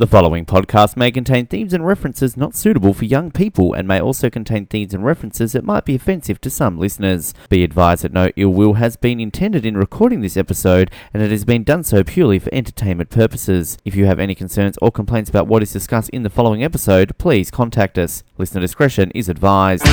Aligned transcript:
The 0.00 0.06
following 0.06 0.46
podcast 0.46 0.96
may 0.96 1.10
contain 1.10 1.44
themes 1.44 1.74
and 1.74 1.86
references 1.86 2.34
not 2.34 2.54
suitable 2.54 2.94
for 2.94 3.04
young 3.04 3.30
people 3.30 3.74
and 3.74 3.86
may 3.86 4.00
also 4.00 4.30
contain 4.30 4.64
themes 4.64 4.94
and 4.94 5.04
references 5.04 5.52
that 5.52 5.62
might 5.62 5.84
be 5.84 5.94
offensive 5.94 6.40
to 6.40 6.48
some 6.48 6.78
listeners. 6.78 7.34
Be 7.50 7.62
advised 7.62 8.02
that 8.04 8.14
no 8.14 8.30
ill 8.34 8.48
will 8.48 8.72
has 8.72 8.96
been 8.96 9.20
intended 9.20 9.66
in 9.66 9.76
recording 9.76 10.22
this 10.22 10.38
episode 10.38 10.90
and 11.12 11.22
it 11.22 11.30
has 11.30 11.44
been 11.44 11.64
done 11.64 11.84
so 11.84 12.02
purely 12.02 12.38
for 12.38 12.48
entertainment 12.50 13.10
purposes. 13.10 13.76
If 13.84 13.94
you 13.94 14.06
have 14.06 14.18
any 14.18 14.34
concerns 14.34 14.78
or 14.80 14.90
complaints 14.90 15.28
about 15.28 15.48
what 15.48 15.62
is 15.62 15.70
discussed 15.70 16.08
in 16.08 16.22
the 16.22 16.30
following 16.30 16.64
episode, 16.64 17.18
please 17.18 17.50
contact 17.50 17.98
us. 17.98 18.24
Listener 18.38 18.62
discretion 18.62 19.10
is 19.14 19.28
advised. 19.28 19.84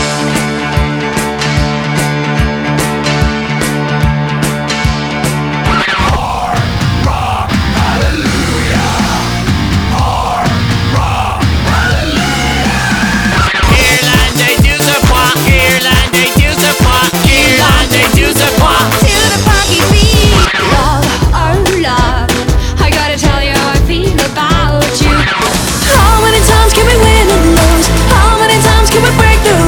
Can 26.78 26.86
we 26.86 26.96
win 27.02 27.28
and 27.28 27.46
lose? 27.58 27.88
How 28.14 28.38
many 28.38 28.62
times 28.62 28.90
can 28.90 29.02
we 29.02 29.10
break 29.18 29.40
the 29.42 29.67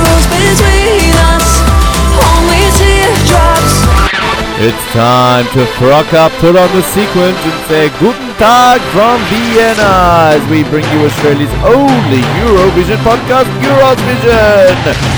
It's 4.61 4.91
time 4.91 5.45
to 5.53 5.65
frock 5.79 6.11
up, 6.11 6.33
put 6.33 6.57
on 6.57 6.67
the 6.75 6.83
sequence, 6.83 7.39
and 7.47 7.67
say 7.71 7.87
Guten 7.97 8.27
Tag 8.35 8.81
from 8.91 9.15
Vienna 9.31 10.35
as 10.35 10.43
we 10.51 10.63
bring 10.67 10.83
you 10.91 11.05
Australia's 11.05 11.53
only 11.63 12.19
Eurovision 12.43 12.97
podcast, 13.07 13.47
Eurovision, 13.63 14.75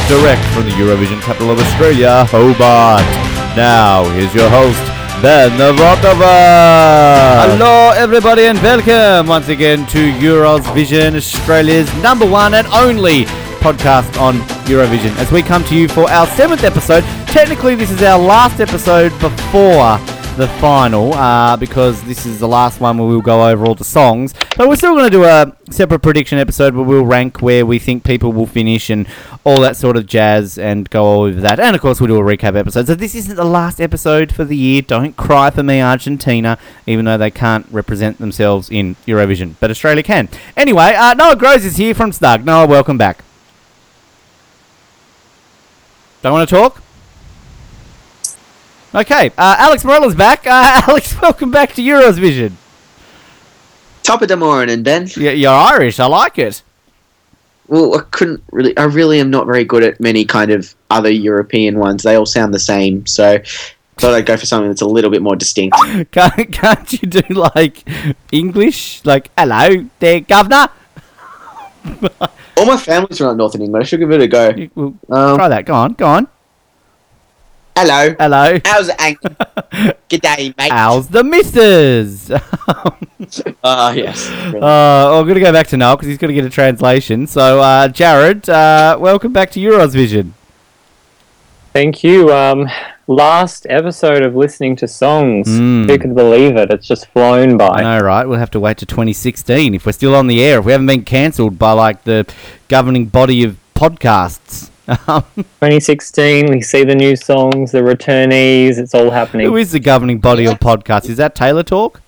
direct 0.08 0.46
from 0.54 0.66
the 0.66 0.76
Eurovision 0.78 1.20
capital 1.24 1.50
of 1.50 1.58
Australia, 1.58 2.24
Hobart. 2.30 3.02
Now, 3.58 4.04
here's 4.14 4.32
your 4.36 4.48
host, 4.48 4.78
Ben 5.24 5.50
Navotova. 5.58 7.50
Hello, 7.50 7.94
everybody, 7.96 8.46
and 8.46 8.62
welcome 8.62 9.26
once 9.26 9.48
again 9.48 9.88
to 9.88 10.12
Eurovision, 10.20 11.16
Australia's 11.16 11.92
number 11.96 12.30
one 12.30 12.54
and 12.54 12.68
only 12.68 13.26
podcast 13.62 14.20
on 14.20 14.36
Eurovision. 14.66 15.16
As 15.18 15.32
we 15.32 15.44
come 15.44 15.64
to 15.66 15.76
you 15.76 15.88
for 15.88 16.10
our 16.10 16.26
seventh 16.26 16.64
episode, 16.64 17.04
technically, 17.28 17.76
this 17.76 17.92
is 17.92 18.02
our 18.02 18.18
last 18.18 18.60
episode 18.60 19.12
before 19.20 20.00
the 20.38 20.48
final, 20.60 21.14
uh, 21.14 21.56
because 21.58 22.02
this 22.04 22.26
is 22.26 22.40
the 22.40 22.48
last 22.48 22.80
one 22.80 22.98
where 22.98 23.08
we'll 23.08 23.22
go 23.22 23.48
over 23.48 23.66
all 23.66 23.76
the 23.76 23.84
songs. 23.84 24.34
But 24.58 24.68
we're 24.68 24.78
still 24.78 24.94
going 24.94 25.06
to 25.06 25.10
do 25.12 25.26
a 25.26 25.56
separate 25.70 26.00
prediction 26.00 26.40
episode 26.40 26.74
where 26.74 26.84
we'll 26.84 27.06
rank 27.06 27.42
where 27.42 27.66
we 27.66 27.80
think 27.80 28.04
people 28.04 28.32
will 28.32 28.48
finish 28.48 28.90
and 28.90 29.08
all 29.44 29.60
that 29.62 29.78
sort 29.78 29.98
of 29.98 30.08
jazz 30.08 30.58
and 30.58 30.90
go 30.90 31.26
over 31.26 31.40
that. 31.42 31.60
And 31.60 31.76
of 31.76 31.82
course, 31.82 32.02
we'll 32.02 32.08
do 32.08 32.18
a 32.18 32.38
recap 32.38 32.56
episode. 32.56 32.88
So 32.88 32.96
this 32.96 33.14
isn't 33.14 33.36
the 33.36 33.44
last 33.44 33.80
episode 33.80 34.34
for 34.34 34.44
the 34.44 34.58
year. 34.58 34.82
Don't 34.82 35.16
cry 35.18 35.52
for 35.52 35.64
me, 35.64 35.82
Argentina, 35.82 36.58
even 36.88 37.06
though 37.06 37.18
they 37.18 37.32
can't 37.32 37.68
represent 37.70 38.18
themselves 38.18 38.70
in 38.72 38.96
Eurovision, 39.06 39.56
but 39.60 39.70
Australia 39.70 40.02
can. 40.02 40.30
Anyway, 40.58 40.96
uh, 40.96 41.14
Noah 41.14 41.36
Groves 41.36 41.66
is 41.66 41.78
here 41.78 41.94
from 41.94 42.12
Stug. 42.12 42.44
Noah, 42.44 42.66
welcome 42.68 42.98
back. 42.98 43.24
Don't 46.22 46.34
want 46.34 46.48
to 46.48 46.56
talk? 46.56 46.82
Okay, 48.94 49.32
uh, 49.38 49.56
Alex 49.58 49.84
Morella's 49.84 50.16
back. 50.16 50.46
Uh, 50.46 50.82
Alex, 50.88 51.20
welcome 51.22 51.50
back 51.50 51.74
to 51.74 51.82
Eurovision. 51.82 52.54
Top 54.04 54.22
of 54.22 54.28
the 54.28 54.38
morning, 54.38 54.84
Ben. 54.84 55.08
Yeah, 55.16 55.32
you're 55.32 55.52
Irish. 55.52 56.00
I 56.00 56.08
like 56.08 56.38
it. 56.38 56.62
Well, 57.68 57.98
I 57.98 58.04
couldn't 58.12 58.44
really. 58.52 58.76
I 58.78 58.84
really 58.84 59.20
am 59.20 59.30
not 59.30 59.46
very 59.46 59.64
good 59.64 59.84
at 59.84 60.00
many 60.00 60.26
kind 60.26 60.52
of 60.52 60.76
other 60.90 61.10
European 61.10 61.80
ones. 61.80 62.04
They 62.04 62.16
all 62.16 62.26
sound 62.26 62.54
the 62.54 62.60
same, 62.60 63.06
so 63.06 63.40
thought 63.98 64.14
I'd 64.14 64.26
go 64.26 64.36
for 64.36 64.46
something 64.46 64.70
that's 64.70 64.82
a 64.82 64.88
little 64.88 65.12
bit 65.12 65.22
more 65.22 65.36
distinct. 65.36 65.78
Can't, 66.12 66.52
can't 66.52 66.94
you 66.94 67.08
do 67.08 67.22
like 67.34 67.88
English? 68.32 69.06
Like, 69.06 69.30
hello 69.38 69.88
there, 70.00 70.20
governor? 70.22 70.68
all 72.58 72.66
my 72.66 72.78
family's 72.78 73.18
from 73.18 73.28
up 73.28 73.38
north 73.38 73.56
in 73.56 73.62
England. 73.62 73.84
I 73.84 73.86
should 73.88 74.00
give 74.00 74.12
it 74.12 74.22
a 74.22 74.28
go. 74.28 74.50
You- 74.50 74.70
well, 74.76 74.94
Um, 75.10 75.38
try 75.38 75.48
that. 75.48 75.66
Go 75.66 75.74
on, 75.74 75.94
go 75.94 76.06
on. 76.06 76.28
hello, 77.76 78.14
Hello. 78.20 78.60
how's 78.66 78.90
it, 78.90 79.98
Good 80.10 80.22
day, 80.22 80.54
mate. 80.58 80.72
How's 80.72 81.08
the 81.08 81.24
missus? 81.24 82.32
Ah, 83.64 83.92
yes. 83.92 84.28
Uh, 84.30 85.18
I'm 85.20 85.24
going 85.26 85.36
to 85.36 85.40
go 85.42 85.54
back 85.54 85.68
to 85.68 85.78
Noel 85.78 85.96
because 85.96 86.08
he's 86.10 86.18
going 86.18 86.30
to 86.30 86.34
get 86.34 86.44
a 86.44 86.50
translation. 86.50 87.28
So, 87.28 87.62
uh, 87.62 87.88
Jared, 87.88 88.50
uh, 88.50 88.98
welcome 89.00 89.32
back 89.32 89.52
to 89.52 89.60
Eurosvision. 89.60 90.32
Thank 91.72 92.04
you. 92.04 92.34
Um, 92.34 92.68
last 93.12 93.68
episode 93.70 94.24
of 94.24 94.36
listening 94.36 94.76
to 94.78 94.88
songs. 94.88 95.48
Mm. 95.48 95.90
Who 95.90 95.98
could 95.98 96.16
believe 96.16 96.56
it? 96.56 96.72
It's 96.72 96.88
just 96.88 97.08
flown 97.08 97.58
by. 97.58 97.68
I 97.68 97.82
know, 98.00 98.06
right? 98.06 98.26
We'll 98.26 98.40
have 98.40 98.52
to 98.52 98.60
wait 98.60 98.78
to 98.78 98.86
2016 98.86 99.74
if 99.74 99.86
we're 99.86 99.92
still 99.92 100.16
on 100.16 100.28
the 100.28 100.44
air. 100.44 100.60
If 100.60 100.66
we 100.66 100.72
haven't 100.72 100.88
been 100.88 101.04
cancelled 101.04 101.60
by 101.60 101.74
like 101.74 102.04
the 102.04 102.32
governing 102.68 103.06
body 103.08 103.44
of 103.44 103.58
podcasts. 103.76 104.70
Um, 105.08 105.24
2016. 105.36 106.48
We 106.48 106.62
see 106.62 106.84
the 106.84 106.96
new 106.96 107.16
songs, 107.16 107.72
the 107.72 107.80
returnees. 107.80 108.78
It's 108.78 108.94
all 108.94 109.10
happening. 109.10 109.46
Who 109.46 109.56
is 109.56 109.72
the 109.72 109.80
governing 109.80 110.20
body 110.20 110.46
of 110.48 110.60
podcasts? 110.60 111.08
Is 111.08 111.16
that 111.16 111.34
Taylor 111.34 111.64
Talk? 111.64 112.02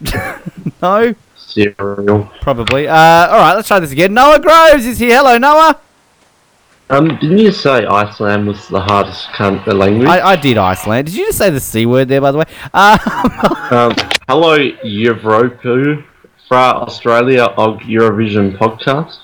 no, 0.82 1.14
Serial. 1.36 2.32
probably. 2.40 2.88
Uh, 2.88 2.94
all 2.96 3.38
right, 3.38 3.54
let's 3.54 3.68
try 3.68 3.78
this 3.78 3.92
again. 3.92 4.12
Noah 4.12 4.40
Groves 4.40 4.86
is 4.86 4.98
here. 4.98 5.18
Hello, 5.18 5.38
Noah. 5.38 5.78
Um, 6.90 7.08
didn't 7.18 7.38
you 7.38 7.52
say 7.52 7.84
Iceland 7.84 8.46
was 8.46 8.66
the 8.68 8.80
hardest 8.80 9.28
language? 9.66 10.08
I, 10.08 10.30
I 10.30 10.36
did 10.36 10.56
Iceland. 10.56 11.06
Did 11.06 11.16
you 11.16 11.26
just 11.26 11.36
say 11.36 11.50
the 11.50 11.60
c 11.60 11.84
word 11.84 12.08
there, 12.08 12.22
by 12.22 12.32
the 12.32 12.38
way? 12.38 12.44
Uh, 12.72 12.98
um, 13.70 14.10
hello, 14.26 14.54
Europa 14.82 16.02
fra 16.48 16.72
Australia 16.80 17.44
og 17.58 17.82
Eurovision 17.82 18.56
podcast. 18.56 19.18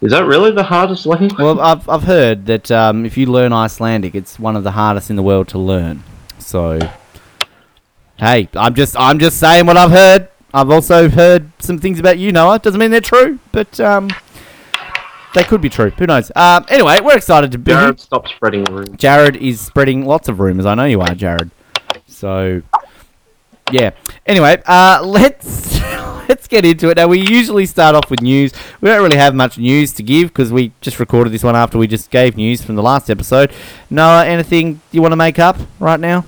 Is 0.00 0.12
that 0.12 0.24
really 0.24 0.52
the 0.52 0.62
hardest 0.62 1.04
language? 1.04 1.36
well, 1.36 1.60
I've 1.60 1.88
I've 1.88 2.04
heard 2.04 2.46
that 2.46 2.70
um, 2.70 3.04
if 3.04 3.16
you 3.18 3.26
learn 3.26 3.52
Icelandic, 3.52 4.14
it's 4.14 4.38
one 4.38 4.54
of 4.54 4.62
the 4.62 4.70
hardest 4.70 5.10
in 5.10 5.16
the 5.16 5.22
world 5.22 5.48
to 5.48 5.58
learn. 5.58 6.04
So, 6.38 6.78
hey, 8.18 8.48
I'm 8.54 8.74
just 8.74 8.96
I'm 8.96 9.18
just 9.18 9.38
saying 9.40 9.66
what 9.66 9.76
I've 9.76 9.90
heard. 9.90 10.28
I've 10.54 10.70
also 10.70 11.08
heard 11.08 11.50
some 11.58 11.78
things 11.78 11.98
about 11.98 12.18
you, 12.18 12.30
Noah. 12.30 12.60
Doesn't 12.60 12.78
mean 12.78 12.92
they're 12.92 13.00
true, 13.00 13.40
but 13.50 13.80
um, 13.80 14.10
they 15.34 15.44
could 15.44 15.60
be 15.60 15.68
true. 15.68 15.90
Who 15.90 16.06
knows? 16.06 16.32
Um, 16.34 16.66
anyway, 16.68 16.98
we're 17.02 17.16
excited 17.16 17.52
to 17.52 17.58
be 17.58 17.72
here. 17.72 17.80
Jared, 17.80 18.00
stop 18.00 18.28
spreading 18.28 18.64
rumors. 18.64 18.88
Jared 18.96 19.36
is 19.36 19.60
spreading 19.60 20.04
lots 20.04 20.28
of 20.28 20.40
rumors. 20.40 20.66
I 20.66 20.74
know 20.74 20.84
you 20.84 21.00
are, 21.00 21.14
Jared. 21.14 21.50
So, 22.06 22.62
yeah. 23.70 23.90
Anyway, 24.26 24.62
uh, 24.66 25.02
let's 25.04 25.80
let's 26.28 26.48
get 26.48 26.64
into 26.64 26.90
it. 26.90 26.96
Now, 26.96 27.06
we 27.06 27.20
usually 27.20 27.66
start 27.66 27.94
off 27.94 28.10
with 28.10 28.22
news. 28.22 28.52
We 28.80 28.88
don't 28.88 29.02
really 29.02 29.16
have 29.16 29.34
much 29.34 29.58
news 29.58 29.92
to 29.94 30.02
give 30.02 30.28
because 30.28 30.52
we 30.52 30.72
just 30.80 30.98
recorded 30.98 31.32
this 31.32 31.44
one 31.44 31.56
after 31.56 31.78
we 31.78 31.86
just 31.86 32.10
gave 32.10 32.36
news 32.36 32.62
from 32.62 32.76
the 32.76 32.82
last 32.82 33.10
episode. 33.10 33.52
Noah, 33.88 34.26
anything 34.26 34.80
you 34.90 35.02
want 35.02 35.12
to 35.12 35.16
make 35.16 35.38
up 35.38 35.56
right 35.78 36.00
now? 36.00 36.24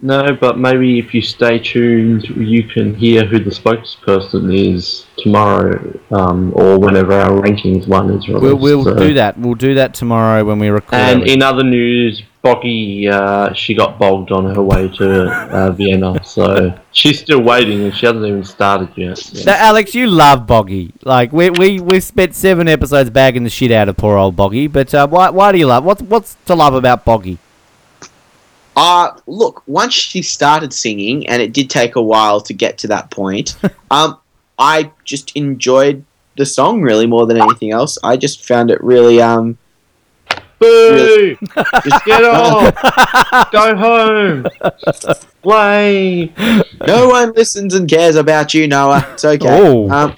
No, 0.00 0.32
but 0.32 0.58
maybe 0.58 1.00
if 1.00 1.12
you 1.12 1.20
stay 1.20 1.58
tuned, 1.58 2.28
you 2.28 2.62
can 2.62 2.94
hear 2.94 3.24
who 3.24 3.40
the 3.40 3.50
spokesperson 3.50 4.76
is 4.76 5.06
tomorrow, 5.16 5.98
um, 6.12 6.52
or 6.54 6.78
whenever 6.78 7.14
our 7.14 7.42
rankings 7.42 7.88
one 7.88 8.10
is 8.10 8.28
released. 8.28 8.42
We'll, 8.42 8.56
we'll 8.58 8.84
so- 8.84 8.94
do 8.96 9.14
that. 9.14 9.36
We'll 9.36 9.54
do 9.54 9.74
that 9.74 9.94
tomorrow 9.94 10.44
when 10.44 10.60
we 10.60 10.68
record. 10.68 10.94
And 10.94 11.26
in 11.26 11.42
other 11.42 11.64
news, 11.64 12.22
Boggy, 12.42 13.08
uh, 13.08 13.52
she 13.52 13.74
got 13.74 13.98
bogged 13.98 14.30
on 14.30 14.54
her 14.54 14.62
way 14.62 14.88
to 14.88 15.28
uh, 15.28 15.72
Vienna, 15.72 16.22
so 16.22 16.78
she's 16.92 17.18
still 17.18 17.42
waiting 17.42 17.82
and 17.82 17.94
she 17.94 18.06
hasn't 18.06 18.24
even 18.24 18.44
started 18.44 18.90
yet. 18.96 19.34
Yeah. 19.34 19.44
Now, 19.46 19.56
Alex, 19.56 19.96
you 19.96 20.06
love 20.06 20.46
Boggy. 20.46 20.92
Like 21.02 21.32
we 21.32 21.50
we 21.50 21.80
we 21.80 21.98
spent 21.98 22.36
seven 22.36 22.68
episodes 22.68 23.10
bagging 23.10 23.42
the 23.42 23.50
shit 23.50 23.72
out 23.72 23.88
of 23.88 23.96
poor 23.96 24.16
old 24.16 24.36
Boggy. 24.36 24.68
But 24.68 24.94
uh, 24.94 25.08
why 25.08 25.30
why 25.30 25.50
do 25.50 25.58
you 25.58 25.66
love? 25.66 25.84
What's 25.84 26.02
what's 26.02 26.36
to 26.46 26.54
love 26.54 26.74
about 26.74 27.04
Boggy? 27.04 27.38
Uh, 28.80 29.18
look, 29.26 29.64
once 29.66 29.92
she 29.92 30.22
started 30.22 30.72
singing, 30.72 31.28
and 31.28 31.42
it 31.42 31.52
did 31.52 31.68
take 31.68 31.96
a 31.96 32.02
while 32.02 32.40
to 32.40 32.54
get 32.54 32.78
to 32.78 32.86
that 32.86 33.10
point, 33.10 33.56
um, 33.90 34.18
I 34.56 34.92
just 35.04 35.32
enjoyed 35.36 36.04
the 36.36 36.46
song 36.46 36.80
really 36.80 37.06
more 37.06 37.26
than 37.26 37.38
anything 37.38 37.72
else. 37.72 37.98
I 38.04 38.16
just 38.16 38.46
found 38.46 38.70
it 38.70 38.80
really, 38.80 39.20
um, 39.20 39.58
Boo! 40.60 41.36
Just 41.84 42.04
get 42.04 42.22
off! 42.24 43.50
Go 43.50 43.76
home! 43.76 44.46
Play! 45.42 46.32
no 46.86 47.08
one 47.08 47.32
listens 47.32 47.74
and 47.74 47.88
cares 47.88 48.14
about 48.14 48.54
you, 48.54 48.68
Noah. 48.68 49.04
It's 49.12 49.24
okay. 49.24 49.48
Oh. 49.48 49.90
Um, 49.90 50.14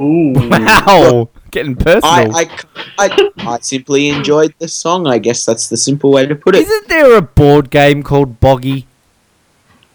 Ooh. 0.00 0.32
Wow, 0.48 1.28
getting 1.50 1.76
personal. 1.76 2.34
I, 2.36 2.48
I, 2.98 3.06
I, 3.06 3.30
I 3.38 3.58
simply 3.60 4.08
enjoyed 4.08 4.54
the 4.58 4.68
song. 4.68 5.06
I 5.06 5.18
guess 5.18 5.44
that's 5.44 5.68
the 5.68 5.76
simple 5.76 6.12
way 6.12 6.26
to 6.26 6.34
put 6.34 6.54
it. 6.54 6.62
Isn't 6.62 6.88
there 6.88 7.16
a 7.16 7.22
board 7.22 7.70
game 7.70 8.02
called 8.02 8.40
Boggy? 8.40 8.86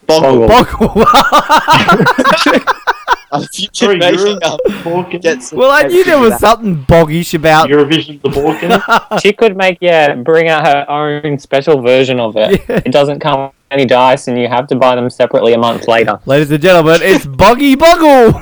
Boggle. 0.08 0.48
Boggle. 0.48 1.06
a 3.32 3.48
future 3.48 3.86
Sorry, 3.86 4.00
version 4.00 4.40
of 4.44 4.60
Balkan. 4.84 5.20
gets 5.20 5.52
Well, 5.52 5.72
I 5.72 5.84
knew 5.84 6.04
there 6.04 6.20
was 6.20 6.32
that. 6.32 6.40
something 6.40 6.84
boggish 6.84 7.34
about. 7.34 7.70
Eurovision 7.70 8.16
of 8.16 8.22
the 8.22 8.30
Balkan. 8.30 9.20
She 9.22 9.34
could 9.34 9.58
make 9.58 9.78
yeah, 9.82 10.16
bring 10.16 10.48
out 10.48 10.66
her 10.66 10.86
own 10.90 11.40
special 11.40 11.82
version 11.82 12.20
of 12.20 12.36
it. 12.38 12.62
Yeah. 12.68 12.82
It 12.86 12.92
doesn't 12.92 13.20
come 13.20 13.44
with 13.44 13.52
any 13.72 13.86
dice, 13.86 14.28
and 14.28 14.38
you 14.40 14.48
have 14.48 14.68
to 14.68 14.76
buy 14.76 14.96
them 14.96 15.10
separately 15.10 15.54
a 15.54 15.58
month 15.58 15.88
later. 15.88 16.20
Ladies 16.26 16.52
and 16.52 16.62
gentlemen, 16.62 17.00
it's 17.02 17.26
Boggy 17.26 17.76
Boggle. 17.76 18.34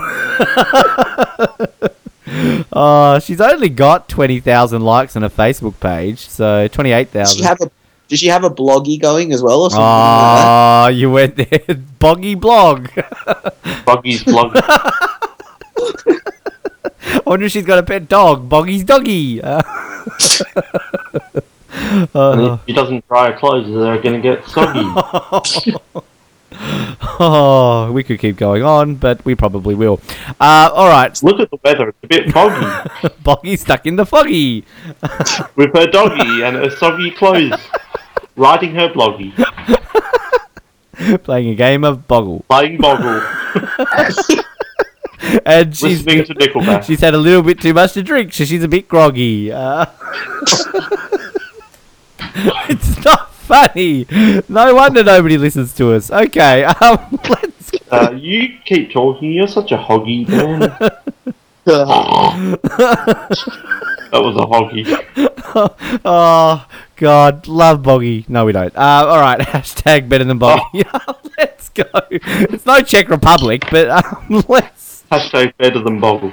Oh, 2.74 3.20
she's 3.20 3.40
only 3.40 3.70
got 3.70 4.10
twenty 4.10 4.40
thousand 4.40 4.82
likes 4.82 5.16
on 5.16 5.22
her 5.22 5.30
Facebook 5.30 5.80
page, 5.80 6.20
so 6.28 6.68
twenty-eight 6.68 7.12
Does 7.14 7.36
she 7.36 7.44
have 7.44 7.62
a 7.62 7.72
does 8.10 8.20
she 8.20 8.28
have 8.28 8.44
a 8.44 8.50
bloggy 8.50 9.02
going 9.02 9.32
as 9.32 9.42
well 9.42 9.62
or 9.64 9.70
something 9.72 9.82
like 9.84 9.90
that? 9.90 10.86
Oh, 10.86 10.88
you 10.90 11.10
went 11.10 11.36
there, 11.36 11.76
Boggy 12.00 12.36
Blog. 12.36 12.90
Buggy's 13.86 14.24
blog. 14.24 14.56
I 17.06 17.22
wonder 17.26 17.46
if 17.46 17.52
she's 17.52 17.66
got 17.66 17.80
a 17.80 17.84
pet 17.84 18.08
dog, 18.10 18.50
Boggy's 18.50 18.84
doggy. 18.84 19.42
Uh, 19.52 19.62
And 21.76 22.10
oh, 22.14 22.54
if 22.54 22.60
she 22.68 22.74
doesn't 22.74 23.08
dry 23.08 23.32
her 23.32 23.38
clothes, 23.38 23.66
they're 23.68 24.00
going 24.02 24.14
to 24.14 24.22
get 24.22 24.46
soggy. 24.48 24.84
oh, 27.20 27.92
we 27.92 28.04
could 28.04 28.20
keep 28.20 28.38
going 28.38 28.64
on, 28.64 28.96
but 28.96 29.24
we 29.26 29.36
probably 29.36 29.76
will. 29.76 30.00
Uh, 30.40 30.70
all 30.74 30.88
right, 30.88 31.22
Look 31.22 31.40
at 31.40 31.50
the 31.52 31.58
weather; 31.64 31.90
it's 31.90 31.98
a 32.04 32.08
bit 32.08 32.32
foggy. 32.32 32.90
Boggy 33.24 33.58
stuck 33.58 33.86
in 33.86 33.98
the 33.98 34.06
foggy. 34.06 34.66
With 35.56 35.74
her 35.76 35.88
doggy 35.88 36.44
and 36.44 36.56
her 36.56 36.70
soggy 36.70 37.12
clothes, 37.12 37.60
Riding 38.36 38.76
her 38.76 38.90
bloggy, 38.90 39.34
playing 41.24 41.50
a 41.50 41.56
game 41.56 41.84
of 41.84 42.08
Boggle, 42.08 42.46
playing 42.48 42.78
Boggle, 42.78 43.22
and 45.46 45.76
she's 45.76 46.06
listening 46.06 46.26
to 46.26 46.36
Nickelback. 46.36 46.84
she's 46.84 47.02
had 47.02 47.14
a 47.14 47.18
little 47.18 47.44
bit 47.44 47.60
too 47.60 47.74
much 47.74 47.94
to 47.94 48.04
drink, 48.04 48.32
so 48.32 48.46
she's 48.46 48.64
a 48.64 48.70
bit 48.70 48.88
groggy. 48.88 49.52
Uh, 49.52 49.86
it's 52.70 53.04
not 53.04 53.33
funny. 53.54 54.06
No 54.50 54.74
wonder 54.76 55.04
nobody 55.04 55.38
listens 55.38 55.74
to 55.76 55.94
us. 55.94 56.10
Okay, 56.12 56.64
um, 56.82 57.20
let's. 57.30 57.72
Uh, 57.92 58.12
you 58.16 58.58
keep 58.66 58.92
talking. 58.92 59.32
You're 59.32 59.48
such 59.48 59.72
a 59.72 59.78
hoggy 59.78 60.28
man. 60.28 60.60
that 61.66 62.60
was 64.14 64.36
a 64.36 64.46
hoggy. 64.46 64.86
Oh 66.04 66.66
God, 66.96 67.48
love 67.48 67.84
Boggy. 67.84 68.26
No, 68.28 68.46
we 68.46 68.54
don't. 68.54 68.76
Uh, 68.76 69.06
all 69.08 69.20
right, 69.20 69.40
hashtag 69.40 70.10
better 70.10 70.24
than 70.24 70.40
Boggy. 70.40 70.84
let's 71.38 71.70
go. 71.70 71.84
It's 72.10 72.66
no 72.66 72.82
Czech 72.82 73.08
Republic, 73.10 73.64
but 73.70 73.90
um, 73.90 74.44
let's 74.48 75.04
Hashtag 75.12 75.56
better 75.58 75.80
than 75.80 76.00
Boggle. 76.00 76.32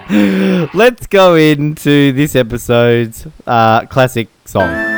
let's 0.72 1.06
go 1.06 1.34
into 1.34 2.12
this 2.12 2.34
episode's 2.34 3.26
uh, 3.46 3.84
classic 3.87 4.28
song. 4.46 4.90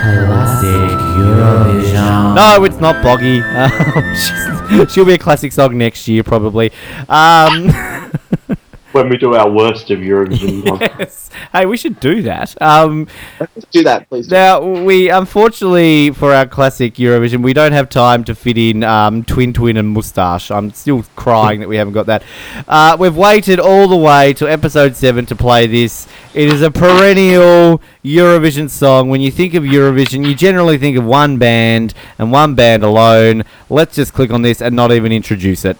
Classic 0.00 0.98
Eurovision. 1.18 2.34
No, 2.34 2.64
it's 2.64 2.80
not 2.80 3.02
Boggy. 3.02 3.42
Um, 4.68 4.88
she'll 4.88 5.04
be 5.04 5.14
a 5.14 5.18
classic 5.18 5.52
song 5.52 5.78
next 5.78 6.08
year, 6.08 6.24
probably. 6.24 6.72
Um, 7.08 7.68
When 8.96 9.10
we 9.10 9.18
do 9.18 9.34
our 9.34 9.50
worst 9.50 9.90
of 9.90 9.98
Eurovision. 9.98 10.80
yes. 10.98 11.28
Hey, 11.52 11.66
we 11.66 11.76
should 11.76 12.00
do 12.00 12.22
that. 12.22 12.60
Um, 12.62 13.08
Do 13.70 13.84
that, 13.84 14.08
please. 14.08 14.30
Now, 14.30 14.62
we 14.62 15.10
unfortunately 15.10 16.12
for 16.12 16.32
our 16.32 16.46
classic 16.46 16.94
Eurovision, 16.94 17.42
we 17.42 17.52
don't 17.52 17.72
have 17.72 17.90
time 17.90 18.24
to 18.24 18.34
fit 18.34 18.56
in 18.56 18.82
um, 18.82 19.22
Twin 19.22 19.52
Twin 19.52 19.76
and 19.76 19.90
Moustache. 19.90 20.50
I'm 20.50 20.72
still 20.72 21.04
crying 21.14 21.60
that 21.60 21.68
we 21.68 21.76
haven't 21.76 21.92
got 21.92 22.06
that. 22.06 22.22
Uh, 22.66 22.96
we've 22.98 23.14
waited 23.14 23.60
all 23.60 23.86
the 23.86 23.96
way 23.98 24.32
to 24.32 24.50
episode 24.50 24.96
seven 24.96 25.26
to 25.26 25.36
play 25.36 25.66
this. 25.66 26.08
It 26.32 26.50
is 26.50 26.62
a 26.62 26.70
perennial 26.70 27.82
Eurovision 28.02 28.70
song. 28.70 29.10
When 29.10 29.20
you 29.20 29.30
think 29.30 29.52
of 29.52 29.62
Eurovision, 29.62 30.26
you 30.26 30.34
generally 30.34 30.78
think 30.78 30.96
of 30.96 31.04
one 31.04 31.36
band 31.36 31.92
and 32.18 32.32
one 32.32 32.54
band 32.54 32.82
alone. 32.82 33.44
Let's 33.68 33.94
just 33.94 34.14
click 34.14 34.30
on 34.30 34.40
this 34.40 34.62
and 34.62 34.74
not 34.74 34.90
even 34.90 35.12
introduce 35.12 35.66
it. 35.66 35.76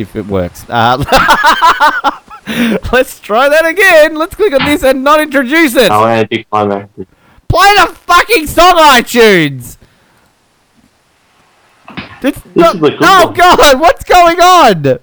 If 0.00 0.16
it 0.16 0.26
works. 0.26 0.64
Uh, 0.68 0.96
let's 2.92 3.20
try 3.20 3.48
that 3.48 3.66
again. 3.66 4.16
Let's 4.16 4.34
click 4.34 4.52
on 4.52 4.64
this 4.64 4.82
and 4.82 5.04
not 5.04 5.20
introduce 5.20 5.76
it. 5.76 5.88
How 5.88 6.06
anticlimactic. 6.06 7.08
Play 7.48 7.74
the 7.76 7.86
fucking 7.94 8.46
song, 8.46 8.76
iTunes. 8.76 9.76
It's 12.22 12.42
not, 12.54 12.76
oh 12.76 13.26
one. 13.26 13.34
god, 13.34 13.80
what's 13.80 14.04
going 14.04 14.40
on? 14.40 14.82
The 14.82 15.00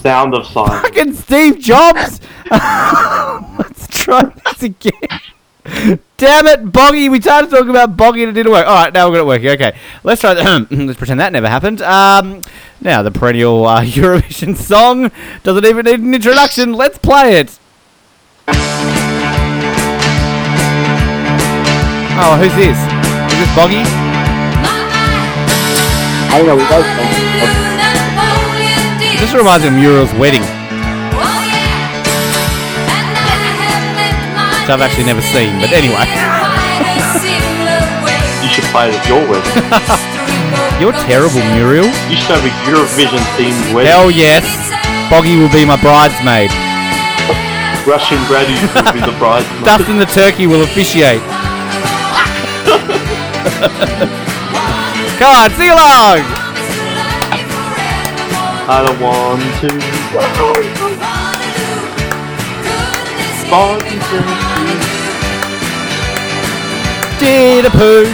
sound 0.00 0.34
of 0.34 0.46
silence. 0.46 0.82
Fucking 0.82 1.14
Steve 1.14 1.58
Jobs. 1.58 2.20
Let's 2.50 3.86
try 3.88 4.24
this 4.24 4.62
again. 4.62 6.00
Damn 6.18 6.48
it, 6.48 6.72
Boggy. 6.72 7.08
We 7.08 7.20
started 7.20 7.48
talking 7.48 7.70
about 7.70 7.96
Boggy 7.96 8.24
and 8.24 8.30
it 8.30 8.32
didn't 8.32 8.50
work. 8.50 8.66
All 8.66 8.74
right, 8.74 8.92
now 8.92 9.06
we're 9.06 9.22
going 9.22 9.40
to 9.40 9.48
work. 9.48 9.60
Okay, 9.60 9.78
let's 10.02 10.20
try 10.20 10.34
that. 10.34 10.66
let's 10.72 10.98
pretend 10.98 11.20
that 11.20 11.32
never 11.32 11.48
happened. 11.48 11.80
Um, 11.80 12.42
now, 12.80 13.02
the 13.02 13.12
perennial 13.12 13.64
uh, 13.64 13.82
Eurovision 13.84 14.56
song 14.56 15.12
doesn't 15.44 15.64
even 15.64 15.86
need 15.86 16.00
an 16.00 16.12
introduction. 16.12 16.72
Let's 16.72 16.98
play 16.98 17.38
it. 17.38 17.60
Oh, 22.20 22.36
who's 22.36 22.54
this? 22.56 22.76
Is 23.32 23.38
this 23.38 23.54
Boggy? 23.54 23.84
I 26.34 26.42
know 26.42 26.56
we 26.56 26.66
both 26.66 26.82
This 29.20 29.32
reminds 29.34 29.62
me 29.62 29.68
of 29.68 29.74
Muriel's 29.74 30.12
wedding, 30.14 30.42
which 34.68 34.76
I've 34.76 34.84
actually 34.84 35.08
never 35.08 35.22
seen. 35.22 35.56
But 35.64 35.72
anyway, 35.72 36.04
You 38.44 38.52
should 38.52 38.68
play 38.68 38.92
it 38.92 39.00
at 39.00 39.08
your 39.08 39.24
wedding. 39.24 39.48
you're 40.80 40.92
terrible, 41.08 41.40
Muriel. 41.56 41.88
You 42.12 42.16
should 42.20 42.36
have 42.36 42.44
a 42.44 42.52
Eurovision 42.68 43.24
themed 43.40 43.56
wedding. 43.72 43.88
Hell 43.88 44.10
yes. 44.10 44.44
Boggy 45.08 45.40
will 45.40 45.48
be 45.48 45.64
my 45.64 45.80
bridesmaid. 45.80 46.52
Russian 47.88 48.20
Granny 48.28 48.60
will 48.76 48.92
be 48.92 49.00
the 49.00 49.16
bridesmaid. 49.18 49.64
Dustin 49.64 49.96
the 49.96 50.04
turkey 50.04 50.46
will 50.46 50.62
officiate. 50.62 51.24
Come 55.16 55.32
on, 55.32 55.48
sing 55.56 55.72
along. 55.72 56.20
I 58.68 58.84
don't 58.84 59.00
want 59.00 59.40
to. 59.64 61.17
Turkey, 63.48 63.96
Did 67.18 67.64
a 67.64 67.70
poo. 67.70 68.04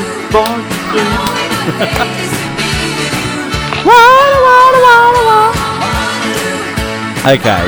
Okay. 7.26 7.66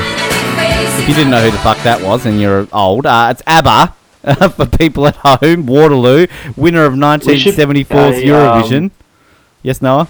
If 0.97 1.09
you 1.09 1.13
didn't 1.13 1.29
know 1.29 1.41
who 1.41 1.51
the 1.51 1.57
fuck 1.57 1.77
that 1.83 1.99
was 2.01 2.25
and 2.25 2.39
you're 2.39 2.69
old, 2.71 3.05
uh, 3.05 3.27
it's 3.31 3.41
ABBA. 3.45 3.93
for 4.55 4.65
people 4.65 5.05
at 5.07 5.17
home, 5.17 5.65
Waterloo, 5.65 6.27
winner 6.55 6.85
of 6.85 6.93
1974's 6.93 7.91
a, 7.93 8.29
um, 8.29 8.63
Eurovision. 8.63 8.91
yes, 9.61 9.81
Noah? 9.81 10.07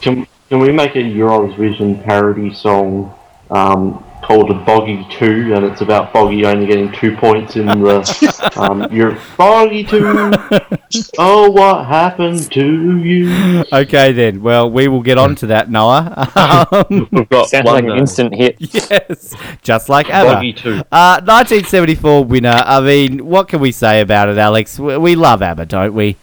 Can, 0.00 0.26
can 0.48 0.58
we 0.58 0.72
make 0.72 0.96
a 0.96 0.98
Eurovision 0.98 2.02
parody 2.04 2.52
song 2.52 3.14
um, 3.50 4.04
called 4.22 4.50
a 4.50 4.54
Boggy 4.54 5.04
2 5.10 5.52
and 5.54 5.64
it's 5.64 5.80
about 5.80 6.12
Boggy 6.12 6.44
only 6.46 6.66
getting 6.66 6.92
two 6.92 7.16
points 7.16 7.56
in 7.56 7.66
the 7.66 8.52
um, 8.56 8.86
Euro- 8.92 9.18
Boggy 9.36 9.82
2 9.84 11.10
Oh 11.18 11.50
what 11.50 11.86
happened 11.86 12.50
to 12.52 12.98
you 12.98 13.64
Okay, 13.72 14.12
then. 14.12 14.40
Well, 14.42 14.70
we 14.70 14.86
will 14.88 15.02
get 15.02 15.18
on 15.18 15.34
to 15.36 15.46
that, 15.48 15.70
Noah. 15.70 16.28
Um, 16.82 17.08
We've 17.10 17.28
got 17.28 17.48
Sounds 17.48 17.66
like 17.66 17.84
an 17.84 17.90
instant 17.90 18.34
hit. 18.34 18.56
yes, 18.60 19.34
just 19.62 19.88
like 19.88 20.08
ABBA. 20.08 20.34
Boggy 20.34 20.52
2 20.52 20.70
Uh, 20.92 21.20
1974 21.24 22.24
winner. 22.24 22.62
I 22.64 22.80
mean, 22.80 23.26
what 23.26 23.48
can 23.48 23.60
we 23.60 23.72
say 23.72 24.00
about 24.00 24.28
it, 24.28 24.38
Alex? 24.38 24.78
We, 24.78 24.96
we 24.98 25.14
love 25.16 25.42
ABBA, 25.42 25.66
don't 25.66 25.94
we? 25.94 26.16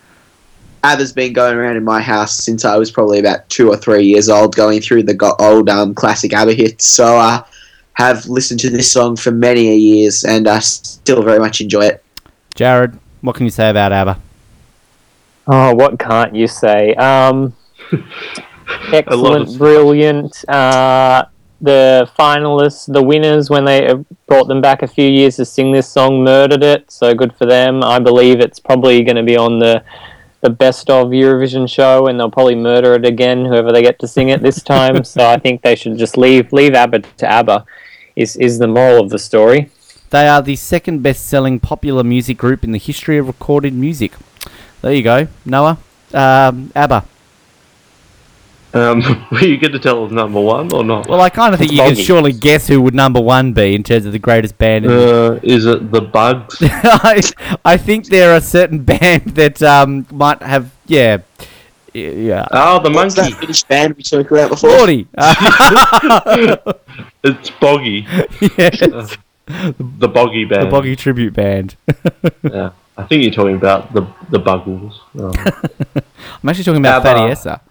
ABBA's 0.83 1.11
been 1.11 1.33
going 1.33 1.55
around 1.57 1.75
in 1.75 1.83
my 1.83 2.01
house 2.01 2.33
since 2.35 2.63
I 2.63 2.77
was 2.77 2.89
probably 2.91 3.19
about 3.19 3.47
two 3.49 3.69
or 3.69 3.75
three 3.77 4.05
years 4.05 4.29
old, 4.29 4.55
going 4.55 4.79
through 4.81 5.03
the 5.03 5.35
old 5.39 5.69
um, 5.69 5.93
classic 5.93 6.33
ABBA 6.33 6.53
hits. 6.53 6.85
So 6.85 7.17
I 7.17 7.43
have 7.99 8.27
listened 8.27 8.61
to 8.61 8.69
this 8.69 8.89
song 8.89 9.17
for 9.17 9.29
many 9.29 9.67
a 9.67 9.75
years, 9.75 10.23
and 10.23 10.47
I 10.47 10.59
still 10.59 11.21
very 11.21 11.37
much 11.37 11.59
enjoy 11.59 11.85
it. 11.85 12.03
Jared, 12.55 12.97
what 13.19 13.35
can 13.35 13.45
you 13.45 13.49
say 13.49 13.69
about 13.69 13.91
ABBA? 13.91 14.17
Oh, 15.47 15.75
what 15.75 15.99
can't 15.99 16.33
you 16.33 16.47
say? 16.47 16.95
Um, 16.95 17.53
excellent, 18.93 19.49
it. 19.49 19.57
brilliant. 19.57 20.47
Uh, 20.47 21.25
the 21.59 22.09
finalists, 22.17 22.91
the 22.91 23.03
winners, 23.03 23.49
when 23.49 23.65
they 23.65 23.87
uh, 23.87 23.97
brought 24.27 24.47
them 24.47 24.61
back 24.61 24.81
a 24.81 24.87
few 24.87 25.09
years 25.09 25.35
to 25.35 25.43
sing 25.43 25.73
this 25.73 25.89
song, 25.89 26.23
murdered 26.23 26.63
it. 26.63 26.89
So 26.89 27.13
good 27.13 27.35
for 27.35 27.45
them. 27.45 27.83
I 27.83 27.99
believe 27.99 28.39
it's 28.39 28.61
probably 28.61 29.03
going 29.03 29.17
to 29.17 29.23
be 29.23 29.35
on 29.35 29.59
the 29.59 29.83
the 30.41 30.49
best 30.49 30.89
of 30.89 31.07
Eurovision 31.07 31.67
show, 31.67 32.07
and 32.07 32.17
they'll 32.17 32.31
probably 32.31 32.55
murder 32.55 32.93
it 32.93 33.05
again. 33.05 33.43
Whoever 33.43 33.73
they 33.73 33.81
get 33.81 33.99
to 33.99 34.07
sing 34.07 34.29
it 34.29 34.41
this 34.41 34.63
time. 34.63 35.03
so 35.13 35.27
I 35.27 35.37
think 35.37 35.63
they 35.63 35.75
should 35.75 35.97
just 35.97 36.17
leave 36.17 36.53
leave 36.53 36.73
ABBA 36.73 36.99
to 37.17 37.27
ABBA. 37.29 37.65
Is 38.19 38.35
is 38.35 38.59
the 38.59 38.67
moral 38.67 38.99
of 39.01 39.09
the 39.09 39.17
story? 39.17 39.69
They 40.09 40.27
are 40.27 40.41
the 40.41 40.57
second 40.57 41.01
best-selling 41.03 41.61
popular 41.61 42.03
music 42.03 42.37
group 42.37 42.63
in 42.65 42.71
the 42.73 42.77
history 42.79 43.17
of 43.17 43.27
recorded 43.27 43.73
music. 43.73 44.11
There 44.81 44.93
you 44.93 45.03
go, 45.03 45.27
Noah. 45.45 45.77
Um, 46.13 46.71
ABBA. 46.75 47.05
Um, 48.73 48.99
were 49.31 49.45
you 49.45 49.57
going 49.57 49.71
to 49.71 49.79
tell 49.79 50.03
us 50.05 50.11
number 50.11 50.41
one 50.41 50.71
or 50.73 50.83
not? 50.83 51.07
Well, 51.07 51.21
I 51.21 51.29
kind 51.29 51.53
of 51.53 51.59
think 51.59 51.71
you 51.71 51.77
can 51.77 51.95
surely 51.95 52.33
guess 52.33 52.67
who 52.67 52.81
would 52.81 52.93
number 52.93 53.21
one 53.21 53.53
be 53.53 53.73
in 53.73 53.83
terms 53.83 54.05
of 54.05 54.11
the 54.11 54.19
greatest 54.19 54.57
band. 54.57 54.85
In 54.85 54.91
Uh, 54.91 55.39
is 55.41 55.65
it 55.65 55.89
the 55.91 56.01
Bugs? 56.01 56.57
I, 56.61 57.21
I 57.63 57.77
think 57.77 58.07
there 58.07 58.33
are 58.35 58.41
certain 58.41 58.83
band 58.91 59.35
that 59.35 59.63
um, 59.63 60.05
might 60.11 60.41
have, 60.43 60.71
yeah, 60.87 61.19
y- 61.39 61.45
yeah. 62.07 62.47
Oh, 62.51 62.81
the 62.81 62.89
What's 62.91 63.15
monkey. 63.15 63.31
that 63.31 63.37
British 63.39 63.63
band 63.63 63.95
we 63.95 64.03
talked 64.03 64.31
about 64.31 64.49
before? 64.51 64.69
Forty. 64.77 65.07
Uh, 65.17 66.55
It's 67.23 67.49
Boggy. 67.59 68.05
yes, 68.57 68.79
The 69.47 70.07
Boggy 70.07 70.45
band. 70.45 70.67
the 70.67 70.69
Boggy 70.71 70.95
tribute 70.95 71.33
band. 71.33 71.75
Yeah. 72.43 72.71
I 72.97 73.03
think 73.03 73.23
you're 73.23 73.31
talking 73.33 73.55
about 73.55 73.93
the 73.93 74.05
the 74.29 74.39
Buggles. 74.39 74.99
Oh. 75.17 75.31
I'm 76.43 76.49
actually 76.49 76.65
talking 76.65 76.81
about 76.81 77.05
ABBA. 77.05 77.17
Fatty 77.19 77.31
Essa. 77.31 77.61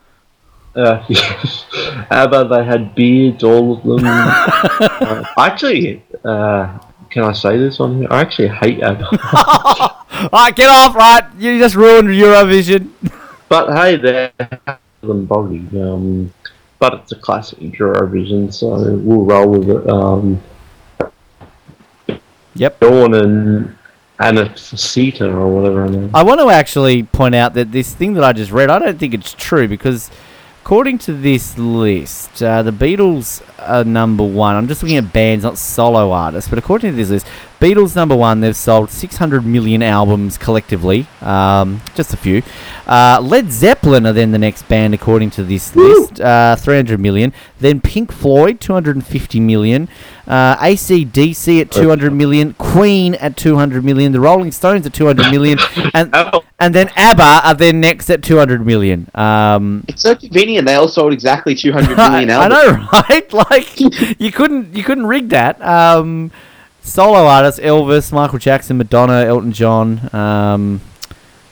Uh, 0.75 1.05
yes. 1.09 1.67
ABBA, 2.11 2.45
they 2.49 2.65
had 2.65 2.95
beards, 2.95 3.43
all 3.45 3.77
of 3.77 3.83
them. 3.83 4.01
uh, 4.07 5.25
actually, 5.37 6.03
uh, 6.25 6.79
can 7.11 7.25
I 7.25 7.33
say 7.33 7.59
this 7.59 7.79
on 7.81 7.99
here? 7.99 8.09
I 8.11 8.21
actually 8.23 8.49
hate 8.49 8.81
ABBA. 8.83 9.05
All 9.13 10.29
right, 10.33 10.55
get 10.57 10.69
off, 10.71 10.95
right? 10.95 11.25
You 11.39 11.59
just 11.59 11.75
ruined 11.75 12.09
Eurovision. 12.09 12.91
But 13.49 13.75
hey, 13.75 13.97
they're 13.97 14.33
them 15.01 15.27
boggy. 15.27 15.67
Um, 15.81 16.33
but 16.79 16.95
it's 16.95 17.13
a 17.13 17.17
classic 17.17 17.59
Eurovision, 17.59 18.53
so 18.53 18.69
we'll 18.69 19.25
roll 19.25 19.49
with 19.49 19.69
it. 19.71 19.89
Um, 19.89 20.41
Yep. 22.59 22.81
Dawn 22.81 23.15
and 23.15 23.77
Anacita 24.19 25.31
or 25.31 25.49
whatever 25.49 25.83
her 25.83 25.89
name. 25.89 26.11
I 26.13 26.25
want 26.25 26.41
to 26.41 26.51
actually 26.51 27.05
point 27.05 27.35
out 27.35 27.55
that 27.55 27.71
this 27.71 27.95
thing 27.95 28.15
that 28.15 28.25
I 28.25 28.33
just 28.33 28.51
read, 28.51 28.69
I 28.69 28.81
don't 28.81 28.99
think 28.99 29.15
it's 29.15 29.33
true 29.33 29.69
because 29.69 30.11
according 30.65 30.99
to 30.99 31.13
this 31.13 31.57
list, 31.57 32.43
uh, 32.43 32.63
the 32.63 32.73
Beatles 32.73 33.43
are 33.61 33.85
number 33.85 34.25
one. 34.25 34.57
I'm 34.57 34.67
just 34.67 34.83
looking 34.83 34.97
at 34.97 35.13
bands, 35.13 35.45
not 35.45 35.57
solo 35.57 36.11
artists, 36.11 36.51
but 36.51 36.59
according 36.59 36.91
to 36.91 36.97
this 36.97 37.11
list, 37.11 37.27
Beatles 37.61 37.97
number 37.97 38.15
one. 38.15 38.41
They've 38.41 38.55
sold 38.55 38.91
600 38.91 39.45
million 39.45 39.83
albums 39.83 40.39
collectively, 40.39 41.07
um, 41.21 41.81
just 41.95 42.15
a 42.15 42.17
few. 42.17 42.43
Uh, 42.87 43.21
Led 43.23 43.51
Zeppelin 43.51 44.07
are 44.07 44.13
then 44.13 44.31
the 44.31 44.39
next 44.39 44.69
band 44.69 44.95
according 44.95 45.31
to 45.31 45.43
this 45.45 45.75
list, 45.75 46.21
uh, 46.21 46.55
300 46.57 47.01
million. 47.01 47.33
Then 47.59 47.81
Pink 47.81 48.13
Floyd, 48.13 48.61
250 48.61 49.41
million. 49.41 49.89
Uh, 50.27 50.57
ACDC 50.57 51.61
at 51.63 51.71
200 51.71 52.13
million. 52.13 52.53
Queen 52.55 53.15
at 53.17 53.37
200 53.37 53.85
million. 53.85 54.13
The 54.13 54.21
Rolling 54.21 54.53
Stones 54.53 54.87
at 54.87 54.95
200 54.95 55.31
million, 55.31 55.59
and 55.95 56.15
and 56.61 56.75
then 56.75 56.91
ABBA 56.97 57.41
are 57.45 57.55
then 57.55 57.81
next 57.81 58.11
at 58.11 58.23
200 58.23 58.65
million. 58.65 59.09
Um, 59.15 59.85
It's 59.89 60.03
so 60.03 60.15
convenient. 60.15 60.67
They 60.67 60.75
all 60.75 60.89
sold 60.89 61.13
exactly 61.13 61.55
200 61.55 61.97
million 61.97 62.01
I, 62.01 62.25
million 62.25 62.31
I 62.31 62.49
know, 62.49 62.89
right? 62.93 63.33
Like 63.33 63.81
you 64.21 64.31
couldn't 64.31 64.75
you 64.77 64.85
couldn't 64.85 65.07
rig 65.07 65.31
that. 65.31 65.61
Um, 65.63 66.31
solo 66.83 67.27
artists: 67.27 67.61
Elvis, 67.61 68.13
Michael 68.13 68.39
Jackson, 68.39 68.79
Madonna, 68.79 69.25
Elton 69.25 69.53
John. 69.53 70.15
Um, 70.15 70.81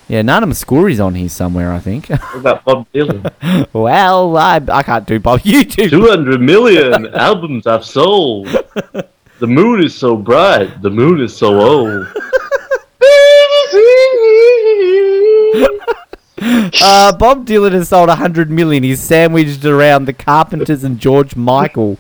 yeah, 0.09 0.23
Nana 0.23 0.47
Mouskouri's 0.47 1.01
on 1.01 1.15
here 1.17 1.29
somewhere, 1.29 1.73
I 1.73 1.81
think. 1.81 2.09
what 2.09 2.35
about 2.37 2.65
Bob 2.65 2.87
Dylan? 2.93 3.67
well, 3.73 4.37
I, 4.37 4.61
I 4.69 4.83
can't 4.83 5.07
do 5.07 5.19
Bob. 5.19 5.41
You 5.45 5.65
do. 5.65 5.89
200 5.91 6.41
million 6.41 7.13
albums 7.15 7.67
I've 7.67 7.85
sold. 7.85 8.47
The 9.39 9.47
moon 9.47 9.85
is 9.85 9.95
so 9.95 10.17
bright, 10.17 10.81
the 10.81 10.91
moon 10.91 11.21
is 11.21 11.37
so 11.37 11.61
old. 11.61 12.07
Uh, 16.83 17.17
Bob 17.17 17.47
Dylan 17.47 17.73
has 17.73 17.89
sold 17.89 18.09
100 18.09 18.51
million. 18.51 18.83
He's 18.83 19.01
sandwiched 19.01 19.65
around 19.65 20.05
the 20.05 20.13
Carpenters 20.13 20.85
and 20.85 20.99
George 20.99 21.35
Michael 21.35 21.99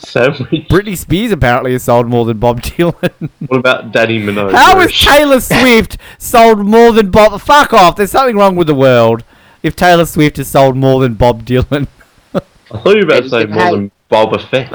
sandwich. 0.00 0.68
Britney 0.68 0.96
Spears 0.96 1.32
apparently 1.32 1.72
has 1.72 1.82
sold 1.84 2.06
more 2.08 2.24
than 2.24 2.38
Bob 2.38 2.60
Dylan. 2.62 3.30
What 3.46 3.58
about 3.58 3.92
Dannii 3.92 4.22
Minogue? 4.24 4.52
How 4.52 4.78
is 4.80 4.92
Taylor 4.98 5.40
Swift 5.40 5.98
sold 6.18 6.66
more 6.66 6.92
than 6.92 7.10
Bob? 7.10 7.40
Fuck 7.40 7.72
off! 7.72 7.96
There's 7.96 8.10
something 8.10 8.36
wrong 8.36 8.56
with 8.56 8.66
the 8.66 8.74
world. 8.74 9.24
If 9.62 9.76
Taylor 9.76 10.06
Swift 10.06 10.38
has 10.38 10.48
sold 10.48 10.76
more 10.76 11.00
than 11.00 11.14
Bob 11.14 11.44
Dylan, 11.44 11.86
I 12.34 12.40
thought 12.78 12.96
you 12.96 13.06
were 13.06 13.12
about 13.12 13.22
to 13.24 13.28
say 13.28 13.46
more 13.46 13.72
than 13.72 13.90
Boba 14.10 14.40
Fett. 14.48 14.72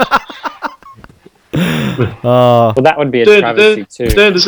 Well, 2.22 2.74
that 2.74 2.98
would 2.98 3.10
be 3.10 3.22
a 3.22 3.24
travesty 3.24 3.84
too. 3.86 4.08
That 4.08 4.38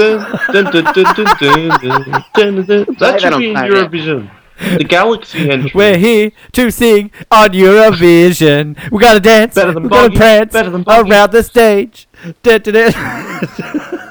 should 3.20 3.38
be 3.38 3.50
in 3.50 3.56
Eurovision. 3.56 4.30
The 4.58 4.84
Galaxy 4.84 5.50
entry. 5.50 5.70
we're 5.74 5.96
here 5.98 6.32
to 6.52 6.70
sing 6.70 7.10
on 7.30 7.50
Eurovision. 7.50 8.90
We 8.90 8.98
gotta 9.00 9.20
dance. 9.34 9.54
Better 9.54 9.72
than 9.72 9.84
we 9.84 9.88
gotta 9.88 10.08
Boggy, 10.08 10.16
prance 10.16 10.52
better 10.52 10.70
than 10.70 10.82
Boggy. 10.82 11.10
around 11.10 11.32
the 11.32 11.42
stage. 11.42 12.08
Da, 12.42 12.58
da, 12.58 12.72
da. 12.72 12.90
Da-da-da, 12.90 14.08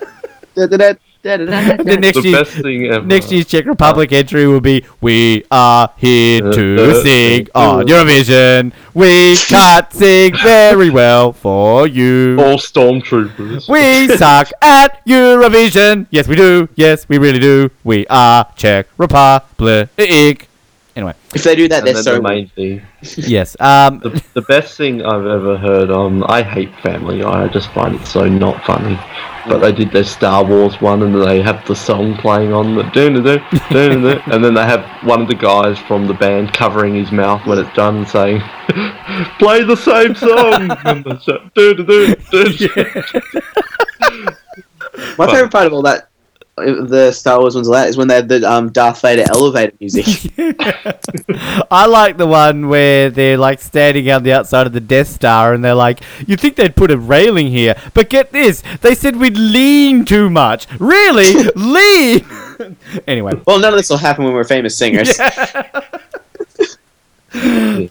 da-da-da. 0.55 0.87
And 0.89 0.97
then 1.84 2.01
next 2.01 2.22
the 2.22 2.29
year, 2.29 2.43
best 2.43 2.51
thing 2.57 2.86
ever. 2.86 3.05
next 3.05 3.31
year's 3.31 3.46
Czech 3.46 3.65
Republic 3.65 4.12
entry 4.12 4.48
will 4.48 4.62
be 4.62 4.84
"We 5.01 5.43
are 5.51 5.89
here 5.98 6.41
to 6.51 6.77
Uh, 6.88 7.03
sing 7.03 7.48
uh, 7.55 7.60
on 7.77 7.86
Eurovision. 7.88 8.72
We 8.93 9.36
can't 9.48 9.91
sing 9.91 10.34
very 10.38 10.89
well 10.89 11.34
for 11.34 11.88
you." 11.88 12.38
All 12.39 12.57
stormtroopers. 12.57 13.67
We 13.69 14.07
suck 14.15 14.50
at 14.62 15.05
Eurovision. 15.05 16.07
Yes, 16.12 16.27
we 16.27 16.36
do. 16.36 16.69
Yes, 16.75 17.07
we 17.10 17.17
really 17.17 17.39
do. 17.39 17.69
We 17.84 18.05
are 18.07 18.46
Czech 18.55 18.88
Republic. 18.98 20.46
Anyway, 20.97 21.13
If 21.35 21.43
they 21.43 21.55
do 21.55 21.67
that, 21.67 21.85
and 21.87 21.95
they're 21.95 22.01
so 22.01 22.15
the 22.15 22.21
main 22.23 22.49
thing. 22.49 22.81
yes. 23.17 23.55
Um, 23.59 23.99
The, 23.99 24.19
the 24.33 24.41
best 24.41 24.75
thing 24.77 25.05
I've 25.05 25.27
ever 25.27 25.55
heard 25.55 25.91
on. 25.91 26.23
I 26.23 26.41
hate 26.41 26.73
Family 26.81 27.19
Guy. 27.19 27.43
I 27.43 27.47
just 27.49 27.69
find 27.71 27.93
it 27.93 28.03
so 28.07 28.27
not 28.27 28.65
funny. 28.65 28.99
But 29.47 29.59
they 29.59 29.71
did 29.71 29.91
their 29.91 30.03
Star 30.03 30.43
Wars 30.43 30.81
one, 30.81 31.03
and 31.03 31.13
they 31.21 31.39
have 31.43 31.63
the 31.67 31.75
song 31.75 32.17
playing 32.17 32.51
on 32.51 32.73
the 32.73 32.81
dun 32.95 33.13
dun 33.13 33.23
dun 33.23 33.41
dun 33.69 34.01
dun, 34.01 34.21
and 34.31 34.43
then 34.43 34.55
they 34.55 34.63
have 34.65 34.83
one 35.07 35.21
of 35.21 35.27
the 35.27 35.35
guys 35.35 35.77
from 35.77 36.07
the 36.07 36.15
band 36.15 36.51
covering 36.51 36.95
his 36.95 37.11
mouth 37.11 37.45
when 37.45 37.59
it's 37.59 37.71
done, 37.75 37.97
and 37.97 38.07
saying, 38.09 38.41
"Play 39.39 39.63
the 39.63 39.77
same 39.77 40.15
song." 40.15 40.71
and 40.85 41.05
they 41.05 41.17
say, 41.19 41.37
dun, 41.53 41.85
dun, 41.85 42.15
dun, 42.31 42.51
dun. 42.57 43.03
My 45.17 45.27
favorite 45.27 45.51
part 45.51 45.67
of 45.67 45.73
all 45.73 45.83
that, 45.83 46.09
the 46.57 47.11
Star 47.11 47.39
Wars 47.39 47.55
ones, 47.55 47.69
like 47.69 47.83
that 47.83 47.89
is 47.89 47.97
when 47.97 48.07
they 48.07 48.15
had 48.15 48.27
the 48.27 48.43
um, 48.49 48.71
Darth 48.71 49.01
Vader 49.01 49.25
elevator 49.29 49.73
music. 49.79 50.33
I 51.71 51.85
like 51.85 52.17
the 52.17 52.25
one 52.25 52.67
where 52.67 53.11
they're 53.11 53.37
like 53.37 53.61
standing 53.61 54.09
on 54.09 54.23
the 54.23 54.33
outside 54.33 54.65
of 54.65 54.73
the 54.73 54.79
Death 54.79 55.07
Star 55.07 55.53
and 55.53 55.63
they're 55.63 55.75
like, 55.75 56.01
"You'd 56.25 56.39
think 56.39 56.55
they'd 56.55 56.75
put 56.75 56.89
a 56.89 56.97
railing 56.97 57.47
here? 57.47 57.79
But 57.93 58.09
get 58.09 58.31
this, 58.31 58.63
they 58.81 58.95
said 58.95 59.17
we'd 59.17 59.37
lean 59.37 60.03
too 60.03 60.31
much. 60.31 60.67
Really, 60.79 61.43
lean." 61.55 62.25
anyway, 63.07 63.33
well, 63.45 63.59
none 63.59 63.73
of 63.73 63.77
this 63.77 63.89
will 63.89 63.97
happen 63.97 64.25
when 64.25 64.33
we're 64.33 64.43
famous 64.43 64.75
singers. 64.75 65.19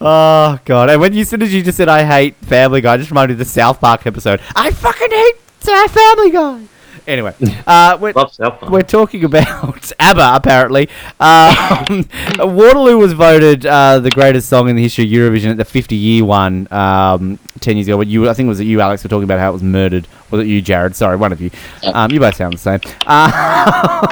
oh 0.00 0.58
god! 0.64 0.90
And 0.90 1.00
when 1.00 1.12
you, 1.12 1.20
as 1.20 1.54
you 1.54 1.62
just 1.62 1.76
said 1.76 1.88
I 1.88 2.04
hate 2.04 2.34
Family 2.36 2.80
Guy, 2.80 2.96
it 2.96 2.98
just 2.98 3.10
reminded 3.10 3.36
me 3.36 3.42
of 3.42 3.46
the 3.46 3.52
South 3.52 3.80
Park 3.80 4.08
episode. 4.08 4.40
I 4.56 4.72
fucking 4.72 5.10
hate 5.10 5.38
Family 5.60 6.32
Guy. 6.32 6.62
Anyway, 7.06 7.34
uh, 7.66 7.96
we're, 8.00 8.12
Love 8.12 8.32
South 8.32 8.58
Park. 8.58 8.72
we're 8.72 8.82
talking 8.82 9.24
about 9.24 9.92
ABBA, 10.00 10.32
apparently. 10.34 10.88
Um, 11.20 12.08
Waterloo 12.38 12.98
was 12.98 13.12
voted 13.12 13.64
uh, 13.64 14.00
the 14.00 14.10
greatest 14.10 14.48
song 14.48 14.68
in 14.68 14.76
the 14.76 14.82
history 14.82 15.04
of 15.04 15.10
Eurovision 15.10 15.50
at 15.50 15.56
the 15.56 15.64
50 15.64 15.94
year 15.94 16.24
one 16.24 16.66
um, 16.72 17.38
10 17.60 17.76
years 17.76 17.86
ago. 17.86 17.96
But 17.96 18.08
you, 18.08 18.28
I 18.28 18.34
think 18.34 18.46
it 18.46 18.48
was 18.48 18.60
you, 18.60 18.80
Alex, 18.80 19.04
were 19.04 19.08
talking 19.08 19.24
about 19.24 19.38
how 19.38 19.50
it 19.50 19.52
was 19.52 19.62
murdered. 19.62 20.08
Was 20.30 20.40
it 20.40 20.48
you, 20.48 20.60
Jared? 20.60 20.96
Sorry, 20.96 21.16
one 21.16 21.32
of 21.32 21.40
you. 21.40 21.50
Um, 21.84 22.10
you 22.10 22.18
both 22.18 22.34
sound 22.34 22.54
the 22.54 22.58
same. 22.58 22.80
Uh, 23.06 24.06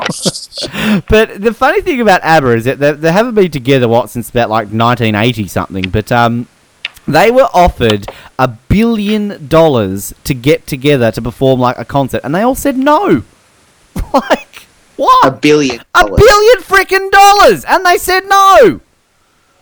but 1.09 1.43
the 1.43 1.53
funny 1.53 1.81
thing 1.81 2.01
about 2.01 2.23
ABBA 2.23 2.51
is 2.51 2.65
that 2.65 2.79
they, 2.79 2.93
they 2.93 3.13
haven't 3.13 3.35
been 3.35 3.51
together, 3.51 3.89
what, 3.89 4.09
since 4.11 4.31
about 4.31 4.51
like 4.51 4.67
1980 4.67 5.49
something. 5.49 5.91
But. 5.91 6.13
Um, 6.13 6.47
they 7.07 7.31
were 7.31 7.49
offered 7.53 8.07
a 8.39 8.49
billion 8.49 9.47
dollars 9.49 10.13
to 10.25 10.35
get 10.35 10.67
together 10.67 11.11
to 11.13 11.23
perform 11.23 11.61
like 11.61 11.79
a 11.79 11.85
concert, 11.85 12.21
and 12.25 12.35
they 12.35 12.43
all 12.43 12.55
said 12.55 12.77
no. 12.77 13.23
like 14.15 14.67
what? 14.97 15.27
A 15.27 15.31
what? 15.31 15.43
billion. 15.43 15.81
A 15.95 16.03
dollars. 16.03 16.21
billion 16.21 16.59
freaking 16.63 17.11
dollars, 17.11 17.65
and 17.65 17.85
they 17.85 17.99
said 17.99 18.21
no. 18.27 18.81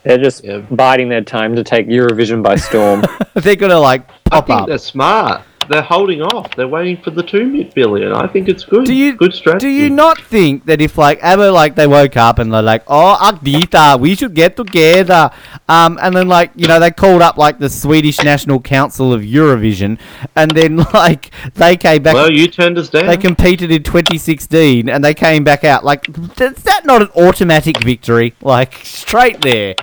They're 0.04 0.18
just 0.18 0.42
Yeah. 0.44 0.58
biding 0.70 1.08
their 1.08 1.20
time 1.22 1.54
to 1.56 1.62
take 1.64 1.86
Eurovision 1.86 2.42
by 2.42 2.56
storm. 2.56 3.04
They're 3.34 3.56
gonna 3.56 3.78
like 3.78 4.06
pop 4.08 4.16
I 4.24 4.30
pop 4.30 4.46
think 4.46 4.60
up. 4.62 4.68
they're 4.68 4.78
smart. 4.78 5.42
They're 5.68 5.82
holding 5.82 6.22
off. 6.22 6.54
They're 6.56 6.68
waiting 6.68 7.02
for 7.02 7.10
the 7.10 7.22
two 7.22 7.64
billion. 7.74 8.12
I 8.12 8.26
think 8.26 8.48
it's 8.48 8.64
good. 8.64 8.84
Do 8.84 8.94
you 8.94 9.14
good 9.14 9.34
strategy? 9.34 9.66
Do 9.66 9.70
you 9.70 9.90
not 9.90 10.20
think 10.20 10.64
that 10.66 10.80
if 10.80 10.98
like 10.98 11.22
ABBA 11.22 11.50
like 11.50 11.74
they 11.74 11.86
woke 11.86 12.16
up 12.16 12.38
and 12.38 12.52
they're 12.52 12.62
like, 12.62 12.82
oh 12.88 13.16
Agdita, 13.20 13.98
we 13.98 14.14
should 14.14 14.34
get 14.34 14.56
together, 14.56 15.30
um, 15.68 15.98
and 16.02 16.14
then 16.14 16.28
like 16.28 16.50
you 16.56 16.68
know 16.68 16.80
they 16.80 16.90
called 16.90 17.22
up 17.22 17.36
like 17.36 17.58
the 17.58 17.68
Swedish 17.68 18.22
National 18.22 18.60
Council 18.60 19.12
of 19.12 19.22
Eurovision, 19.22 19.98
and 20.36 20.50
then 20.50 20.76
like 20.94 21.30
they 21.54 21.76
came 21.76 22.02
back. 22.02 22.14
Well, 22.14 22.30
you 22.30 22.48
turned 22.48 22.78
us 22.78 22.88
down. 22.88 23.06
they 23.06 23.16
competed 23.16 23.70
in 23.70 23.82
2016 23.82 24.88
and 24.88 25.04
they 25.04 25.14
came 25.14 25.44
back 25.44 25.64
out. 25.64 25.84
Like, 25.84 26.08
is 26.08 26.62
that 26.62 26.82
not 26.84 27.02
an 27.02 27.08
automatic 27.16 27.82
victory? 27.82 28.34
Like, 28.40 28.74
straight 28.82 29.40
there. 29.40 29.74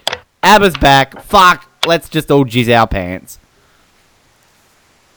ABBA's 0.43 0.77
back. 0.77 1.21
Fuck. 1.21 1.69
Let's 1.85 2.09
just 2.09 2.29
all 2.29 2.45
jizz 2.45 2.73
our 2.75 2.87
pants. 2.87 3.38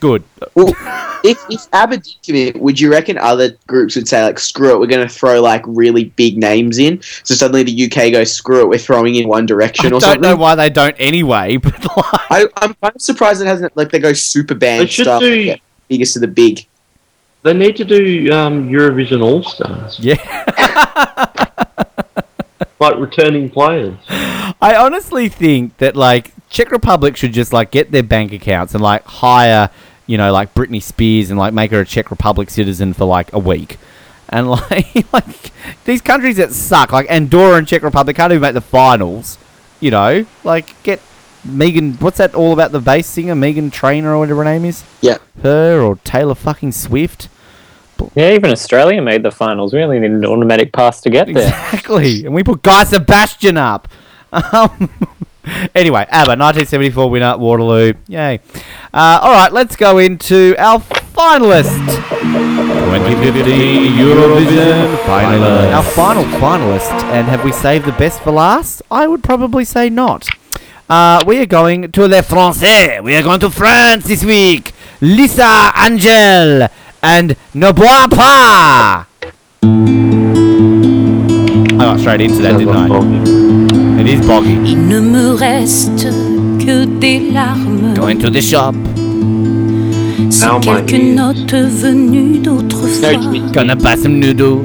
Good. 0.02 0.25
Well, 0.56 0.75
if 1.23 1.38
if 1.49 1.68
ABBA 1.73 1.99
did 1.99 2.16
commit, 2.26 2.61
would 2.61 2.80
you 2.80 2.90
reckon 2.90 3.18
other 3.18 3.56
groups 3.68 3.94
would 3.94 4.09
say 4.09 4.21
like, 4.25 4.40
"Screw 4.40 4.73
it, 4.73 4.80
we're 4.80 4.88
going 4.88 5.06
to 5.06 5.14
throw 5.14 5.40
like 5.40 5.62
really 5.64 6.06
big 6.06 6.37
names 6.37 6.78
in"? 6.78 7.00
So 7.23 7.37
suddenly 7.37 7.62
the 7.62 7.85
UK 7.85 8.11
goes, 8.11 8.35
"Screw 8.35 8.62
it, 8.62 8.68
we're 8.68 8.78
throwing 8.78 9.14
in 9.14 9.28
One 9.28 9.44
I 9.44 9.47
Direction" 9.47 9.92
or 9.92 10.00
something. 10.00 10.11
I 10.11 10.14
don't 10.14 10.23
know 10.23 10.42
why 10.42 10.56
they 10.56 10.71
don't 10.71 10.97
anyway, 10.99 11.56
but 11.62 11.78
like, 11.97 12.04
I, 12.32 12.47
I'm 12.56 12.75
kind 12.75 12.97
of 12.97 13.00
surprised 13.00 13.42
it 13.42 13.47
hasn't 13.47 13.76
like 13.76 13.92
they 13.92 14.00
go 14.00 14.12
super 14.12 14.56
band 14.56 14.82
They 14.82 14.87
should 14.88 15.04
stuff. 15.04 15.21
do- 15.21 15.38
yeah, 15.38 15.56
biggest 15.87 16.16
of 16.16 16.23
the 16.23 16.26
big. 16.26 16.66
They 17.44 17.52
need 17.52 17.76
to 17.76 17.85
do 17.85 18.32
um, 18.32 18.68
Eurovision 18.68 19.23
All 19.23 19.44
Stars, 19.44 20.00
yeah. 20.00 20.16
like 22.80 22.97
returning 22.99 23.50
players. 23.50 23.94
I 24.09 24.75
honestly 24.76 25.28
think 25.28 25.76
that 25.76 25.94
like 25.94 26.32
Czech 26.50 26.71
Republic 26.71 27.16
should 27.16 27.32
just 27.32 27.52
like 27.52 27.71
get 27.71 27.92
their 27.92 28.02
bank 28.02 28.32
accounts 28.32 28.75
and 28.75 28.82
like 28.82 29.04
hire, 29.04 29.71
you 30.12 30.19
know, 30.19 30.31
like 30.31 30.52
Britney 30.52 30.83
Spears 30.83 31.31
and 31.31 31.38
like 31.38 31.54
make 31.54 31.71
her 31.71 31.81
a 31.81 31.87
Czech 31.87 32.11
Republic 32.11 32.50
citizen 32.50 32.92
for 32.92 33.07
like 33.07 33.33
a 33.33 33.38
week. 33.38 33.78
And 34.28 34.50
like 34.50 35.11
like 35.11 35.52
these 35.87 36.02
countries 36.02 36.37
that 36.37 36.52
suck, 36.52 36.92
like 36.92 37.11
Andorra 37.11 37.57
and 37.57 37.66
Czech 37.66 37.83
Republic 37.83 38.14
can't 38.14 38.31
even 38.31 38.42
make 38.42 38.52
the 38.52 38.61
finals. 38.61 39.38
You 39.81 39.90
know, 39.90 40.26
like 40.45 40.75
get 40.83 41.00
Megan. 41.47 41.95
What's 41.95 42.19
that 42.19 42.35
all 42.35 42.52
about? 42.52 42.73
The 42.73 42.81
bass 42.81 43.07
singer 43.07 43.35
Meghan 43.35 43.73
Trainor 43.73 44.14
or 44.14 44.19
whatever 44.19 44.45
her 44.45 44.50
name 44.52 44.66
is. 44.66 44.85
Yeah. 45.00 45.16
Her 45.42 45.81
or 45.81 45.97
Taylor 46.04 46.35
fucking 46.35 46.73
Swift. 46.73 47.31
Yeah, 48.14 48.33
even 48.35 48.50
Australia 48.50 49.00
made 49.00 49.23
the 49.23 49.31
finals. 49.31 49.73
We 49.73 49.81
only 49.83 49.99
need 49.99 50.11
an 50.11 50.26
automatic 50.26 50.75
pass 50.75 51.00
to 51.02 51.09
get 51.09 51.33
there. 51.33 51.47
Exactly. 51.47 52.26
And 52.26 52.35
we 52.35 52.45
put 52.45 52.61
Guy 52.61 52.85
Sebastian 52.85 53.57
up. 53.57 53.88
Um, 54.33 54.88
anyway, 55.75 56.06
ABBA, 56.11 56.37
1974 56.37 57.11
winner, 57.11 57.37
Waterloo. 57.37 57.94
Yay. 58.08 58.40
Uh, 58.92 59.18
all 59.22 59.32
right, 59.32 59.52
let's 59.52 59.76
go 59.76 59.99
into 59.99 60.54
our 60.58 60.78
finalist. 60.80 61.78
2015 62.92 63.92
Eurovision 63.94 64.96
finalist. 65.04 65.75
Our 65.75 65.82
final 65.82 66.25
finalist. 66.38 66.90
And 67.12 67.26
have 67.26 67.44
we 67.44 67.52
saved 67.52 67.87
the 67.87 67.92
best 67.92 68.20
for 68.22 68.30
last? 68.30 68.82
I 68.90 69.06
would 69.06 69.22
probably 69.22 69.64
say 69.64 69.88
not. 69.90 70.28
Uh, 70.88 71.22
we 71.26 71.38
are 71.38 71.46
going 71.46 71.90
to 71.90 72.06
Les 72.06 72.28
Français. 72.28 73.02
We 73.02 73.16
are 73.16 73.22
going 73.22 73.40
to 73.40 73.50
France 73.50 74.04
this 74.04 74.25
week. 74.25 74.72
Lisa 75.00 75.72
Angell 75.75 76.68
and 77.02 77.37
Ne 77.54 77.72
Bois 77.72 78.08
Pas. 78.08 79.06
I 81.82 81.84
got 81.84 81.98
straight 81.98 82.20
into 82.20 82.42
that, 82.42 82.58
didn't 82.58 82.76
I? 82.76 84.00
It 84.00 84.06
is 84.06 84.24
boggy. 84.24 84.54
Il 84.70 84.86
ne 84.86 85.00
me 85.00 85.34
reste 85.34 86.06
que 86.60 86.84
des 86.84 87.32
larmes. 87.32 87.94
Going 87.96 88.20
to 88.20 88.30
the 88.30 88.40
shop. 88.40 88.76
C'est 90.30 90.46
Now 90.46 90.60
my 90.60 90.80
quelques 90.86 91.16
notes 91.16 91.52
venues 91.52 92.38
d'autrefois. 92.38 93.18
Gonna 93.52 93.74
buy 93.74 93.96
some 93.96 94.20
noodles. 94.20 94.62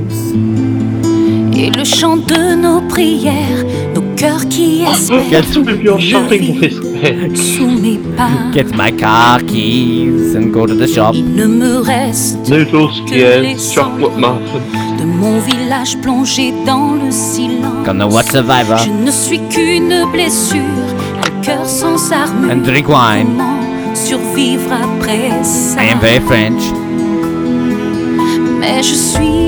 Et 1.56 1.72
le 1.72 1.84
chant 1.84 2.18
de 2.18 2.56
nos 2.56 2.82
prières, 2.82 3.66
nos 3.96 4.04
qui 4.50 4.84
espèrent. 4.84 5.44
Get 8.54 8.76
my 8.76 8.92
car 8.92 9.40
keys 9.44 10.36
and 10.36 10.52
go 10.52 10.66
to 10.66 10.74
the 10.74 10.88
shop. 10.88 11.12
Il 11.14 11.36
ne 11.36 11.46
me 11.46 11.78
reste 11.82 12.50
Noodles, 12.50 13.04
yes, 13.12 13.72
chocolate 13.74 14.16
muffin. 14.18 14.40
de 15.00 15.06
mon 15.06 15.40
village 15.40 15.98
plongé 16.02 16.54
dans 16.66 16.94
le 16.94 17.12
silence. 17.12 17.86
Gonna 17.86 18.08
watch 18.08 18.32
Survivor 18.32 18.78
Je 18.80 18.90
ne 19.06 19.12
suis 19.12 19.40
qu'une 19.50 20.06
blessure, 20.12 20.62
un 21.24 21.42
cœur 21.44 21.66
sans 21.66 22.12
armure. 22.12 22.52
and 22.52 22.64
drink 22.64 22.88
wine. 22.90 23.28
Comment 23.38 23.94
survivre 23.94 24.72
après 24.74 25.44
ça? 25.44 25.84
I 25.84 25.90
am 25.92 26.00
very 26.00 26.20
French. 26.22 26.64
Mais 28.60 28.82
je 28.82 28.96
suis 28.96 29.47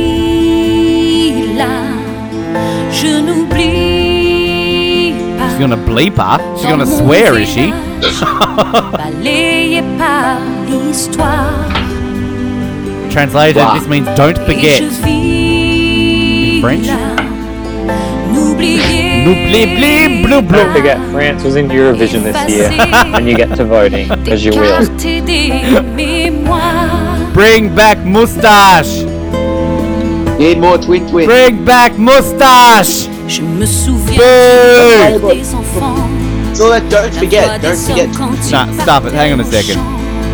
gonna 5.60 5.78
bleep 5.78 6.16
her. 6.18 6.40
She's 6.58 6.66
gonna 6.66 6.86
swear, 6.86 7.38
is 7.38 7.48
she? 7.50 7.72
village, 7.72 8.20
Balayé 8.98 9.82
par 9.98 10.40
l'histoire. 10.68 11.68
Translated, 13.12 13.58
Wow. 13.58 13.74
this 13.78 13.88
means 13.88 14.08
don't 14.16 14.38
forget. 14.46 14.80
je 14.82 14.90
vis 15.04 16.62
French? 16.62 16.88
là, 16.88 17.16
n'oubliez 18.32 19.24
N'oublie 19.26 19.66
blue 19.76 20.42
blue 20.42 20.42
Don't 20.42 20.72
forget, 20.74 20.98
France 21.12 21.44
was 21.44 21.56
in 21.56 21.68
Eurovision 21.70 22.24
this 22.24 22.38
year, 22.50 22.70
and 23.16 23.28
you 23.28 23.36
get 23.36 23.54
to 23.58 23.66
voting, 23.66 24.10
as 24.32 24.46
you 24.46 24.52
will. 24.52 24.80
d'écarter 24.80 25.22
des 25.22 25.82
mémoires. 25.96 27.34
Bring 27.34 27.74
back 27.76 27.98
mustache. 28.06 29.04
Need 30.40 30.60
more 30.60 30.78
twin 30.78 31.06
twin. 31.10 31.26
Bring 31.28 31.66
back 31.66 31.98
mustache. 31.98 33.08
Je 33.30 33.44
me 33.44 33.64
souviens 33.66 34.18
Boo! 35.22 35.30
des 35.32 35.54
enfants. 35.54 35.96
So 36.56 36.68
that 36.70 36.82
don't 36.90 37.14
forget, 37.14 37.62
des 37.62 37.68
don't 37.68 37.78
forget. 37.78 38.08
hommes 38.08 38.16
quand 38.18 38.32
ils 38.34 38.52
Nah, 38.52 38.84
stop 38.84 39.06
it. 39.06 39.14
Hang 39.14 39.34
on 39.34 39.40
a 39.40 39.44
second. 39.44 39.78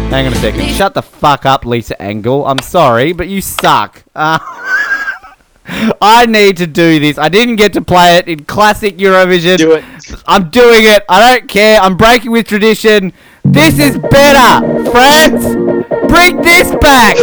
Hang 0.09 0.27
on 0.27 0.31
a 0.31 0.35
second. 0.37 0.61
Shut 0.69 0.93
the 0.93 1.01
fuck 1.01 1.45
up, 1.45 1.65
Lisa 1.65 2.01
Angell. 2.01 2.45
I'm 2.45 2.59
sorry, 2.59 3.11
but 3.11 3.27
you 3.27 3.41
suck. 3.41 4.01
Uh, 4.15 4.39
I 6.01 6.25
need 6.25 6.55
to 6.57 6.67
do 6.67 6.99
this. 7.01 7.17
I 7.17 7.27
didn't 7.27 7.57
get 7.57 7.73
to 7.73 7.81
play 7.81 8.15
it 8.15 8.29
in 8.29 8.45
classic 8.45 8.97
Eurovision. 8.97 9.57
Do 9.57 9.73
it. 9.73 9.83
I'm 10.25 10.49
doing 10.49 10.85
it. 10.85 11.03
I 11.09 11.37
don't 11.37 11.49
care. 11.49 11.81
I'm 11.81 11.97
breaking 11.97 12.31
with 12.31 12.47
tradition. 12.47 13.11
This 13.43 13.77
is 13.77 13.97
better. 13.97 14.89
France, 14.91 15.43
bring 16.07 16.41
this 16.41 16.73
back. 16.79 17.17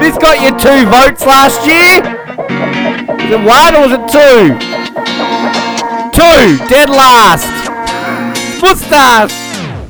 This 0.00 0.18
got 0.18 0.40
you 0.42 0.50
two 0.58 0.90
votes 0.90 1.24
last 1.24 1.64
year. 1.68 2.19
Was 2.48 3.30
it 3.30 3.40
one 3.44 3.76
or 3.76 3.82
was 3.86 3.92
it 3.92 4.04
two? 4.08 4.56
Two. 6.16 6.66
Dead 6.68 6.88
last. 6.88 7.46
Mustache. 8.62 9.32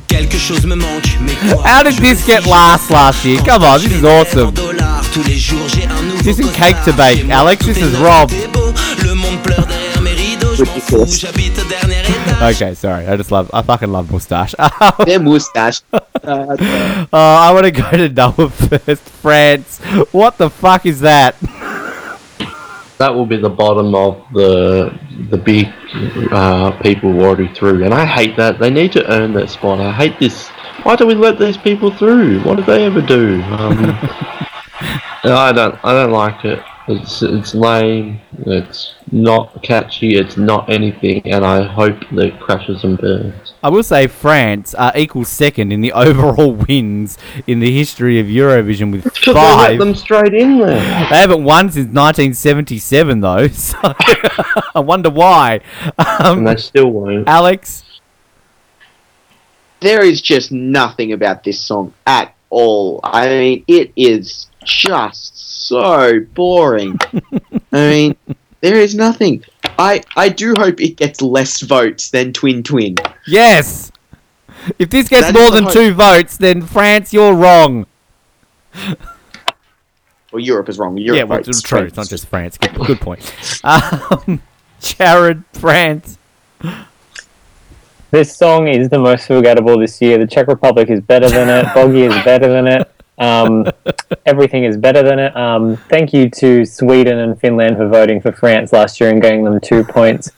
Quelque 0.07 0.37
chose 0.37 0.65
me 0.65 0.75
manque, 0.75 1.17
mais 1.21 1.35
quoi 1.35 1.63
How 1.63 1.83
did 1.83 1.95
this 1.97 2.25
get 2.25 2.45
last 2.45 2.89
last 2.91 3.23
year? 3.23 3.39
Come 3.45 3.63
on, 3.63 3.79
this 3.79 3.91
is 3.93 4.03
awesome. 4.03 4.49
en 4.49 4.51
dollars, 4.51 5.01
tous 5.13 5.23
les 5.23 5.37
jours, 5.37 5.65
j'ai 5.69 5.85
un 5.85 6.01
nouveau 6.03 6.21
This 6.23 6.39
is 6.39 6.45
costard. 6.45 6.55
cake 6.75 6.83
to 6.83 6.93
bake, 6.93 7.29
Alex. 7.29 7.65
This 7.65 7.77
is 7.77 7.95
Rob. 7.97 8.29
tout 8.29 8.35
est 8.35 8.47
beau. 8.51 8.73
Le 9.03 9.15
monde 9.15 9.39
pleure 9.41 9.65
derrière 9.65 10.01
mes 10.01 10.11
rideaux, 10.11 10.53
je 10.55 10.63
m'en 10.63 10.79
fous, 10.79 11.05
j'habite 11.07 11.57
au 11.59 11.63
dernier 11.63 12.01
étage. 12.01 12.55
Okay, 12.61 12.75
sorry. 12.75 13.05
I 13.07 13.15
just 13.17 13.31
love. 13.31 13.49
I 13.53 13.61
fucking 13.63 13.91
love 13.91 14.11
mustache. 14.11 14.53
Their 15.05 15.19
mustache. 15.21 15.81
Uh, 16.23 16.55
Oh, 17.11 17.17
I 17.17 17.51
want 17.51 17.65
to 17.65 17.71
go 17.71 17.89
to 17.97 18.07
Noah 18.07 18.49
first. 18.51 19.01
France. 19.23 19.79
What 20.11 20.37
the 20.37 20.51
fuck 20.51 20.85
is 20.85 20.99
that? 21.01 21.33
That 23.01 23.15
will 23.15 23.25
be 23.25 23.37
the 23.37 23.49
bottom 23.49 23.95
of 23.95 24.23
the 24.31 24.95
the 25.31 25.37
big 25.37 25.65
uh, 26.31 26.69
people 26.83 27.09
already 27.19 27.51
through, 27.51 27.83
and 27.83 27.95
I 27.95 28.05
hate 28.05 28.37
that. 28.37 28.59
They 28.59 28.69
need 28.69 28.91
to 28.91 29.11
earn 29.11 29.33
that 29.33 29.49
spot. 29.49 29.79
I 29.79 29.91
hate 29.91 30.19
this. 30.19 30.49
Why 30.83 30.95
do 30.95 31.07
we 31.07 31.15
let 31.15 31.39
these 31.39 31.57
people 31.57 31.89
through? 31.89 32.43
What 32.43 32.57
did 32.57 32.67
they 32.67 32.85
ever 32.85 33.01
do? 33.01 33.41
Um, 33.41 33.77
I 35.23 35.51
don't. 35.51 35.83
I 35.83 35.93
don't 35.93 36.11
like 36.11 36.45
it. 36.45 36.63
It's 36.89 37.23
it's 37.23 37.55
lame. 37.55 38.21
It's 38.45 38.93
not 39.11 39.61
catchy. 39.63 40.15
It's 40.15 40.37
not 40.37 40.69
anything, 40.69 41.21
and 41.25 41.43
I 41.45 41.63
hope 41.63 41.99
that 42.11 42.25
it 42.27 42.39
crashes 42.39 42.83
and 42.83 42.97
burns. 42.97 43.53
I 43.63 43.69
will 43.69 43.83
say 43.83 44.07
France 44.07 44.73
uh, 44.77 44.91
equals 44.95 45.29
second 45.29 45.71
in 45.71 45.81
the 45.81 45.91
overall 46.05 46.53
wins 46.53 47.17
in 47.47 47.59
the 47.59 47.71
history 47.71 48.19
of 48.19 48.27
Eurovision 48.27 48.91
with 48.91 49.03
Because 49.03 49.25
they 49.25 49.33
let 49.33 49.55
five. 49.67 49.79
them 49.79 49.95
straight 49.95 50.33
in 50.33 50.59
there. 50.59 50.75
They 50.75 51.17
haven't 51.17 51.43
won 51.43 51.69
since 51.71 51.87
1977, 51.93 53.19
though. 53.21 53.47
So 53.53 53.77
I 54.75 54.79
wonder 54.79 55.09
why. 55.09 55.61
and 55.97 56.25
Um, 56.25 56.43
they 56.45 56.55
still 56.57 56.89
won't. 56.91 57.27
Alex, 57.27 57.83
there 59.79 60.03
is 60.03 60.21
just 60.21 60.51
nothing 60.51 61.11
about 61.13 61.43
this 61.43 61.59
song 61.59 61.93
at 62.05 62.33
all. 62.49 62.99
I 63.03 63.27
mean, 63.29 63.63
it 63.67 63.91
is 63.95 64.47
just 64.63 65.67
so 65.67 66.19
boring. 66.33 66.99
I 67.71 67.89
mean, 67.89 68.15
there 68.61 68.77
is 68.77 68.95
nothing. 68.95 69.43
I 69.77 70.01
I 70.15 70.29
do 70.29 70.53
hope 70.57 70.79
it 70.81 70.95
gets 70.97 71.21
less 71.21 71.61
votes 71.61 72.09
than 72.09 72.33
Twin 72.33 72.63
Twin. 72.63 72.95
yes. 73.27 73.91
If 74.77 74.91
this 74.91 75.09
gets 75.09 75.25
That 75.27 75.33
more 75.33 75.45
is 75.45 75.49
the 75.49 75.55
than 75.55 75.63
hope. 75.65 75.73
two 75.73 75.93
votes, 75.93 76.37
then 76.37 76.61
France, 76.61 77.11
you're 77.11 77.33
wrong. 77.33 77.87
Well, 80.31 80.39
Europe 80.39 80.69
is 80.69 80.77
wrong. 80.77 80.97
Europe 80.97 81.17
yeah, 81.17 81.23
well, 81.23 81.39
votes 81.39 81.49
it's 81.49 81.61
true. 81.61 81.79
It's 81.81 81.97
not 81.97 82.07
just 82.07 82.27
France. 82.27 82.57
Good, 82.57 82.73
good 82.75 83.01
point. 83.01 83.33
Um, 83.63 84.41
Jared, 84.79 85.43
France. 85.53 86.17
This 88.11 88.35
song 88.35 88.67
is 88.67 88.89
the 88.89 88.99
most 88.99 89.25
forgettable 89.27 89.79
this 89.79 90.01
year. 90.01 90.17
The 90.17 90.27
Czech 90.27 90.47
Republic 90.47 90.89
is 90.89 91.01
better 91.01 91.29
than 91.29 91.49
it. 91.49 91.73
Boggy 91.73 92.03
is 92.03 92.13
better 92.23 92.47
than 92.47 92.67
it. 92.67 92.91
Um, 93.21 93.67
everything 94.25 94.63
is 94.63 94.75
better 94.75 95.03
than 95.03 95.19
it. 95.19 95.35
Um, 95.37 95.77
thank 95.89 96.11
you 96.11 96.29
to 96.31 96.65
Sweden 96.65 97.19
and 97.19 97.39
Finland 97.39 97.77
for 97.77 97.87
voting 97.87 98.19
for 98.19 98.31
France 98.31 98.73
last 98.73 98.99
year 98.99 99.11
and 99.11 99.21
getting 99.21 99.43
them 99.43 99.59
two 99.61 99.83
points. 99.83 100.31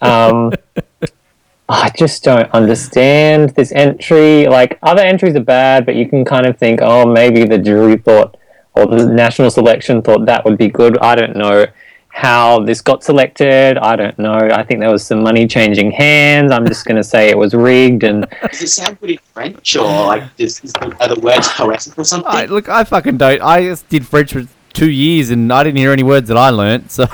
Um, 0.00 0.52
I 1.68 1.90
just 1.96 2.24
don't 2.24 2.50
understand 2.50 3.50
this 3.50 3.70
entry. 3.70 4.48
Like 4.48 4.78
other 4.82 5.02
entries 5.02 5.36
are 5.36 5.44
bad, 5.44 5.86
but 5.86 5.94
you 5.94 6.08
can 6.08 6.24
kind 6.24 6.46
of 6.46 6.58
think, 6.58 6.80
oh, 6.82 7.06
maybe 7.06 7.44
the 7.44 7.58
jury 7.58 7.96
thought 7.96 8.36
or 8.74 8.86
the 8.86 9.06
national 9.06 9.50
selection 9.50 10.02
thought 10.02 10.26
that 10.26 10.44
would 10.44 10.58
be 10.58 10.68
good. 10.68 10.98
I 10.98 11.14
don't 11.14 11.36
know 11.36 11.66
how 12.10 12.60
this 12.60 12.80
got 12.80 13.02
selected. 13.02 13.78
I 13.78 13.96
don't 13.96 14.18
know. 14.18 14.34
I 14.34 14.62
think 14.62 14.80
there 14.80 14.90
was 14.90 15.04
some 15.04 15.22
money 15.22 15.46
changing 15.46 15.90
hands. 15.90 16.52
I'm 16.52 16.66
just 16.66 16.84
going 16.84 16.96
to 16.96 17.04
say 17.04 17.30
it 17.30 17.38
was 17.38 17.54
rigged 17.54 18.04
and 18.04 18.26
Does 18.50 18.62
it 18.62 18.68
sound 18.68 19.00
good 19.00 19.10
in 19.10 19.18
French 19.32 19.76
or 19.76 19.84
like 19.84 20.24
is, 20.36 20.60
is 20.62 20.72
the, 20.74 20.94
are 21.00 21.14
the 21.14 21.20
words 21.20 21.48
poetic 21.48 21.96
or 21.98 22.04
something? 22.04 22.30
I, 22.30 22.44
look, 22.46 22.68
I 22.68 22.84
fucking 22.84 23.16
don't. 23.16 23.40
I 23.40 23.62
just 23.62 23.88
did 23.88 24.06
French 24.06 24.32
for 24.32 24.46
two 24.72 24.90
years 24.90 25.30
and 25.30 25.52
I 25.52 25.62
didn't 25.62 25.78
hear 25.78 25.92
any 25.92 26.02
words 26.02 26.28
that 26.28 26.36
I 26.36 26.50
learnt. 26.50 26.90
So 26.90 27.06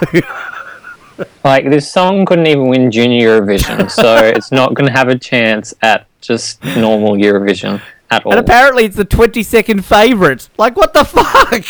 like 1.44 1.68
this 1.68 1.90
song 1.90 2.26
couldn't 2.26 2.46
even 2.46 2.68
win 2.68 2.90
junior 2.90 3.40
Eurovision, 3.40 3.90
so 3.90 4.16
it's 4.16 4.50
not 4.50 4.74
going 4.74 4.86
to 4.86 4.92
have 4.92 5.08
a 5.08 5.18
chance 5.18 5.74
at 5.82 6.06
just 6.20 6.62
normal 6.64 7.12
Eurovision 7.12 7.80
at 8.10 8.24
all. 8.24 8.32
and 8.32 8.40
apparently 8.40 8.84
it's 8.84 8.96
the 8.96 9.04
twenty 9.04 9.42
second 9.42 9.84
favourite. 9.84 10.48
Like 10.58 10.76
what 10.76 10.94
the 10.94 11.04
fuck? 11.04 11.64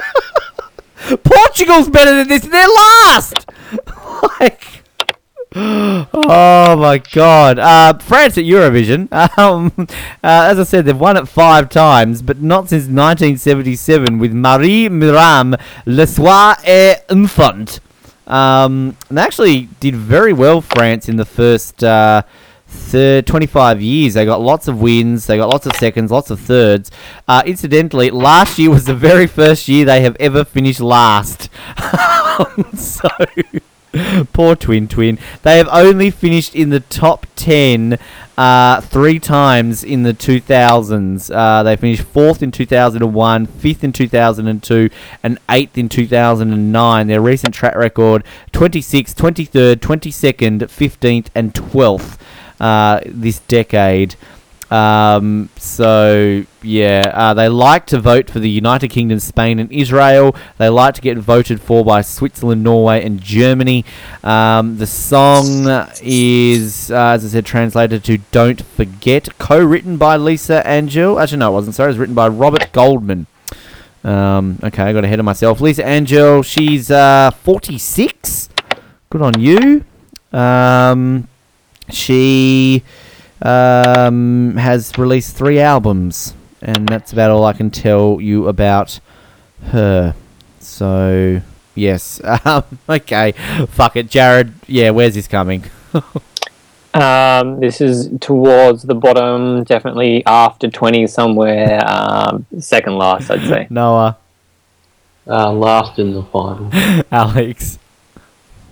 Portugal's 1.22 1.88
better 1.88 2.14
than 2.16 2.28
this. 2.28 2.42
They're 2.42 2.66
last. 2.66 3.46
like. 4.40 4.84
Oh 5.54 6.76
my 6.76 6.98
god! 6.98 7.58
Uh, 7.58 7.98
France 7.98 8.36
at 8.36 8.44
Eurovision. 8.44 9.08
Um, 9.38 9.72
uh, 9.78 9.86
as 10.22 10.58
I 10.58 10.64
said, 10.64 10.84
they've 10.84 10.98
won 10.98 11.16
it 11.16 11.26
five 11.28 11.70
times, 11.70 12.22
but 12.22 12.42
not 12.42 12.68
since 12.68 12.84
1977 12.84 14.18
with 14.18 14.32
Marie 14.32 14.88
Myriam, 14.88 15.58
Le 15.86 16.06
Soir 16.06 16.56
et 16.64 17.06
Enfant. 17.08 17.80
Um, 18.26 18.96
and 19.08 19.16
they 19.16 19.22
actually 19.22 19.68
did 19.80 19.94
very 19.94 20.32
well, 20.32 20.60
France, 20.60 21.08
in 21.08 21.16
the 21.16 21.24
first 21.24 21.82
uh, 21.82 22.22
thir 22.68 23.22
25 23.22 23.80
years. 23.82 24.14
They 24.14 24.24
got 24.24 24.40
lots 24.40 24.68
of 24.68 24.80
wins, 24.80 25.26
they 25.26 25.36
got 25.36 25.48
lots 25.48 25.66
of 25.66 25.74
seconds, 25.76 26.10
lots 26.10 26.30
of 26.30 26.40
thirds. 26.40 26.90
Uh, 27.26 27.42
incidentally, 27.46 28.10
last 28.10 28.58
year 28.58 28.70
was 28.70 28.84
the 28.84 28.94
very 28.94 29.26
first 29.26 29.68
year 29.68 29.84
they 29.84 30.02
have 30.02 30.16
ever 30.20 30.44
finished 30.44 30.80
last. 30.80 31.50
so. 32.76 33.08
Poor 34.34 34.54
twin 34.54 34.86
twin. 34.86 35.18
They 35.42 35.56
have 35.56 35.68
only 35.72 36.10
finished 36.10 36.54
in 36.54 36.68
the 36.68 36.80
top 36.80 37.26
ten 37.36 37.98
uh, 38.36 38.80
three 38.82 39.18
times 39.18 39.82
in 39.82 40.02
the 40.02 40.12
2000s. 40.12 41.34
Uh, 41.34 41.62
they 41.62 41.74
finished 41.74 42.02
fourth 42.02 42.42
in 42.42 42.52
2001, 42.52 43.46
fifth 43.46 43.82
in 43.82 43.92
2002, 43.92 44.90
and 45.22 45.38
eighth 45.48 45.78
in 45.78 45.88
2009. 45.88 47.06
Their 47.06 47.20
recent 47.20 47.54
track 47.54 47.74
record 47.74 48.24
26th, 48.52 49.14
23rd, 49.14 49.76
22nd, 49.76 50.60
15th, 50.60 51.26
and 51.34 51.54
12th 51.54 52.18
uh, 52.60 53.00
this 53.06 53.40
decade. 53.40 54.16
Um, 54.70 55.48
so 55.56 56.44
yeah, 56.62 57.10
uh, 57.14 57.32
they 57.32 57.48
like 57.48 57.86
to 57.86 57.98
vote 57.98 58.28
for 58.28 58.38
the 58.38 58.50
United 58.50 58.88
Kingdom, 58.88 59.18
Spain, 59.18 59.58
and 59.58 59.72
Israel. 59.72 60.36
They 60.58 60.68
like 60.68 60.94
to 60.94 61.00
get 61.00 61.16
voted 61.16 61.60
for 61.62 61.84
by 61.84 62.02
Switzerland, 62.02 62.62
Norway, 62.62 63.02
and 63.02 63.20
Germany. 63.20 63.84
Um, 64.22 64.76
the 64.76 64.86
song 64.86 65.86
is, 66.02 66.90
uh, 66.90 67.12
as 67.12 67.24
I 67.24 67.28
said, 67.28 67.46
translated 67.46 68.04
to 68.04 68.18
"Don't 68.30 68.60
Forget," 68.60 69.38
co-written 69.38 69.96
by 69.96 70.16
Lisa 70.16 70.66
Angell. 70.66 71.18
Actually, 71.18 71.38
no, 71.38 71.50
it 71.50 71.54
wasn't. 71.54 71.74
Sorry, 71.74 71.88
it 71.88 71.92
was 71.92 71.98
written 71.98 72.14
by 72.14 72.28
Robert 72.28 72.70
Goldman. 72.72 73.26
Um, 74.04 74.58
okay, 74.62 74.84
I 74.84 74.92
got 74.92 75.04
ahead 75.04 75.18
of 75.18 75.24
myself. 75.24 75.60
Lisa 75.60 75.84
Angell, 75.84 76.42
she's 76.42 76.90
uh, 76.90 77.30
46. 77.42 78.50
Good 79.10 79.22
on 79.22 79.40
you. 79.40 79.84
Um, 80.32 81.28
she 81.90 82.82
um, 83.42 84.56
has 84.56 84.96
released 84.98 85.36
three 85.36 85.58
albums, 85.60 86.34
and 86.62 86.88
that's 86.88 87.12
about 87.12 87.30
all 87.30 87.44
I 87.44 87.52
can 87.52 87.70
tell 87.70 88.20
you 88.20 88.48
about 88.48 89.00
her. 89.70 90.14
So, 90.60 91.40
yes. 91.74 92.20
Um, 92.44 92.64
okay. 92.88 93.32
Fuck 93.68 93.96
it. 93.96 94.08
Jared, 94.10 94.52
yeah, 94.66 94.90
where's 94.90 95.14
this 95.14 95.28
coming? 95.28 95.64
Um, 96.94 97.60
this 97.60 97.80
is 97.80 98.08
towards 98.18 98.82
the 98.82 98.94
bottom, 98.94 99.62
definitely 99.64 100.24
after 100.26 100.68
20 100.68 101.06
somewhere, 101.06 101.80
um, 101.86 102.46
second 102.58 102.96
last, 102.96 103.30
I'd 103.30 103.46
say. 103.46 103.66
Noah, 103.70 104.16
Uh, 105.26 105.52
last 105.52 105.98
in 105.98 106.14
the 106.14 106.22
final. 106.24 106.70
Alex. 107.12 107.78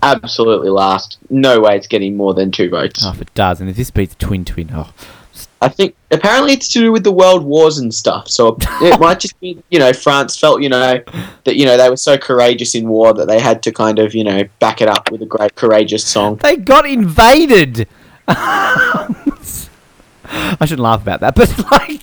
Absolutely 0.06 0.70
last. 0.70 1.18
No 1.30 1.60
way 1.60 1.76
it's 1.76 1.86
getting 1.86 2.16
more 2.16 2.34
than 2.34 2.50
two 2.50 2.70
votes. 2.70 3.02
Oh, 3.04 3.10
if 3.10 3.20
it 3.20 3.34
does, 3.34 3.60
and 3.60 3.68
if 3.68 3.76
this 3.76 3.90
beats 3.90 4.14
Twin 4.14 4.44
Twin, 4.44 4.70
oh. 4.72 4.92
I 5.60 5.68
think 5.68 5.96
apparently 6.10 6.52
it's 6.52 6.68
to 6.68 6.80
do 6.80 6.92
with 6.92 7.02
the 7.02 7.12
world 7.12 7.44
wars 7.44 7.78
and 7.78 7.92
stuff. 7.92 8.28
So 8.28 8.56
it 8.80 9.00
might 9.00 9.20
just 9.20 9.38
be, 9.40 9.62
you 9.70 9.78
know, 9.78 9.92
France 9.92 10.38
felt, 10.38 10.62
you 10.62 10.68
know, 10.68 11.02
that 11.44 11.56
you 11.56 11.64
know 11.64 11.76
they 11.76 11.90
were 11.90 11.96
so 11.96 12.18
courageous 12.18 12.74
in 12.74 12.88
war 12.88 13.14
that 13.14 13.26
they 13.26 13.40
had 13.40 13.62
to 13.64 13.72
kind 13.72 13.98
of, 13.98 14.14
you 14.14 14.24
know, 14.24 14.44
back 14.60 14.80
it 14.80 14.88
up 14.88 15.10
with 15.10 15.22
a 15.22 15.26
great 15.26 15.54
courageous 15.54 16.04
song. 16.04 16.36
They 16.36 16.56
got 16.56 16.86
invaded! 16.86 17.88
I 18.28 19.08
shouldn't 20.60 20.80
laugh 20.80 21.02
about 21.02 21.20
that, 21.20 21.34
but 21.34 21.56
like, 21.70 22.02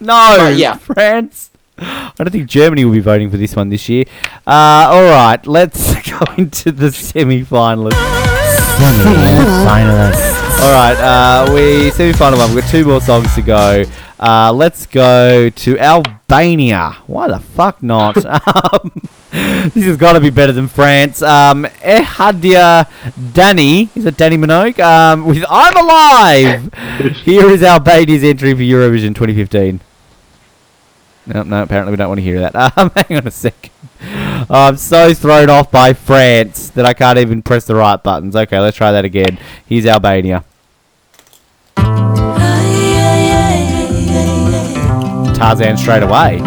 no, 0.00 0.36
Right, 0.38 0.56
yeah. 0.56 0.76
France. 0.76 1.49
I 1.82 2.12
don't 2.18 2.30
think 2.30 2.48
Germany 2.48 2.84
will 2.84 2.92
be 2.92 3.00
voting 3.00 3.30
for 3.30 3.38
this 3.38 3.56
one 3.56 3.70
this 3.70 3.88
year. 3.88 4.04
Uh, 4.46 4.86
all 4.90 5.02
right, 5.02 5.44
let's 5.46 5.94
go 6.10 6.20
into 6.36 6.72
the 6.72 6.92
semi-finalists. 6.92 7.94
Semi-finalists. 8.78 10.60
All 10.60 10.72
right, 10.72 10.96
uh, 11.00 11.52
we 11.54 11.90
semi-final 11.90 12.38
one. 12.38 12.54
We've 12.54 12.62
got 12.62 12.70
two 12.70 12.84
more 12.84 13.00
songs 13.00 13.34
to 13.34 13.42
go. 13.42 13.84
Uh, 14.18 14.52
let's 14.52 14.84
go 14.84 15.48
to 15.48 15.78
Albania. 15.78 16.98
Why 17.06 17.28
the 17.28 17.40
fuck 17.40 17.82
not? 17.82 18.22
um, 18.26 18.92
this 19.30 19.84
has 19.84 19.96
got 19.96 20.12
to 20.12 20.20
be 20.20 20.28
better 20.28 20.52
than 20.52 20.68
France. 20.68 21.22
Um, 21.22 21.64
Elhaida 21.64 22.86
Dani, 23.32 23.88
is 23.96 24.04
it 24.04 24.16
Dannii 24.16 24.44
Minogue? 24.44 24.78
Um, 24.80 25.24
with 25.24 25.44
I'm 25.48 25.76
Alive. 25.76 27.14
Here 27.24 27.48
is 27.48 27.62
Albania's 27.62 28.22
entry 28.22 28.52
for 28.52 28.60
Eurovision 28.60 29.14
2015. 29.14 29.80
No, 31.26 31.42
no, 31.42 31.62
apparently 31.62 31.90
we 31.92 31.96
don't 31.96 32.08
want 32.08 32.18
to 32.18 32.24
hear 32.24 32.40
that. 32.40 32.54
Um, 32.76 32.90
hang 32.90 33.18
on 33.18 33.26
a 33.26 33.30
second. 33.30 33.70
I'm 34.48 34.76
so 34.76 35.12
thrown 35.12 35.50
off 35.50 35.70
by 35.70 35.92
France 35.92 36.70
that 36.70 36.84
I 36.86 36.94
can't 36.94 37.18
even 37.18 37.42
press 37.42 37.66
the 37.66 37.74
right 37.74 38.02
buttons. 38.02 38.34
Okay, 38.34 38.58
let's 38.58 38.76
try 38.76 38.92
that 38.92 39.04
again. 39.04 39.38
Here's 39.66 39.86
Albania. 39.86 40.44
Tarzan 45.34 45.76
straight 45.76 46.02
away. 46.02 46.40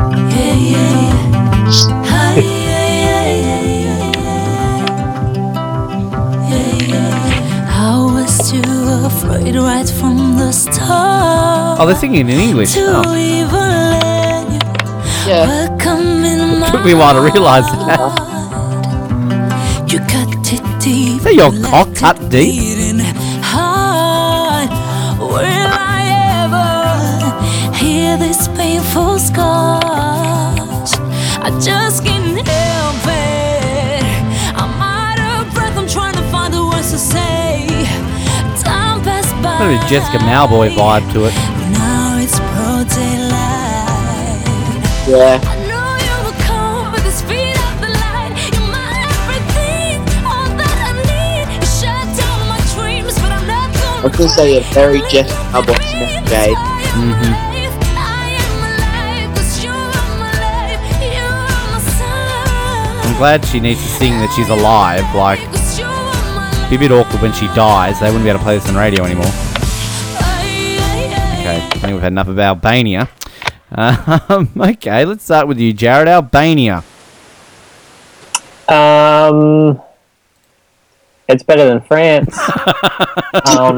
I 7.75 8.11
was 8.13 8.51
too 8.51 8.61
afraid 9.05 9.55
right 9.55 9.89
from 9.89 10.37
the 10.37 10.51
start. 10.51 11.79
Oh, 11.79 11.85
they're 11.85 11.95
singing 11.95 12.29
in 12.29 12.39
English. 12.39 12.75
Oh. 12.77 14.12
Yeah. 15.25 15.47
welcome 15.47 16.25
in 16.25 16.59
my 16.59 16.69
Took 16.69 16.83
me 16.85 16.91
a 16.91 16.97
while 16.97 17.13
to 17.13 17.21
realise 17.21 17.65
that. 17.65 17.97
heart. 17.97 19.91
You 19.91 19.99
cut 19.99 20.27
it 20.51 20.81
deep. 20.81 21.25
Is 21.25 21.35
your 21.35 21.51
cock 21.63 21.95
cut 21.95 22.17
deep? 22.29 22.31
beating. 22.31 22.97
Will 25.19 25.39
I 25.39 26.01
ever 26.43 27.75
heal 27.77 28.17
these 28.17 28.47
painful 28.49 29.17
scars? 29.19 30.91
I 31.39 31.49
just 31.63 32.03
can't 32.03 32.45
help 32.45 33.05
it. 33.07 34.03
I'm 34.59 34.81
out 34.81 35.19
of 35.19 35.53
breath. 35.53 35.77
I'm 35.77 35.87
trying 35.87 36.15
to 36.15 36.23
find 36.31 36.53
the 36.53 36.65
words 36.65 36.91
to 36.91 36.97
say. 36.97 37.65
Time 38.61 39.01
passed 39.01 39.33
by. 39.41 39.57
Got 39.57 39.61
a 39.61 39.69
bit 39.69 39.83
of 39.83 39.89
Jessica 39.89 40.17
Mauboy 40.17 40.69
vibe 40.75 41.11
to 41.13 41.25
it. 41.25 41.33
Now 41.71 42.17
it's. 42.19 43.12
Yeah. 45.05 45.35
I 45.43 45.59
know 45.67 45.83
you 45.99 46.15
will 46.23 46.37
come 46.47 46.93
with 46.93 47.03
the 47.03 47.11
speed 47.11 47.59
of 47.59 47.75
the 47.83 47.91
light. 47.91 48.31
You're 48.55 48.71
my 48.71 48.87
everything, 49.03 49.99
all 50.23 50.47
that 50.55 50.77
I 50.79 50.95
need. 51.03 51.43
You 51.59 51.67
shut 51.67 52.07
down 52.15 52.47
my 52.47 52.55
dreams, 52.71 53.11
but 53.19 53.35
I'm 53.35 53.43
not 53.43 53.67
gonna 53.75 53.99
I 53.99 54.07
was 54.07 54.15
gonna 54.15 54.31
say 54.31 54.57
a 54.59 54.63
very 54.71 55.03
Jeff 55.11 55.27
Mailbox 55.51 55.83
Day. 56.31 56.55
I'm 63.03 63.17
glad 63.19 63.43
she 63.43 63.59
needs 63.59 63.81
to 63.83 63.89
sing 63.99 64.13
that 64.23 64.31
she's 64.35 64.47
alive. 64.47 65.03
Like, 65.13 65.43
it'd 65.43 66.69
be 66.69 66.75
a 66.77 66.79
bit 66.79 66.91
awkward 66.95 67.21
when 67.21 67.33
she 67.33 67.47
dies. 67.47 67.99
They 67.99 68.05
wouldn't 68.07 68.23
be 68.23 68.29
able 68.29 68.39
to 68.39 68.43
play 68.45 68.55
this 68.57 68.69
on 68.69 68.75
radio 68.75 69.03
anymore. 69.03 69.27
Okay, 71.43 71.59
I 71.59 71.69
think 71.83 71.91
we've 71.91 72.01
had 72.01 72.13
enough 72.13 72.29
of 72.29 72.39
Albania. 72.39 73.09
Um, 73.73 74.49
okay, 74.59 75.05
let's 75.05 75.23
start 75.23 75.47
with 75.47 75.59
you, 75.59 75.73
Jared. 75.73 76.07
Albania. 76.07 76.83
Um, 78.69 79.81
it's 81.27 81.43
better 81.43 81.65
than 81.65 81.81
France. 81.81 82.37
um, 83.57 83.77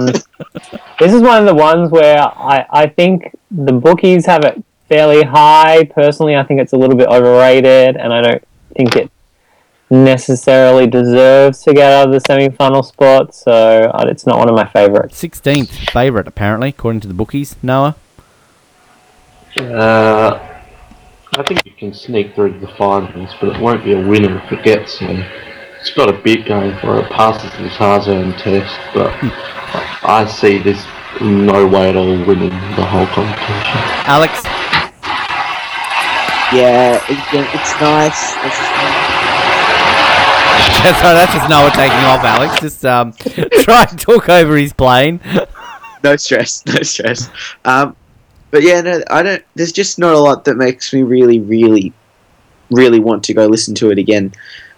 this 0.99 1.13
is 1.13 1.21
one 1.21 1.39
of 1.39 1.45
the 1.45 1.55
ones 1.55 1.91
where 1.91 2.19
I, 2.19 2.65
I 2.69 2.88
think 2.88 3.36
the 3.49 3.73
bookies 3.73 4.25
have 4.25 4.43
it 4.43 4.63
fairly 4.89 5.23
high. 5.23 5.86
Personally, 5.86 6.36
I 6.36 6.43
think 6.43 6.62
it's 6.62 6.73
a 6.73 6.77
little 6.77 6.95
bit 6.95 7.08
overrated, 7.08 7.95
and 7.95 8.13
I 8.13 8.21
don't 8.21 8.43
think 8.75 8.95
it 8.95 9.12
necessarily 9.89 10.88
deserves 10.88 11.63
to 11.63 11.73
get 11.73 11.91
out 11.91 12.08
of 12.08 12.13
the 12.13 12.19
semi-final 12.19 12.84
spot. 12.84 13.34
So 13.34 13.91
it's 13.99 14.25
not 14.25 14.38
one 14.38 14.49
of 14.49 14.55
my 14.55 14.67
favorites. 14.67 15.21
16th 15.21 15.91
favourite, 15.91 16.27
apparently, 16.27 16.69
according 16.69 17.01
to 17.01 17.08
the 17.08 17.13
bookies. 17.13 17.55
Noah. 17.63 17.95
Uh, 19.58 20.39
I 21.38 21.44
think 21.44 21.65
you 21.65 21.72
can 21.72 21.94
sneak 21.94 22.36
through 22.36 22.60
the 22.60 22.68
finals, 22.78 23.34
but 23.39 23.56
it 23.56 23.62
won't 23.62 23.84
be 23.84 23.94
a 23.94 24.08
winner 24.08 24.41
if 24.46 24.52
it 24.52 24.63
gets 24.63 25.00
there. 25.00 25.32
It's 25.80 25.91
got 25.94 26.10
a 26.10 26.13
bit 26.13 26.46
going 26.46 26.78
for 26.80 26.98
it. 27.00 27.06
It 27.06 27.12
passes 27.12 27.52
the 27.60 27.70
Tarzan 27.70 28.34
test, 28.34 28.78
but 28.94 29.13
I 30.04 30.26
see 30.28 30.58
this 30.60 30.84
in 31.22 31.46
no 31.46 31.65
way 31.68 31.89
at 31.89 31.96
all 31.96 32.08
winning 32.26 32.50
the 32.50 32.86
whole 32.86 33.06
competition. 33.08 33.80
Alex. 34.08 34.44
Yeah, 36.54 36.96
it, 37.10 37.20
it's 37.34 37.80
nice. 37.82 38.36
It's 38.46 38.58
just- 38.58 38.72
That's, 40.84 41.02
right, 41.04 41.13
that's 41.13 41.34
just 41.34 41.50
Noah 41.50 41.72
taking 41.72 41.98
off, 42.06 42.24
Alex. 42.24 42.60
Just 42.62 42.86
um, 42.86 43.13
try 43.63 43.86
and 43.89 44.00
talk 44.00 44.30
over 44.30 44.56
his 44.58 44.72
plane. 44.74 45.20
no 46.04 46.15
stress, 46.18 46.63
no 46.65 46.82
stress. 46.84 47.30
Um, 47.65 47.96
but 48.56 48.63
yeah, 48.63 48.80
no, 48.80 49.04
I 49.10 49.22
don't. 49.22 49.44
There's 49.56 49.74
just 49.74 50.00
not 50.00 50.15
a 50.15 50.18
lot 50.18 50.46
that 50.46 50.56
makes 50.56 50.94
me 50.94 51.04
really, 51.04 51.41
really, 51.41 51.91
really 52.72 53.02
want 53.02 53.22
to 53.26 53.34
go 53.34 53.48
listen 53.48 53.76
to 53.76 53.91
it 53.91 54.00
again. 54.00 54.32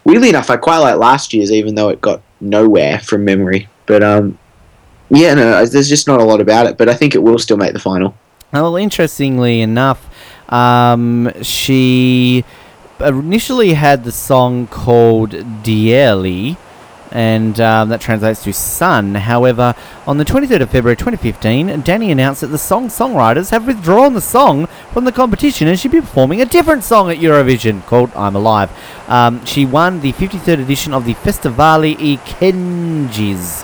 Weirdly 0.03 0.29
enough, 0.29 0.49
I 0.49 0.57
quite 0.57 0.79
like 0.79 0.97
last 0.97 1.31
year's, 1.31 1.51
even 1.51 1.75
though 1.75 1.89
it 1.89 2.01
got 2.01 2.23
nowhere 2.41 2.97
from 2.97 3.23
memory. 3.23 3.69
But 3.85 4.01
um, 4.01 4.39
yeah, 5.11 5.35
no, 5.35 5.63
there's 5.63 5.89
just 5.89 6.07
not 6.07 6.19
a 6.19 6.23
lot 6.23 6.41
about 6.41 6.65
it. 6.65 6.75
But 6.75 6.89
I 6.89 6.95
think 6.95 7.13
it 7.13 7.21
will 7.21 7.37
still 7.37 7.57
make 7.57 7.73
the 7.73 7.79
final. 7.79 8.17
Well, 8.51 8.77
interestingly 8.77 9.61
enough, 9.61 10.09
um, 10.51 11.31
she 11.43 12.45
initially 12.99 13.73
had 13.73 14.05
the 14.05 14.11
song 14.11 14.65
called 14.65 15.33
Dieli, 15.61 16.57
and 17.11 17.59
um, 17.59 17.89
that 17.89 18.01
translates 18.01 18.43
to 18.43 18.53
sun. 18.53 19.15
However, 19.15 19.75
on 20.05 20.17
the 20.17 20.25
23rd 20.25 20.61
of 20.61 20.69
February 20.69 20.95
2015, 20.95 21.67
Dani 21.83 22.11
announced 22.11 22.41
that 22.41 22.47
the 22.47 22.57
song 22.57 22.87
songwriters 22.87 23.51
have 23.51 23.67
withdrawn 23.67 24.13
the 24.13 24.21
song 24.21 24.67
from 24.91 25.05
the 25.05 25.11
competition 25.11 25.67
and 25.67 25.79
she'd 25.79 25.91
be 25.91 26.01
performing 26.01 26.41
a 26.41 26.45
different 26.45 26.83
song 26.83 27.09
at 27.09 27.17
Eurovision 27.17 27.85
called 27.85 28.11
I'm 28.15 28.35
Alive. 28.35 28.71
Um, 29.07 29.45
she 29.45 29.65
won 29.65 30.01
the 30.01 30.13
53rd 30.13 30.61
edition 30.61 30.93
of 30.93 31.05
the 31.05 31.13
Festivali 31.13 31.95
i 31.99 32.17
Këngës, 32.17 33.63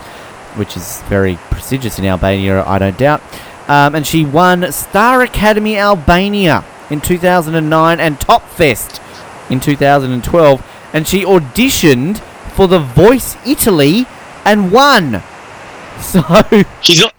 which 0.58 0.78
is 0.78 1.02
very 1.04 1.38
prestigious 1.50 2.00
in 2.00 2.06
Albania, 2.06 2.64
I 2.66 2.80
don't 2.80 2.98
doubt. 2.98 3.22
Um, 3.68 3.96
and 3.96 4.06
she 4.06 4.26
won 4.26 4.72
Star 4.72 5.22
Academy 5.22 5.78
Albania 5.78 6.64
in 6.90 7.02
2009 7.02 8.00
and 8.00 8.20
Top 8.20 8.48
Fest 8.50 9.02
in 9.50 9.60
2012. 9.60 10.70
And 10.94 11.08
she 11.08 11.24
auditioned 11.24 12.22
for 12.54 12.68
The 12.68 12.80
Voice 12.80 13.36
Italy 13.46 14.06
and 14.46 14.72
won. 14.72 15.22
So, 16.02 16.22
She's 16.82 17.00
not. 17.00 17.14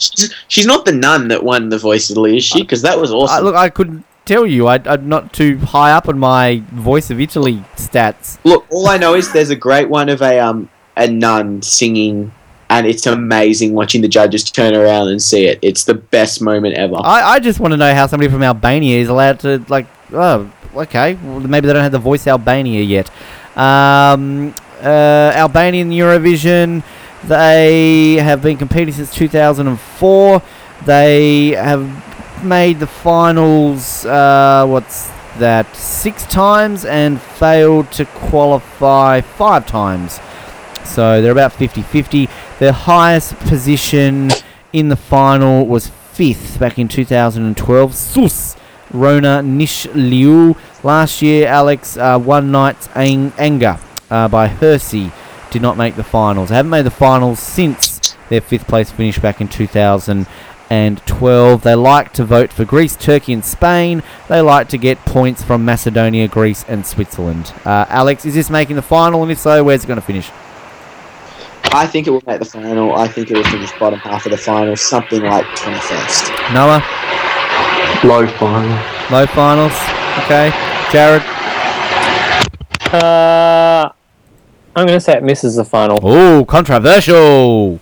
She's, 0.48 0.66
not 0.66 0.84
the 0.84 0.92
nun 0.92 1.28
that 1.28 1.42
won 1.42 1.68
the 1.70 1.78
Voice 1.78 2.10
of 2.10 2.14
Italy, 2.14 2.36
is 2.36 2.44
she? 2.44 2.60
Because 2.60 2.82
that 2.82 2.98
was 2.98 3.12
I, 3.12 3.14
awesome. 3.14 3.44
look, 3.44 3.54
I 3.54 3.70
couldn't 3.70 4.04
tell 4.24 4.44
you. 4.44 4.66
I, 4.66 4.80
I'm 4.84 5.08
not 5.08 5.32
too 5.32 5.56
high 5.58 5.92
up 5.92 6.08
on 6.08 6.18
my 6.18 6.62
Voice 6.72 7.10
of 7.10 7.20
Italy 7.20 7.64
stats. 7.76 8.38
Look, 8.44 8.66
all 8.70 8.88
I 8.88 8.98
know 8.98 9.14
is 9.14 9.32
there's 9.32 9.50
a 9.50 9.56
great 9.56 9.88
one 9.88 10.08
of 10.08 10.20
a 10.22 10.38
um 10.40 10.68
a 10.96 11.06
nun 11.06 11.62
singing, 11.62 12.32
and 12.68 12.86
it's 12.86 13.06
amazing 13.06 13.72
watching 13.74 14.02
the 14.02 14.08
judges 14.08 14.44
turn 14.44 14.74
around 14.74 15.08
and 15.08 15.22
see 15.22 15.46
it. 15.46 15.58
It's 15.62 15.84
the 15.84 15.94
best 15.94 16.42
moment 16.42 16.74
ever. 16.74 16.96
I, 16.96 17.34
I 17.34 17.38
just 17.40 17.60
want 17.60 17.72
to 17.72 17.76
know 17.76 17.94
how 17.94 18.06
somebody 18.06 18.30
from 18.30 18.42
Albania 18.42 18.98
is 19.00 19.08
allowed 19.08 19.40
to, 19.40 19.64
like, 19.68 19.86
oh, 20.12 20.50
okay, 20.74 21.14
well, 21.14 21.40
maybe 21.40 21.66
they 21.66 21.72
don't 21.72 21.82
have 21.82 21.92
the 21.92 21.98
Voice 21.98 22.26
Albania 22.26 22.82
yet. 22.82 23.10
Um, 23.56 24.54
Albanian 24.88 25.90
Eurovision, 25.90 26.82
they 27.24 28.14
have 28.16 28.42
been 28.42 28.56
competing 28.56 28.92
since 28.94 29.14
2004. 29.14 30.42
They 30.84 31.48
have 31.50 32.44
made 32.44 32.80
the 32.80 32.86
finals, 32.86 34.04
uh, 34.04 34.66
what's 34.66 35.10
that, 35.38 35.74
six 35.74 36.24
times 36.26 36.84
and 36.84 37.20
failed 37.20 37.90
to 37.92 38.04
qualify 38.04 39.20
five 39.20 39.66
times. 39.66 40.20
So 40.84 41.22
they're 41.22 41.32
about 41.32 41.52
50 41.52 41.82
50. 41.82 42.28
Their 42.58 42.72
highest 42.72 43.36
position 43.40 44.30
in 44.72 44.88
the 44.90 44.96
final 44.96 45.66
was 45.66 45.88
fifth 45.88 46.58
back 46.60 46.78
in 46.78 46.88
2012. 46.88 47.94
Sus 47.94 48.56
Rona 48.92 49.40
Nishliu. 49.42 50.56
Last 50.82 51.22
year, 51.22 51.48
Alex, 51.48 51.96
uh, 51.96 52.18
One 52.18 52.52
Night's 52.52 52.88
Ang- 52.94 53.32
Anger 53.38 53.78
uh, 54.10 54.28
by 54.28 54.48
Hersi 54.48 55.12
did 55.50 55.62
not 55.62 55.76
make 55.76 55.96
the 55.96 56.04
finals. 56.04 56.48
They 56.48 56.56
haven't 56.56 56.70
made 56.70 56.86
the 56.86 56.90
finals 56.90 57.38
since 57.40 58.16
their 58.28 58.40
fifth 58.40 58.66
place 58.66 58.90
finish 58.90 59.18
back 59.18 59.40
in 59.40 59.48
2012. 59.48 61.62
They 61.62 61.74
like 61.74 62.12
to 62.14 62.24
vote 62.24 62.52
for 62.52 62.64
Greece, 62.64 62.96
Turkey, 62.96 63.32
and 63.32 63.44
Spain. 63.44 64.02
They 64.28 64.40
like 64.40 64.68
to 64.70 64.78
get 64.78 64.98
points 65.04 65.44
from 65.44 65.64
Macedonia, 65.64 66.26
Greece, 66.28 66.64
and 66.68 66.86
Switzerland. 66.86 67.52
Uh, 67.64 67.86
Alex, 67.88 68.24
is 68.24 68.34
this 68.34 68.50
making 68.50 68.76
the 68.76 68.82
final? 68.82 69.22
And 69.22 69.30
if 69.30 69.38
so, 69.38 69.62
where's 69.62 69.84
it 69.84 69.86
going 69.86 70.00
to 70.00 70.06
finish? 70.06 70.30
I 71.72 71.86
think 71.86 72.06
it 72.06 72.10
will 72.10 72.22
make 72.26 72.38
the 72.38 72.44
final. 72.44 72.94
I 72.94 73.08
think 73.08 73.30
it 73.30 73.36
will 73.36 73.44
finish 73.44 73.72
bottom 73.78 73.98
half 73.98 74.26
of 74.26 74.32
the 74.32 74.38
final, 74.38 74.76
something 74.76 75.22
like 75.22 75.44
21st. 75.56 76.54
Noah, 76.54 76.82
Low 78.04 78.26
final. 78.38 78.70
low 79.10 79.26
finals. 79.26 79.72
Okay. 80.24 80.50
Jared. 80.92 81.22
Uh, 82.94 83.90
I'm 84.76 84.86
going 84.86 84.96
to 84.96 85.00
say 85.00 85.16
it 85.16 85.22
misses 85.22 85.56
the 85.56 85.64
final. 85.64 85.98
Oh, 86.02 86.44
controversial. 86.44 87.80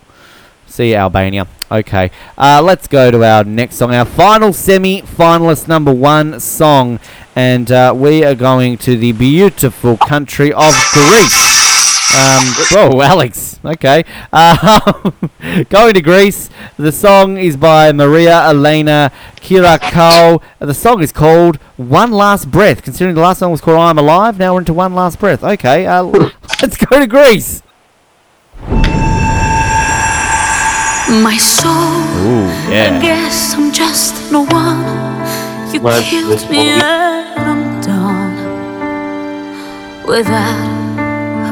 See 0.67 0.91
you, 0.91 0.97
Albania. 0.97 1.47
Okay, 1.71 2.11
uh, 2.37 2.61
let's 2.63 2.87
go 2.87 3.11
to 3.11 3.25
our 3.25 3.45
next 3.45 3.77
song, 3.77 3.95
our 3.95 4.05
final 4.05 4.53
semi-finalist 4.53 5.69
number 5.69 5.93
one 5.93 6.39
song, 6.39 7.01
and 7.35 7.71
uh, 7.73 7.95
we 7.97 8.25
are 8.25 8.35
going 8.35 8.77
to 8.79 8.97
the 8.97 9.13
beautiful 9.13 9.97
country 9.97 10.53
of 10.53 10.75
Greece. 10.93 11.52
Um, 12.15 12.45
whoa, 12.71 13.01
Alex. 13.01 13.59
Okay, 13.65 14.05
uh, 14.33 15.11
going 15.71 15.95
to 15.95 16.01
Greece. 16.03 16.51
The 16.77 16.93
song 16.93 17.37
is 17.39 17.57
by 17.57 17.93
Maria 17.93 18.43
Elena 18.49 19.11
Kyriakou. 19.37 20.43
The 20.59 20.75
song 20.75 21.03
is 21.03 21.13
called 21.13 21.57
"One 21.77 22.13
Last 22.13 22.51
Breath." 22.51 22.83
Considering 22.83 23.15
the 23.15 23.21
last 23.23 23.39
song 23.39 23.51
was 23.51 23.61
called 23.61 23.79
"I'm 23.79 23.99
Alive," 23.99 24.39
now 24.39 24.53
we're 24.55 24.61
into 24.61 24.75
"One 24.75 24.95
Last 24.95 25.19
Breath." 25.21 25.43
Okay, 25.43 25.87
uh, 25.87 26.03
let's 26.63 26.77
go 26.77 26.99
to 27.01 27.07
Greece. 27.07 27.63
My 31.09 31.37
soul, 31.37 31.73
Ooh, 31.73 32.47
I 32.49 32.71
yeah. 32.71 33.01
guess 33.03 33.55
I'm 33.55 33.71
just 33.73 34.33
no 34.33 34.45
one. 34.47 34.81
You 35.75 35.81
Let's- 35.81 36.09
killed 36.09 36.51
me 36.51 36.69
and 36.71 36.83
I'm 36.83 37.81
done. 37.83 38.33
Without 40.07 40.72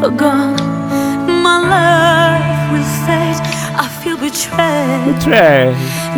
a 0.03 0.11
gun, 0.11 0.57
my 1.43 1.59
life 1.61 2.73
will 2.73 2.89
fade. 3.05 3.41
I 3.77 3.87
feel 4.03 4.17
betrayed. 4.17 5.21
Trey. 5.21 5.75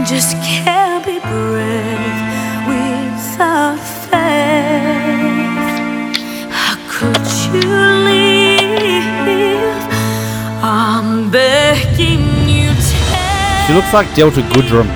Just 0.06 0.36
can't 0.42 1.04
be 1.04 1.18
brave 1.18 2.18
without 2.70 3.78
faith. 4.06 5.74
How 6.50 6.76
could 6.88 7.26
you 7.50 7.60
leave? 8.06 9.02
I'm 10.62 11.30
begging 11.30 12.48
you, 12.48 12.70
tell 12.74 13.66
She 13.66 13.72
looks 13.74 13.92
like 13.92 14.14
Delta 14.14 14.42
Goodrem. 14.42 14.86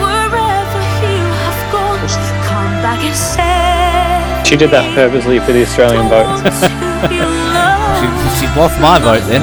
wherever 0.00 0.82
you 1.04 1.18
have 1.44 1.72
gone, 1.72 2.00
come 2.48 2.72
back 2.80 3.00
and 3.04 3.14
say. 3.14 4.42
She 4.48 4.56
did 4.56 4.70
that 4.70 4.94
purposely 4.94 5.38
for 5.40 5.52
the 5.52 5.62
Australian 5.62 6.08
vote 6.08 7.45
lost 8.56 8.80
my 8.80 8.98
vote 8.98 9.20
then. 9.28 9.42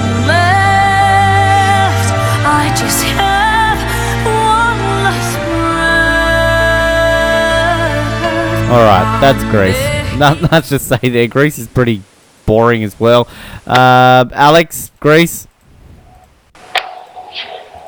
All 8.72 8.80
right, 8.80 9.20
that's 9.22 9.44
Greece. 9.52 10.50
Let's 10.52 10.70
just 10.70 10.88
say 10.88 10.98
there. 11.10 11.28
Greece 11.28 11.60
is 11.60 11.68
pretty 11.68 12.02
boring 12.48 12.84
as 12.84 13.00
well. 13.00 13.28
Uh, 13.68 14.26
Alex, 14.32 14.92
Greece. 15.00 15.48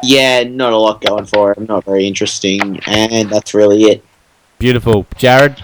Yeah, 0.03 0.43
not 0.43 0.73
a 0.73 0.77
lot 0.77 1.01
going 1.01 1.25
for 1.25 1.57
him. 1.57 1.65
Not 1.65 1.85
very 1.85 2.05
interesting, 2.05 2.79
and 2.85 3.31
that's 3.31 3.55
really 3.55 3.85
it. 3.85 4.05
Beautiful, 4.59 5.07
Jared. 5.17 5.63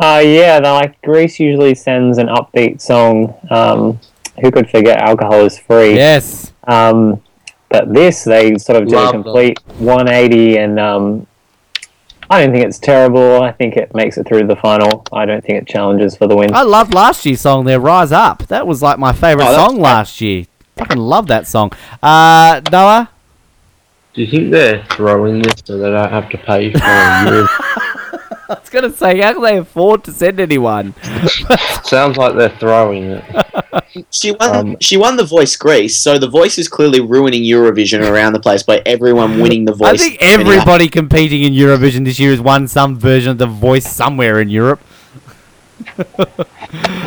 Uh, 0.00 0.22
yeah, 0.24 0.60
they're 0.60 0.72
like 0.72 1.00
Greece 1.02 1.38
usually 1.38 1.74
sends 1.74 2.18
an 2.18 2.28
upbeat 2.28 2.80
song. 2.80 3.34
Um, 3.50 4.00
who 4.40 4.50
could 4.50 4.70
forget 4.70 4.98
alcohol 4.98 5.44
is 5.44 5.58
free? 5.58 5.94
Yes. 5.94 6.52
Um, 6.66 7.22
but 7.68 7.92
this, 7.92 8.24
they 8.24 8.56
sort 8.56 8.82
of 8.82 8.88
did 8.88 8.96
Love 8.96 9.08
a 9.10 9.12
complete 9.12 9.60
180, 9.78 10.56
and 10.58 10.80
um, 10.80 11.26
I 12.30 12.40
don't 12.40 12.52
think 12.52 12.64
it's 12.64 12.78
terrible. 12.78 13.42
I 13.42 13.52
think 13.52 13.76
it 13.76 13.94
makes 13.94 14.16
it 14.16 14.26
through 14.26 14.46
the 14.46 14.56
final. 14.56 15.04
I 15.12 15.26
don't 15.26 15.44
think 15.44 15.62
it 15.62 15.68
challenges 15.68 16.16
for 16.16 16.26
the 16.26 16.36
win. 16.36 16.54
I 16.54 16.62
loved 16.62 16.94
last 16.94 17.26
year's 17.26 17.42
song 17.42 17.66
there, 17.66 17.78
Rise 17.78 18.12
Up. 18.12 18.46
That 18.46 18.66
was 18.66 18.82
like 18.82 18.98
my 18.98 19.12
favourite 19.12 19.48
Oh, 19.48 19.52
that's 19.52 19.72
song 19.72 19.80
last 19.80 20.20
year. 20.20 20.46
Fucking 20.76 20.98
love 20.98 21.26
that 21.26 21.46
song. 21.46 21.72
Uh, 22.02 22.60
Noah? 22.72 23.10
Do 24.14 24.22
you 24.22 24.30
think 24.30 24.50
they're 24.50 24.82
throwing 24.86 25.42
this 25.42 25.62
so 25.64 25.78
they 25.78 25.90
don't 25.90 26.10
have 26.10 26.28
to 26.30 26.38
pay 26.38 26.72
for 26.72 26.80
a 26.82 27.30
year? 27.30 27.48
I 28.56 28.58
was 28.58 28.68
going 28.68 28.90
to 28.90 28.96
say, 28.96 29.20
how 29.20 29.32
can 29.34 29.42
they 29.42 29.58
afford 29.58 30.02
to 30.04 30.12
send 30.12 30.40
anyone? 30.40 30.94
Sounds 31.84 32.16
like 32.16 32.34
they're 32.34 32.48
throwing 32.58 33.04
it. 33.04 33.24
She 34.10 34.32
won. 34.32 34.56
Um, 34.56 34.76
she 34.80 34.96
won 34.96 35.16
the 35.16 35.24
Voice 35.24 35.54
Greece, 35.56 35.96
so 36.00 36.18
the 36.18 36.28
Voice 36.28 36.58
is 36.58 36.66
clearly 36.68 37.00
ruining 37.00 37.42
Eurovision 37.44 38.08
around 38.10 38.32
the 38.32 38.40
place 38.40 38.62
by 38.64 38.82
everyone 38.86 39.40
winning 39.40 39.64
the 39.64 39.72
Voice. 39.74 39.94
I 39.94 39.96
think 39.96 40.18
everybody 40.20 40.88
competing 40.88 41.42
in 41.44 41.52
Eurovision 41.52 42.04
this 42.04 42.18
year 42.18 42.30
has 42.32 42.40
won 42.40 42.66
some 42.68 42.98
version 42.98 43.30
of 43.32 43.38
The 43.38 43.46
Voice 43.46 43.88
somewhere 43.90 44.40
in 44.40 44.48
Europe. 44.50 44.80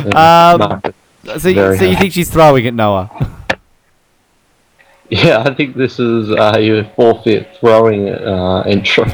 Um, 0.06 0.58
Market. 0.58 0.94
So, 1.24 1.32
you- 1.32 1.38
so 1.38 1.48
you 1.48 1.76
happy. 1.76 1.94
think 1.96 2.12
she's 2.12 2.30
throwing 2.30 2.66
it, 2.66 2.74
Noah? 2.74 3.10
Yeah, 5.08 5.42
I 5.46 5.54
think 5.54 5.74
this 5.76 5.98
is 5.98 6.30
uh, 6.30 6.58
your 6.60 6.84
forfeit 6.96 7.56
throwing 7.60 8.08
uh, 8.10 8.62
entry. 8.66 9.04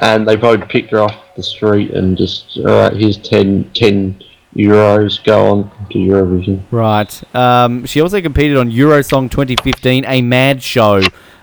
And 0.00 0.26
they 0.26 0.36
probably 0.36 0.66
picked 0.66 0.90
her 0.92 1.00
off 1.00 1.34
the 1.36 1.42
street 1.42 1.90
and 1.90 2.16
just, 2.16 2.56
alright, 2.58 2.92
here's 2.92 3.18
10, 3.18 3.70
10 3.74 4.22
euros, 4.54 5.22
go 5.24 5.50
on 5.50 5.88
to 5.90 5.98
Eurovision. 5.98 6.62
Right. 6.70 7.34
Um, 7.34 7.84
she 7.84 8.00
also 8.00 8.20
competed 8.20 8.56
on 8.56 8.70
Eurosong 8.70 9.30
2015, 9.30 10.04
a 10.06 10.22
mad 10.22 10.62
show, 10.62 11.02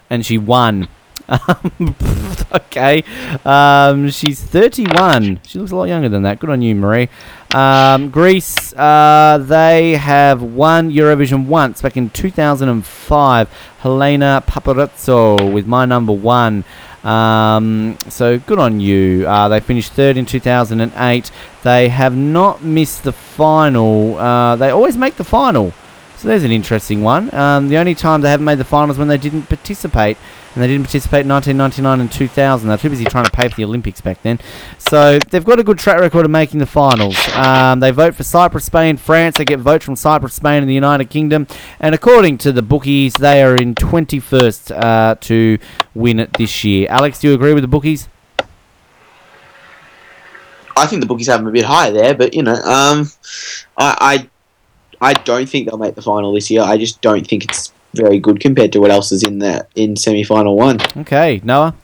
and 0.09 0.25
she 0.25 0.37
won. 0.37 0.87
Okay. 2.55 3.03
Um, 3.43 4.09
she's 4.09 4.41
31. 4.41 5.41
She 5.45 5.59
looks 5.59 5.71
a 5.71 5.75
lot 5.75 5.85
younger 5.85 6.09
than 6.09 6.23
that. 6.23 6.39
Good 6.39 6.49
on 6.49 6.61
you, 6.61 6.75
Marie. 6.75 7.09
Um, 7.53 8.09
Greece, 8.09 8.73
uh, 8.73 9.43
they 9.45 9.93
have 9.93 10.41
won 10.41 10.91
Eurovision 10.91 11.47
once 11.47 11.81
back 11.81 11.97
in 11.97 12.09
2005. 12.09 13.49
Helena 13.79 14.43
Paparizou 14.47 15.53
with 15.53 15.65
My 15.67 15.85
Number 15.85 16.13
One. 16.13 16.63
Um, 17.05 17.97
so 18.09 18.39
good 18.39 18.57
on 18.59 18.79
you. 18.79 19.27
Uh, 19.27 19.47
they 19.47 19.59
finished 19.59 19.93
third 19.93 20.17
in 20.17 20.25
2008. 20.25 21.31
They 21.63 21.89
have 21.89 22.15
not 22.15 22.63
missed 22.63 23.03
the 23.03 23.11
final. 23.13 24.17
Uh, 24.17 24.55
they 24.55 24.71
always 24.71 24.97
make 24.97 25.15
the 25.15 25.23
final. 25.23 25.71
So 26.17 26.27
there's 26.27 26.43
an 26.43 26.51
interesting 26.51 27.03
one. 27.03 27.33
Um, 27.33 27.67
the 27.67 27.77
only 27.77 27.93
time 27.93 28.21
they 28.21 28.29
haven't 28.29 28.45
made 28.45 28.57
the 28.57 28.63
finals 28.63 28.97
when 28.97 29.07
they 29.07 29.17
didn't 29.17 29.43
participate, 29.43 30.17
and 30.55 30.63
they 30.63 30.67
didn't 30.67 30.85
participate 30.85 31.25
in 31.25 31.29
1999 31.29 31.99
and 31.99 32.11
2000. 32.11 32.67
They're 32.67 32.77
too 32.77 32.89
busy 32.89 33.03
trying 33.03 33.25
to 33.25 33.31
pay 33.31 33.49
for 33.49 33.55
the 33.55 33.65
Olympics 33.65 33.99
back 33.99 34.21
then. 34.21 34.39
So 34.77 35.19
they've 35.29 35.43
got 35.43 35.59
a 35.59 35.63
good 35.63 35.77
track 35.77 35.99
record 35.99 36.23
of 36.23 36.31
making 36.31 36.61
the 36.61 36.65
finals. 36.65 37.17
Um, 37.35 37.81
they 37.81 37.91
vote 37.91 38.15
for 38.15 38.23
Cyprus, 38.23 38.65
Spain, 38.65 38.95
France. 38.95 39.35
They 39.37 39.43
get 39.43 39.59
votes 39.59 39.83
from 39.83 39.97
Cyprus, 39.97 40.33
Spain, 40.33 40.63
and 40.63 40.69
the 40.69 40.73
United 40.73 41.09
Kingdom. 41.09 41.45
And 41.81 41.93
according 41.93 42.37
to 42.39 42.53
the 42.53 42.61
bookies, 42.61 43.13
they 43.15 43.43
are 43.43 43.55
in 43.55 43.75
21st 43.75 44.81
uh, 44.81 45.15
to 45.15 45.57
win 45.93 46.21
it 46.21 46.31
this 46.37 46.63
year. 46.63 46.87
Alex, 46.89 47.19
do 47.19 47.27
you 47.27 47.33
agree 47.33 47.53
with 47.53 47.63
the 47.63 47.67
bookies? 47.67 48.07
I 50.77 50.87
think 50.87 51.01
the 51.01 51.07
bookies 51.07 51.27
have 51.27 51.39
them 51.41 51.47
a 51.47 51.51
bit 51.51 51.65
higher 51.65 51.91
there, 51.91 52.13
but 52.15 52.33
you 52.33 52.43
know, 52.43 52.53
um, 52.53 53.09
I, 53.77 54.29
I, 55.01 55.09
I 55.09 55.13
don't 55.13 55.47
think 55.49 55.67
they'll 55.67 55.77
make 55.77 55.95
the 55.95 56.01
final 56.01 56.33
this 56.33 56.49
year. 56.49 56.61
I 56.61 56.77
just 56.77 57.01
don't 57.01 57.25
think 57.27 57.43
it's 57.43 57.73
very 57.95 58.19
good 58.19 58.39
compared 58.39 58.71
to 58.73 58.79
what 58.79 58.91
else 58.91 59.12
is 59.12 59.23
in 59.23 59.39
the 59.39 59.65
in 59.75 59.95
semi 59.95 60.23
final 60.23 60.55
one. 60.55 60.77
Okay, 60.97 61.41
Noah, 61.43 61.75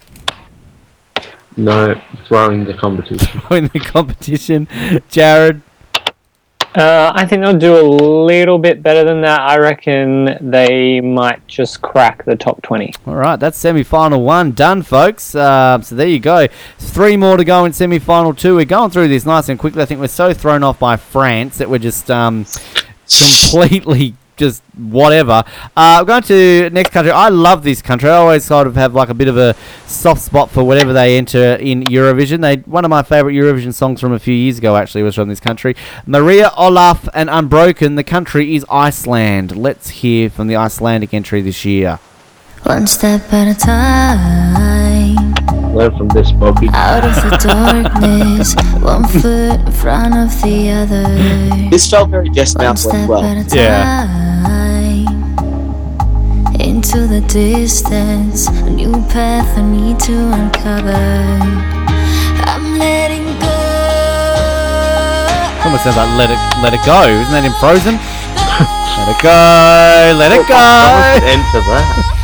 No, 1.58 2.00
throwing 2.28 2.66
the 2.66 2.74
competition. 2.74 3.42
in 3.52 3.68
the 3.74 3.80
competition. 3.80 4.68
Jared, 5.10 5.62
Uh, 6.74 7.12
I 7.14 7.26
think 7.26 7.42
they'll 7.44 7.58
do 7.58 7.76
a 7.76 7.84
little 7.84 8.58
bit 8.58 8.82
better 8.82 9.04
than 9.04 9.20
that. 9.22 9.42
I 9.42 9.58
reckon 9.58 10.38
they 10.40 11.02
might 11.02 11.46
just 11.46 11.82
crack 11.82 12.24
the 12.24 12.38
top 12.38 12.62
20. 12.62 12.94
All 13.08 13.16
right, 13.16 13.36
that's 13.38 13.58
semi-final 13.58 14.22
one 14.24 14.54
done, 14.54 14.82
folks. 14.82 15.36
Uh, 15.36 15.82
so 15.82 15.96
there 15.96 16.08
you 16.08 16.20
go. 16.20 16.48
Three 16.80 17.18
more 17.18 17.36
to 17.36 17.44
go 17.44 17.66
in 17.66 17.74
semi-final 17.74 18.34
two. 18.36 18.56
We're 18.56 18.64
going 18.64 18.90
through 18.90 19.10
this 19.10 19.26
nice 19.26 19.50
and 19.50 19.60
quickly. 19.60 19.82
I 19.82 19.86
think 19.86 20.00
we're 20.00 20.08
so 20.08 20.34
thrown 20.34 20.64
off 20.64 20.80
by 20.80 20.96
France 20.96 21.58
that 21.58 21.70
we're 21.70 21.78
just 21.80 22.10
um, 22.10 22.46
completely 23.10 24.16
just 24.42 24.64
whatever. 24.76 25.44
Uh, 25.78 25.98
we're 26.02 26.08
going 26.08 26.24
to 26.24 26.70
next 26.72 26.90
country. 26.90 27.12
I 27.12 27.30
love 27.30 27.64
this 27.64 27.82
country. 27.82 28.10
I 28.10 28.16
always 28.16 28.44
sort 28.44 28.66
of 28.66 28.76
have 28.76 28.96
like 28.96 29.10
a 29.10 29.14
bit 29.14 29.28
of 29.28 29.38
a 29.38 29.56
soft 29.86 30.22
spot 30.22 30.50
for 30.50 30.64
whatever 30.64 30.94
they 30.94 31.16
enter 31.18 31.56
in 31.56 31.84
Eurovision. 31.84 32.42
They 32.42 32.58
one 32.70 32.84
of 32.84 32.90
my 32.90 33.04
favourite 33.04 33.36
Eurovision 33.36 33.72
songs 33.72 34.02
from 34.02 34.14
a 34.14 34.20
few 34.20 34.34
years 34.34 34.58
ago 34.58 34.76
actually 34.76 35.04
was 35.04 35.14
from 35.14 35.30
this 35.30 35.40
country. 35.40 35.76
Maria 36.08 36.52
Olaf 36.58 37.08
and 37.14 37.30
Unbroken. 37.30 37.96
The 37.96 38.04
country 38.04 38.56
is 38.56 38.66
Iceland. 38.70 39.56
Let's 39.56 39.90
hear 40.02 40.30
from 40.32 40.48
the 40.48 40.56
Icelandic 40.56 41.14
entry 41.14 41.42
this 41.42 41.64
year. 41.64 42.00
One 42.64 42.88
step 42.88 43.32
at 43.32 43.48
a 43.48 43.60
time, 43.60 44.81
Learn 45.74 45.96
from 45.98 46.08
this, 46.10 46.32
Bobby. 46.34 46.68
out 46.74 47.04
of 47.06 47.16
the 47.16 47.38
darkness, 47.48 48.56
one 48.84 49.06
foot 49.08 49.60
in 49.66 49.72
front 49.72 50.14
of 50.16 50.30
the 50.42 50.70
other. 50.70 51.70
This 51.70 51.90
felt 51.90 52.10
very 52.10 52.30
Jess 52.30 52.56
One 52.56 52.66
Mount 52.66 52.80
step 52.80 53.08
well. 53.10 53.24
at 53.24 53.38
a 53.38 53.44
time, 53.50 53.58
Yeah. 53.58 55.06
into 56.60 57.08
the 57.08 57.22
distance, 57.28 58.48
a 58.48 58.70
new 58.70 58.92
path 59.10 59.58
I 59.58 59.62
need 59.62 59.98
to 60.02 60.14
uncover. 60.34 60.92
I'm 62.52 62.78
letting 62.78 63.24
go. 63.40 63.58
Almost 65.64 65.84
sounds 65.86 65.96
like 65.98 66.18
let 66.18 66.30
it 66.30 66.40
let 66.62 66.74
it 66.74 66.84
go. 66.86 67.08
Isn't 67.08 67.32
that 67.32 67.46
in 67.46 67.54
Frozen? 67.64 67.96
let 69.00 69.08
it 69.08 69.20
go, 69.24 70.20
let 70.20 70.32
it 70.36 70.46
go. 70.48 70.60
Enter 71.26 71.62
that. 71.72 72.21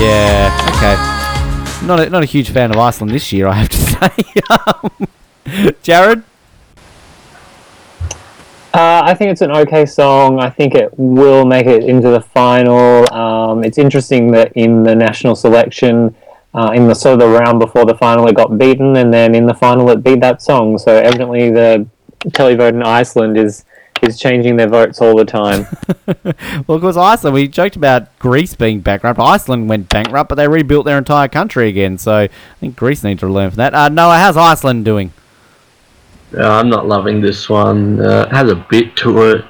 Yeah. 0.00 0.50
Okay. 0.76 1.86
Not 1.86 2.00
a, 2.00 2.08
not 2.08 2.22
a 2.22 2.26
huge 2.26 2.50
fan 2.50 2.70
of 2.70 2.78
Iceland 2.78 3.12
this 3.12 3.32
year, 3.32 3.46
I 3.46 3.52
have 3.54 3.68
to 3.68 3.76
say. 5.66 5.74
Jared. 5.82 6.22
Uh, 8.72 9.02
I 9.04 9.14
think 9.14 9.32
it's 9.32 9.40
an 9.40 9.50
okay 9.50 9.84
song. 9.84 10.38
I 10.38 10.48
think 10.48 10.74
it 10.74 10.90
will 10.96 11.44
make 11.44 11.66
it 11.66 11.84
into 11.84 12.08
the 12.08 12.20
final. 12.20 13.12
Um, 13.12 13.64
it's 13.64 13.78
interesting 13.78 14.30
that 14.30 14.52
in 14.54 14.84
the 14.84 14.94
national 14.94 15.34
selection, 15.34 16.14
uh, 16.54 16.70
in 16.74 16.86
the 16.86 16.94
sort 16.94 17.14
of 17.14 17.18
the 17.20 17.28
round 17.28 17.58
before 17.58 17.84
the 17.84 17.96
final, 17.96 18.28
it 18.28 18.36
got 18.36 18.56
beaten, 18.56 18.96
and 18.96 19.12
then 19.12 19.34
in 19.34 19.44
the 19.46 19.54
final, 19.54 19.90
it 19.90 20.02
beat 20.04 20.20
that 20.20 20.40
song. 20.40 20.78
So 20.78 20.96
evidently, 20.96 21.50
the 21.50 21.86
televote 22.28 22.74
in 22.74 22.82
Iceland 22.82 23.36
is 23.36 23.64
is 24.02 24.18
changing 24.18 24.56
their 24.56 24.68
votes 24.68 25.00
all 25.00 25.16
the 25.16 25.24
time. 25.24 25.66
Well, 26.66 26.76
of 26.76 26.82
course, 26.82 26.96
Iceland. 26.96 27.34
We 27.34 27.48
joked 27.48 27.76
about 27.76 28.16
Greece 28.18 28.54
being 28.54 28.80
bankrupt. 28.80 29.18
Iceland 29.18 29.68
went 29.68 29.88
bankrupt, 29.88 30.28
but 30.28 30.34
they 30.36 30.46
rebuilt 30.48 30.84
their 30.86 30.98
entire 30.98 31.28
country 31.28 31.68
again. 31.68 31.98
So 31.98 32.14
I 32.14 32.28
think 32.60 32.76
Greece 32.76 33.02
needs 33.02 33.20
to 33.20 33.28
learn 33.28 33.50
from 33.50 33.56
that. 33.58 33.74
Uh, 33.74 33.88
Noah, 33.88 34.18
how's 34.18 34.36
Iceland 34.36 34.84
doing? 34.84 35.12
Uh, 36.36 36.48
I'm 36.48 36.68
not 36.68 36.86
loving 36.86 37.20
this 37.20 37.48
one. 37.48 38.00
Uh, 38.00 38.26
it 38.30 38.34
has 38.34 38.50
a 38.50 38.54
bit 38.70 38.94
to 38.96 39.22
it. 39.30 39.44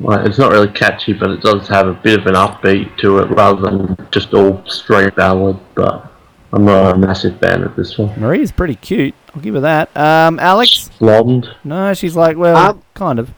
Like, 0.00 0.26
it's 0.26 0.38
not 0.38 0.52
really 0.52 0.68
catchy, 0.72 1.12
but 1.12 1.30
it 1.30 1.40
does 1.40 1.66
have 1.68 1.86
a 1.86 1.94
bit 1.94 2.18
of 2.20 2.26
an 2.26 2.34
upbeat 2.34 2.96
to 2.98 3.18
it 3.20 3.30
rather 3.30 3.62
than 3.62 3.96
just 4.10 4.34
all 4.34 4.62
straight 4.66 5.14
ballad. 5.14 5.56
But 5.74 6.10
I'm 6.52 6.64
not 6.64 6.94
a 6.94 6.98
massive 6.98 7.38
fan 7.40 7.62
of 7.62 7.74
this 7.76 7.96
one. 7.96 8.18
Marie's 8.20 8.52
pretty 8.52 8.74
cute. 8.74 9.14
I'll 9.34 9.40
give 9.42 9.54
her 9.54 9.60
that. 9.60 9.96
Um, 9.96 10.38
Alex. 10.40 10.90
Blonde. 10.98 11.48
No, 11.64 11.94
she's 11.94 12.16
like, 12.16 12.36
well, 12.36 12.56
Um, 12.56 12.82
kind 12.94 13.18
of. 13.18 13.32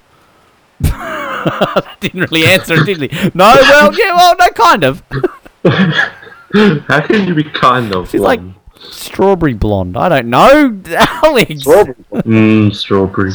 Didn't 2.00 2.30
really 2.30 2.44
answer, 2.46 2.74
it, 2.74 2.86
did 2.86 3.10
he? 3.10 3.30
No, 3.34 3.54
well, 3.60 3.92
yeah, 3.98 4.14
well, 4.14 4.36
no, 4.38 4.48
kind 4.48 4.84
of. 4.84 5.02
How 6.88 7.00
can 7.00 7.26
you 7.26 7.34
be 7.34 7.44
kind 7.44 7.94
of 7.94 8.10
She's 8.10 8.20
like- 8.20 8.40
Strawberry 8.78 9.54
blonde. 9.54 9.96
I 9.96 10.08
don't 10.08 10.28
know, 10.28 10.80
Alex. 11.24 11.64
Mmm, 11.64 12.74
strawberry. 12.74 13.32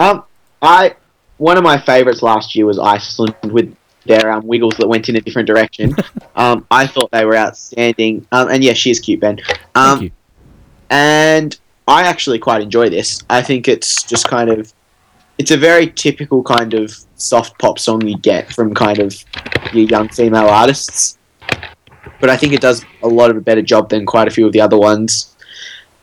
Um, 0.00 0.22
I 0.62 0.94
one 1.36 1.58
of 1.58 1.64
my 1.64 1.76
favourites 1.78 2.22
last 2.22 2.54
year 2.54 2.64
was 2.64 2.78
Iceland 2.78 3.34
with 3.44 3.76
their 4.06 4.30
um, 4.32 4.46
wiggles 4.46 4.74
that 4.78 4.88
went 4.88 5.08
in 5.08 5.16
a 5.16 5.20
different 5.20 5.46
direction. 5.48 5.94
um, 6.36 6.66
I 6.70 6.86
thought 6.86 7.10
they 7.10 7.24
were 7.26 7.36
outstanding. 7.36 8.26
Um, 8.32 8.48
and 8.48 8.62
yeah, 8.64 8.72
she 8.74 8.90
is 8.90 9.00
cute, 9.00 9.20
Ben. 9.20 9.40
Um, 9.74 9.98
Thank 9.98 10.02
you. 10.02 10.10
and 10.90 11.58
I 11.88 12.04
actually 12.04 12.38
quite 12.38 12.62
enjoy 12.62 12.88
this. 12.88 13.22
I 13.28 13.42
think 13.42 13.66
it's 13.68 14.02
just 14.04 14.28
kind 14.28 14.48
of, 14.50 14.72
it's 15.38 15.50
a 15.50 15.56
very 15.56 15.88
typical 15.88 16.42
kind 16.42 16.74
of 16.74 16.94
soft 17.16 17.58
pop 17.58 17.78
song 17.78 18.06
you 18.06 18.18
get 18.18 18.52
from 18.52 18.74
kind 18.74 18.98
of 18.98 19.14
your 19.72 19.86
young 19.86 20.08
female 20.08 20.48
artists. 20.48 21.18
But 22.20 22.30
I 22.30 22.36
think 22.36 22.52
it 22.52 22.60
does 22.60 22.84
a 23.02 23.08
lot 23.08 23.30
of 23.30 23.36
a 23.36 23.40
better 23.40 23.62
job 23.62 23.88
than 23.88 24.06
quite 24.06 24.28
a 24.28 24.30
few 24.30 24.46
of 24.46 24.52
the 24.52 24.60
other 24.60 24.78
ones. 24.78 25.34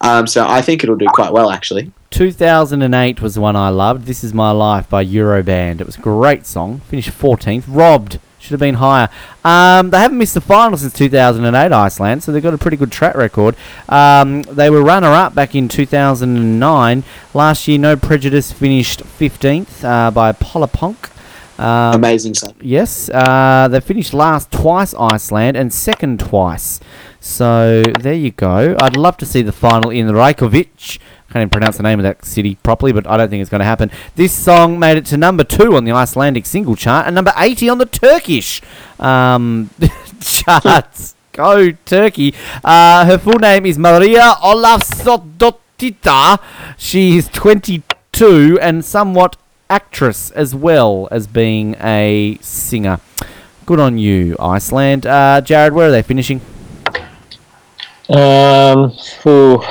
Um, 0.02 0.28
so 0.28 0.46
I 0.48 0.62
think 0.62 0.84
it'll 0.84 0.96
do 0.96 1.08
quite 1.08 1.32
well, 1.32 1.52
actually. 1.52 1.92
2008 2.10 3.22
was 3.22 3.36
the 3.36 3.42
one 3.42 3.56
I 3.56 3.70
loved. 3.70 4.06
This 4.06 4.24
is 4.24 4.34
My 4.34 4.52
Life 4.52 4.90
by 4.90 5.06
Euroband. 5.06 5.80
It 5.80 5.86
was 5.86 5.98
a 5.98 6.02
great 6.02 6.46
song. 6.46 6.80
Finished 6.82 7.12
14th. 7.12 7.64
Robbed. 7.68 8.20
Should 8.42 8.52
have 8.52 8.60
been 8.60 8.76
higher. 8.76 9.08
Um, 9.46 9.92
they 9.92 10.00
haven't 10.00 10.18
missed 10.18 10.34
the 10.34 10.42
final 10.42 10.76
since 10.76 10.94
2008, 10.94 11.72
Iceland, 11.72 12.24
so 12.24 12.32
they've 12.32 12.42
got 12.42 12.56
a 12.56 12.58
pretty 12.58 12.76
good 12.76 12.92
track 12.92 13.14
record. 13.16 13.56
Um, 13.88 14.42
they 14.42 14.72
were 14.72 14.82
runner 14.82 15.10
up 15.10 15.36
back 15.36 15.54
in 15.54 15.68
2009. 15.68 17.04
Last 17.36 17.68
year, 17.68 17.78
No 17.78 17.96
Prejudice 17.96 18.52
finished 18.52 19.04
15th 19.04 19.84
uh, 19.84 20.10
by 20.10 20.32
Pollapönk. 20.32 21.12
Um, 21.60 21.94
Amazing 21.94 22.34
song. 22.34 22.56
Yes, 22.60 23.12
uh, 23.14 23.68
they 23.70 23.80
finished 23.80 24.12
last 24.12 24.52
twice, 24.52 24.96
Iceland, 24.96 25.56
and 25.56 25.72
second 25.72 26.20
twice. 26.20 26.80
So 27.20 27.84
there 28.00 28.16
you 28.16 28.32
go. 28.32 28.76
I'd 28.82 28.98
love 28.98 29.18
to 29.18 29.28
see 29.28 29.44
the 29.44 29.52
final 29.52 29.92
in 29.92 30.12
Reykjavik. 30.12 30.98
Can't 31.32 31.44
even 31.44 31.50
pronounce 31.50 31.78
the 31.78 31.84
name 31.84 31.98
of 31.98 32.04
that 32.04 32.26
city 32.26 32.56
properly, 32.56 32.92
but 32.92 33.08
I 33.08 33.16
don't 33.16 33.30
think 33.30 33.40
it's 33.40 33.50
going 33.50 33.60
to 33.60 33.66
happen. 33.66 33.90
This 34.16 34.34
song 34.34 34.78
made 34.78 34.98
it 34.98 35.06
to 35.08 35.18
number 35.18 35.46
two 35.46 35.78
on 35.78 35.86
the 35.86 35.94
Icelandic 35.94 36.46
single 36.46 36.76
chart 36.76 37.06
and 37.06 37.16
number 37.16 37.32
80 37.38 37.70
on 37.70 37.78
the 37.78 37.86
Turkish 37.86 38.62
um, 39.00 39.70
charts. 40.20 41.16
Go 41.32 41.72
Turkey. 41.86 42.34
Uh, 42.66 43.06
her 43.06 43.18
full 43.18 43.40
name 43.40 43.66
is 43.66 43.80
Maria 43.80 44.36
Olafsdottir. 44.44 46.40
She 46.78 47.18
is 47.18 47.30
22 47.30 48.60
and 48.62 48.84
somewhat 48.84 49.38
actress 49.70 50.32
as 50.32 50.54
well 50.54 51.08
as 51.12 51.28
being 51.28 51.76
a 51.80 52.38
singer. 52.42 53.00
Good 53.66 53.80
on 53.80 53.98
you, 53.98 54.36
Iceland. 54.38 55.06
Uh, 55.06 55.40
Jared, 55.40 55.72
where 55.72 55.88
are 55.88 55.92
they 55.92 56.02
finishing? 56.02 56.42
Um, 58.10 58.92
ooh, 59.26 59.64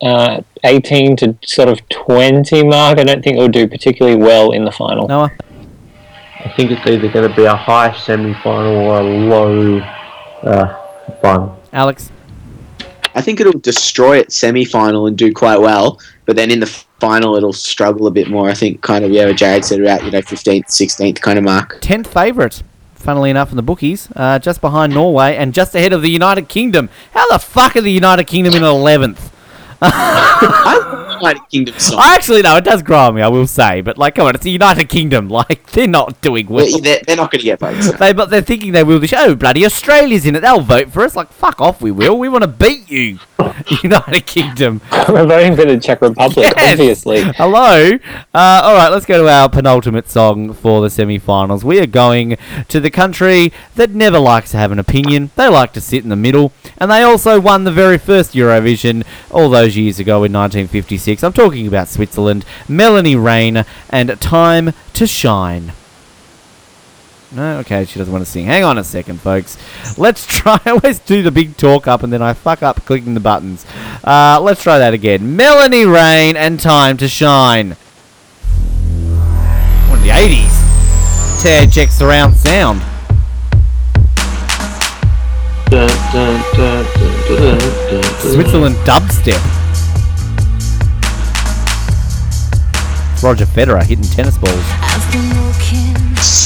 uh, 0.00 0.42
18 0.64 1.16
to 1.16 1.36
sort 1.44 1.68
of 1.68 1.86
20 1.88 2.64
mark. 2.64 2.98
I 2.98 3.04
don't 3.04 3.22
think 3.22 3.36
it 3.36 3.40
will 3.40 3.48
do 3.48 3.68
particularly 3.68 4.16
well 4.16 4.52
in 4.52 4.64
the 4.64 4.72
final. 4.72 5.08
Noah? 5.08 5.32
I 6.44 6.52
think 6.56 6.70
it's 6.70 6.86
either 6.86 7.08
going 7.08 7.28
to 7.28 7.34
be 7.34 7.44
a 7.44 7.56
high 7.56 7.96
semi-final 7.96 8.76
or 8.76 9.00
a 9.00 9.02
low 9.02 9.78
uh, 10.42 11.14
final. 11.20 11.60
Alex? 11.72 12.10
I 13.14 13.20
think 13.20 13.40
it'll 13.40 13.58
destroy 13.58 14.18
its 14.18 14.36
semi-final 14.36 15.06
and 15.08 15.18
do 15.18 15.32
quite 15.32 15.60
well, 15.60 16.00
but 16.24 16.36
then 16.36 16.50
in 16.50 16.60
the 16.60 16.66
final 17.00 17.36
it'll 17.36 17.52
struggle 17.52 18.06
a 18.06 18.10
bit 18.10 18.28
more. 18.28 18.48
I 18.48 18.54
think 18.54 18.80
kind 18.82 19.04
of 19.04 19.10
yeah, 19.10 19.26
what 19.26 19.36
Jared 19.36 19.64
said 19.64 19.80
about 19.80 20.04
you 20.04 20.10
know 20.12 20.22
fifteenth, 20.22 20.70
sixteenth 20.70 21.20
kind 21.20 21.38
of 21.38 21.44
mark. 21.44 21.80
10th 21.80 22.06
favourite, 22.06 22.62
funnily 22.94 23.30
enough, 23.30 23.50
in 23.50 23.56
the 23.56 23.62
bookies, 23.62 24.08
uh, 24.14 24.38
just 24.38 24.60
behind 24.60 24.94
Norway 24.94 25.34
and 25.36 25.52
just 25.52 25.74
ahead 25.74 25.92
of 25.92 26.02
the 26.02 26.10
United 26.10 26.48
Kingdom. 26.48 26.88
How 27.12 27.28
the 27.30 27.38
fuck 27.40 27.74
are 27.74 27.80
the 27.80 27.90
United 27.90 28.28
Kingdom 28.28 28.54
in 28.54 28.62
11th? 28.62 29.30
I 29.80 31.04
United 31.20 31.42
Kingdom 31.50 31.78
song. 31.78 31.98
I 32.00 32.14
actually 32.14 32.42
know 32.42 32.56
it 32.56 32.64
does 32.64 32.82
grow 32.82 32.98
on 32.98 33.14
me, 33.14 33.22
I 33.22 33.28
will 33.28 33.46
say, 33.46 33.80
but 33.80 33.98
like, 33.98 34.14
come 34.16 34.26
on, 34.26 34.34
it's 34.34 34.44
the 34.44 34.50
United 34.50 34.88
Kingdom. 34.88 35.28
Like, 35.38 35.70
they're 35.70 35.86
not 35.86 36.20
doing 36.20 36.46
well. 36.48 36.66
They're, 36.66 36.80
they're- 36.80 37.02
they're 37.06 37.16
not 37.16 37.30
going 37.30 37.40
to 37.40 37.44
get 37.44 37.60
votes. 37.60 37.92
They, 37.98 38.12
but 38.12 38.30
they're 38.30 38.42
thinking 38.42 38.72
they 38.72 38.82
will. 38.84 38.98
This 38.98 39.12
oh 39.16 39.34
bloody 39.36 39.64
Australia's 39.64 40.26
in 40.26 40.34
it. 40.36 40.40
They'll 40.40 40.60
vote 40.60 40.90
for 40.92 41.02
us. 41.02 41.14
Like 41.16 41.30
fuck 41.32 41.60
off, 41.60 41.80
we 41.80 41.90
will. 41.90 42.18
We 42.18 42.28
want 42.28 42.42
to 42.42 42.48
beat 42.48 42.90
you, 42.90 43.18
United 43.82 44.26
Kingdom. 44.26 44.80
We're 45.08 45.26
voting 45.26 45.54
for 45.56 45.64
the 45.64 45.78
Czech 45.78 46.00
Republic, 46.02 46.52
Yes. 46.56 46.72
obviously. 46.72 47.22
Hello. 47.22 47.92
Uh, 48.34 48.60
all 48.64 48.74
right, 48.74 48.88
let's 48.90 49.06
go 49.06 49.22
to 49.22 49.28
our 49.30 49.48
penultimate 49.48 50.08
song 50.10 50.52
for 50.52 50.80
the 50.82 50.90
semi-finals. 50.90 51.64
We 51.64 51.78
are 51.80 51.86
going 51.86 52.36
to 52.68 52.80
the 52.80 52.90
country 52.90 53.52
that 53.76 53.90
never 53.90 54.18
likes 54.18 54.50
to 54.52 54.56
have 54.56 54.72
an 54.72 54.78
opinion. 54.78 55.30
They 55.36 55.48
like 55.48 55.72
to 55.74 55.80
sit 55.80 56.02
in 56.02 56.08
the 56.10 56.16
middle, 56.16 56.52
and 56.78 56.90
they 56.90 57.02
also 57.02 57.38
won 57.40 57.64
the 57.64 57.72
very 57.72 57.98
first 57.98 58.32
Eurovision 58.34 59.04
all 59.30 59.48
those 59.50 59.76
years 59.76 59.98
ago 60.00 60.24
in 60.24 60.32
1956. 60.32 61.07
I'm 61.22 61.32
talking 61.32 61.66
about 61.66 61.88
Switzerland. 61.88 62.44
Mélanie 62.68 63.16
René 63.16 63.64
and 63.90 64.20
"Time 64.20 64.72
to 64.92 65.06
Shine." 65.06 65.72
No, 67.30 67.58
okay, 67.58 67.84
she 67.84 67.98
doesn't 67.98 68.12
want 68.12 68.24
to 68.24 68.30
sing. 68.30 68.46
Hang 68.46 68.64
on 68.64 68.78
a 68.78 68.84
second, 68.84 69.20
folks. 69.20 69.58
Let's 69.98 70.26
try. 70.38 70.58
I 70.64 70.70
always 70.70 70.98
do 70.98 71.22
the 71.22 71.30
big 71.30 71.56
talk 71.56 71.86
up 71.86 72.02
and 72.02 72.12
then 72.12 72.22
I 72.22 72.32
fuck 72.32 72.62
up 72.62 72.84
clicking 72.86 73.14
the 73.14 73.20
buttons. 73.20 73.66
Uh, 74.02 74.40
let's 74.42 74.62
try 74.62 74.78
that 74.78 74.94
again. 74.94 75.36
Mélanie 75.36 75.86
René 75.86 76.36
and 76.36 76.58
Time 76.58 76.96
to 76.98 77.08
Shine. 77.08 77.76
One 79.88 79.98
of 79.98 80.04
the 80.04 80.10
80s. 80.10 81.42
Ted 81.42 81.70
checks 81.70 81.94
surround 81.94 82.34
sound. 82.36 82.82
Switzerland 88.22 88.76
dubstep. 88.86 89.57
Roger 93.22 93.46
Federer 93.46 93.82
hitting 93.82 94.04
tennis 94.04 94.38
balls. 94.38 94.54
I've 94.80 95.12
been 95.12 95.28
walking 95.42 95.96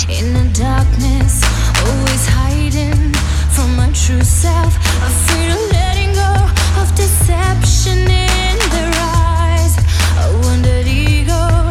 in 0.09 0.33
the 0.33 0.49
darkness, 0.59 1.45
always 1.85 2.25
hiding 2.27 3.13
from 3.53 3.77
my 3.77 3.91
true 3.93 4.23
self. 4.25 4.75
Afraid 5.05 5.51
of 5.53 5.61
letting 5.71 6.13
go 6.15 6.33
of 6.81 6.89
deception 6.97 7.99
in 8.09 8.57
their 8.73 8.91
eyes. 8.97 9.77
A 10.25 10.33
wounded 10.43 10.87
ego, 10.89 11.69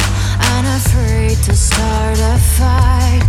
unafraid 0.56 1.38
to 1.49 1.56
start 1.56 2.20
a 2.20 2.38
fight. 2.56 3.26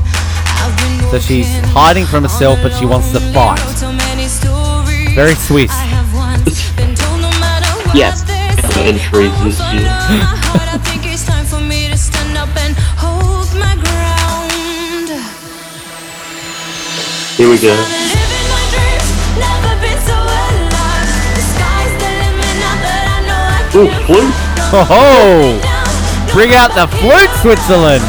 I've 0.60 0.76
been 0.76 1.10
So 1.10 1.18
she's 1.18 1.48
hiding 1.72 2.04
from 2.04 2.24
herself, 2.24 2.58
but 2.62 2.72
she 2.74 2.84
wants 2.84 3.10
to 3.12 3.20
fight. 3.32 3.58
road, 3.64 3.76
so 3.76 3.92
many 3.92 4.28
stories. 4.28 5.14
Very 5.14 5.34
Swiss. 5.34 5.70
I 5.72 5.84
have 5.96 6.14
once 6.14 6.70
been 6.76 6.94
told 6.94 7.20
no 7.20 7.30
matter 7.40 7.70
what 7.88 7.96
Yes. 7.96 8.22
they 8.22 8.60
say, 8.68 8.88
Entries 8.92 9.32
this 9.42 9.58
year. 9.72 9.88
Know 17.60 17.74
I 23.36 23.70
Ooh, 23.74 23.88
flute. 24.06 24.34
Ho 24.72 24.84
ho! 24.84 25.60
Bring 26.32 26.54
out 26.54 26.74
the 26.74 26.86
flute, 26.96 27.28
Switzerland! 27.42 28.02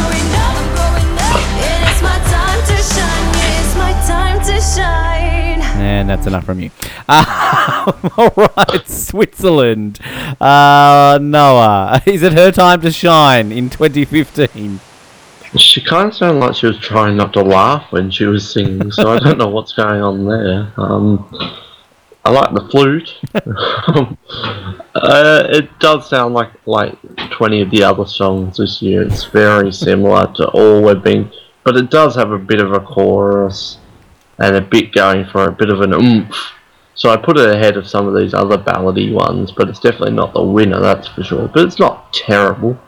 It's 1.60 2.02
my 2.02 2.18
time 2.32 2.60
to 2.68 2.78
shine. 2.82 3.36
It's 3.60 3.76
my 3.76 3.92
time 4.08 4.40
to 4.46 4.62
shine. 4.62 5.62
And 5.82 6.10
that's 6.10 6.26
enough 6.26 6.46
from 6.46 6.62
you. 6.62 6.72
Uh, 7.10 7.92
all 8.18 8.34
right, 8.36 8.88
Switzerland. 8.88 10.00
Uh, 10.40 11.20
Noah, 11.22 12.02
is 12.06 12.24
it 12.24 12.32
her 12.32 12.52
time 12.52 12.80
to 12.82 12.92
shine 12.92 13.52
in 13.52 13.70
2015? 13.70 14.80
She 15.58 15.82
kind 15.82 16.08
of 16.10 16.16
sounded 16.16 16.40
like 16.40 16.56
she 16.56 16.66
was 16.66 16.80
trying 16.80 17.18
not 17.18 17.34
to 17.34 17.42
laugh 17.42 17.92
when 17.92 18.10
she 18.10 18.26
was 18.26 18.52
singing, 18.52 18.92
so 18.92 19.12
I 19.12 19.20
don't 19.20 19.38
know 19.38 19.50
what's 19.50 19.74
going 19.74 20.02
on 20.02 20.26
there. 20.26 20.74
Um, 20.78 21.30
I 22.26 22.32
like 22.32 22.54
the 22.54 22.68
flute. 22.70 23.14
Uh, 24.96 25.48
it 25.50 25.68
does 25.80 26.08
sound 26.08 26.36
like 26.36 26.52
like 26.68 26.96
twenty 27.32 27.62
of 27.62 27.72
the 27.72 27.84
other 27.84 28.06
songs 28.06 28.58
this 28.58 28.80
year. 28.80 29.02
It's 29.02 29.24
very 29.24 29.72
similar 29.72 30.32
to 30.36 30.48
all 30.50 30.84
we've 30.84 31.04
been, 31.04 31.32
but 31.64 31.76
it 31.76 31.90
does 31.90 32.16
have 32.16 32.32
a 32.32 32.38
bit 32.38 32.62
of 32.62 32.74
a 32.74 32.80
chorus 32.80 33.80
and 34.38 34.56
a 34.56 34.62
bit 34.62 34.92
going 34.92 35.26
for 35.26 35.48
a 35.48 35.52
bit 35.52 35.72
of 35.72 35.82
an 35.82 35.94
oomph. 35.94 36.38
So 36.94 37.10
I 37.10 37.18
put 37.18 37.38
it 37.38 37.50
ahead 37.50 37.76
of 37.76 37.88
some 37.88 38.08
of 38.08 38.16
these 38.16 38.36
other 38.36 38.58
ballady 38.58 39.12
ones, 39.12 39.52
but 39.52 39.68
it's 39.68 39.80
definitely 39.80 40.14
not 40.14 40.34
the 40.34 40.44
winner, 40.44 40.80
that's 40.80 41.08
for 41.08 41.24
sure. 41.24 41.48
But 41.48 41.66
it's 41.66 41.80
not 41.80 42.14
terrible. 42.14 42.80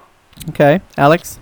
Okay, 0.49 0.81
Alex. 0.97 1.39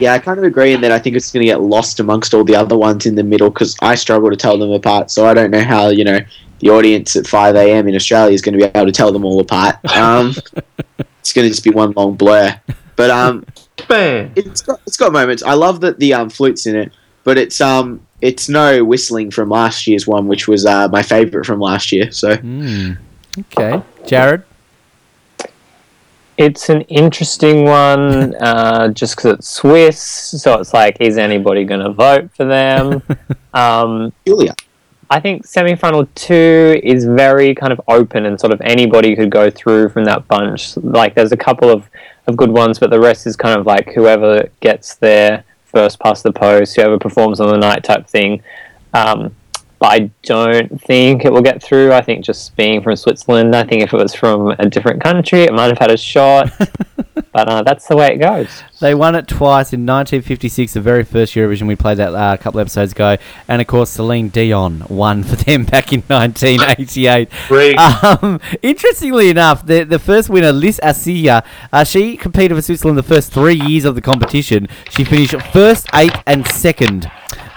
Yeah, 0.00 0.14
I 0.14 0.18
kind 0.18 0.38
of 0.38 0.44
agree 0.44 0.72
in 0.72 0.80
that 0.82 0.92
I 0.92 0.98
think 0.98 1.16
it's 1.16 1.30
going 1.30 1.42
to 1.42 1.46
get 1.46 1.60
lost 1.60 2.00
amongst 2.00 2.34
all 2.34 2.44
the 2.44 2.56
other 2.56 2.76
ones 2.76 3.06
in 3.06 3.14
the 3.14 3.22
middle 3.22 3.50
because 3.50 3.76
I 3.80 3.94
struggle 3.94 4.30
to 4.30 4.36
tell 4.36 4.58
them 4.58 4.70
apart. 4.70 5.10
So 5.10 5.26
I 5.26 5.34
don't 5.34 5.50
know 5.50 5.62
how 5.62 5.88
you 5.88 6.04
know 6.04 6.18
the 6.60 6.70
audience 6.70 7.16
at 7.16 7.26
5 7.26 7.56
a.m. 7.56 7.88
in 7.88 7.94
Australia 7.94 8.32
is 8.32 8.40
going 8.40 8.58
to 8.58 8.64
be 8.64 8.78
able 8.78 8.86
to 8.86 8.92
tell 8.92 9.12
them 9.12 9.24
all 9.24 9.40
apart. 9.40 9.76
Um, 9.96 10.34
it's 11.20 11.32
going 11.32 11.44
to 11.44 11.50
just 11.50 11.64
be 11.64 11.70
one 11.70 11.92
long 11.92 12.14
blur. 12.14 12.58
But 12.96 13.10
um, 13.10 13.44
Bam! 13.88 14.32
it's 14.36 14.62
got 14.62 14.80
it's 14.86 14.96
got 14.96 15.12
moments. 15.12 15.42
I 15.42 15.54
love 15.54 15.80
that 15.80 15.98
the 15.98 16.14
um 16.14 16.30
flutes 16.30 16.66
in 16.66 16.76
it, 16.76 16.92
but 17.24 17.38
it's 17.38 17.60
um 17.60 18.00
it's 18.20 18.48
no 18.48 18.84
whistling 18.84 19.30
from 19.30 19.48
last 19.48 19.86
year's 19.86 20.06
one, 20.06 20.28
which 20.28 20.46
was 20.46 20.64
uh, 20.64 20.88
my 20.88 21.02
favorite 21.02 21.44
from 21.44 21.60
last 21.60 21.90
year. 21.92 22.12
So 22.12 22.36
Hmm. 22.36 22.92
Okay, 23.38 23.82
Jared. 24.06 24.44
It's 26.38 26.70
an 26.70 26.82
interesting 26.82 27.64
one, 27.64 28.34
uh, 28.36 28.88
just 28.88 29.16
because 29.16 29.38
it's 29.38 29.48
Swiss. 29.48 30.00
So 30.00 30.58
it's 30.58 30.72
like, 30.72 30.96
is 31.00 31.18
anybody 31.18 31.64
going 31.64 31.80
to 31.80 31.90
vote 31.92 32.30
for 32.34 32.44
them? 32.44 33.02
um, 33.54 34.12
Julia. 34.26 34.54
I 35.10 35.20
think 35.20 35.44
semi-final 35.44 36.06
two 36.14 36.80
is 36.82 37.04
very 37.04 37.54
kind 37.54 37.70
of 37.70 37.82
open 37.86 38.24
and 38.24 38.40
sort 38.40 38.50
of 38.50 38.62
anybody 38.62 39.14
could 39.14 39.30
go 39.30 39.50
through 39.50 39.90
from 39.90 40.04
that 40.04 40.26
bunch. 40.26 40.74
Like 40.78 41.14
there's 41.14 41.32
a 41.32 41.36
couple 41.36 41.68
of, 41.68 41.84
of 42.26 42.36
good 42.38 42.50
ones, 42.50 42.78
but 42.78 42.88
the 42.88 42.98
rest 42.98 43.26
is 43.26 43.36
kind 43.36 43.60
of 43.60 43.66
like 43.66 43.92
whoever 43.92 44.48
gets 44.60 44.94
there 44.94 45.44
first 45.66 46.00
past 46.00 46.22
the 46.22 46.32
post, 46.32 46.76
whoever 46.76 46.98
performs 46.98 47.40
on 47.40 47.50
the 47.50 47.58
night 47.58 47.84
type 47.84 48.06
thing. 48.06 48.42
Um, 48.94 49.24
but 49.24 49.41
I 49.82 50.10
don't 50.22 50.80
think 50.82 51.24
it 51.24 51.32
will 51.32 51.42
get 51.42 51.62
through. 51.62 51.92
I 51.92 52.02
think 52.02 52.24
just 52.24 52.54
being 52.56 52.82
from 52.82 52.96
Switzerland, 52.96 53.54
I 53.54 53.64
think 53.64 53.82
if 53.82 53.92
it 53.92 53.96
was 53.96 54.14
from 54.14 54.54
a 54.58 54.68
different 54.68 55.02
country, 55.02 55.40
it 55.42 55.52
might 55.52 55.68
have 55.68 55.78
had 55.78 55.90
a 55.90 55.96
shot. 55.96 56.50
but 57.32 57.48
uh, 57.48 57.62
that's 57.62 57.88
the 57.88 57.96
way 57.96 58.12
it 58.12 58.18
goes. 58.18 58.62
They 58.80 58.94
won 58.94 59.14
it 59.14 59.26
twice 59.26 59.72
in 59.72 59.86
1956, 59.86 60.74
the 60.74 60.80
very 60.80 61.04
first 61.04 61.34
Eurovision. 61.34 61.66
We 61.66 61.76
played 61.76 61.98
that 61.98 62.14
uh, 62.14 62.34
a 62.34 62.38
couple 62.38 62.60
episodes 62.60 62.92
ago, 62.92 63.16
and 63.48 63.60
of 63.60 63.66
course 63.66 63.90
Celine 63.90 64.28
Dion 64.28 64.84
won 64.88 65.22
for 65.22 65.36
them 65.36 65.64
back 65.72 65.92
in 65.92 66.02
1988. 66.02 67.28
Um, 67.78 68.40
interestingly 68.62 69.30
enough, 69.30 69.64
the 69.64 69.84
the 69.84 69.98
first 69.98 70.28
winner, 70.28 70.52
Lys 70.52 70.78
Assia, 70.82 71.44
uh, 71.72 71.84
she 71.84 72.16
competed 72.16 72.56
for 72.56 72.62
Switzerland 72.62 72.98
the 72.98 73.02
first 73.02 73.32
three 73.32 73.54
years 73.54 73.84
of 73.84 73.94
the 73.94 74.02
competition. 74.02 74.68
She 74.90 75.04
finished 75.04 75.34
first, 75.52 75.88
eighth, 75.94 76.22
and 76.26 76.46
second. 76.46 77.10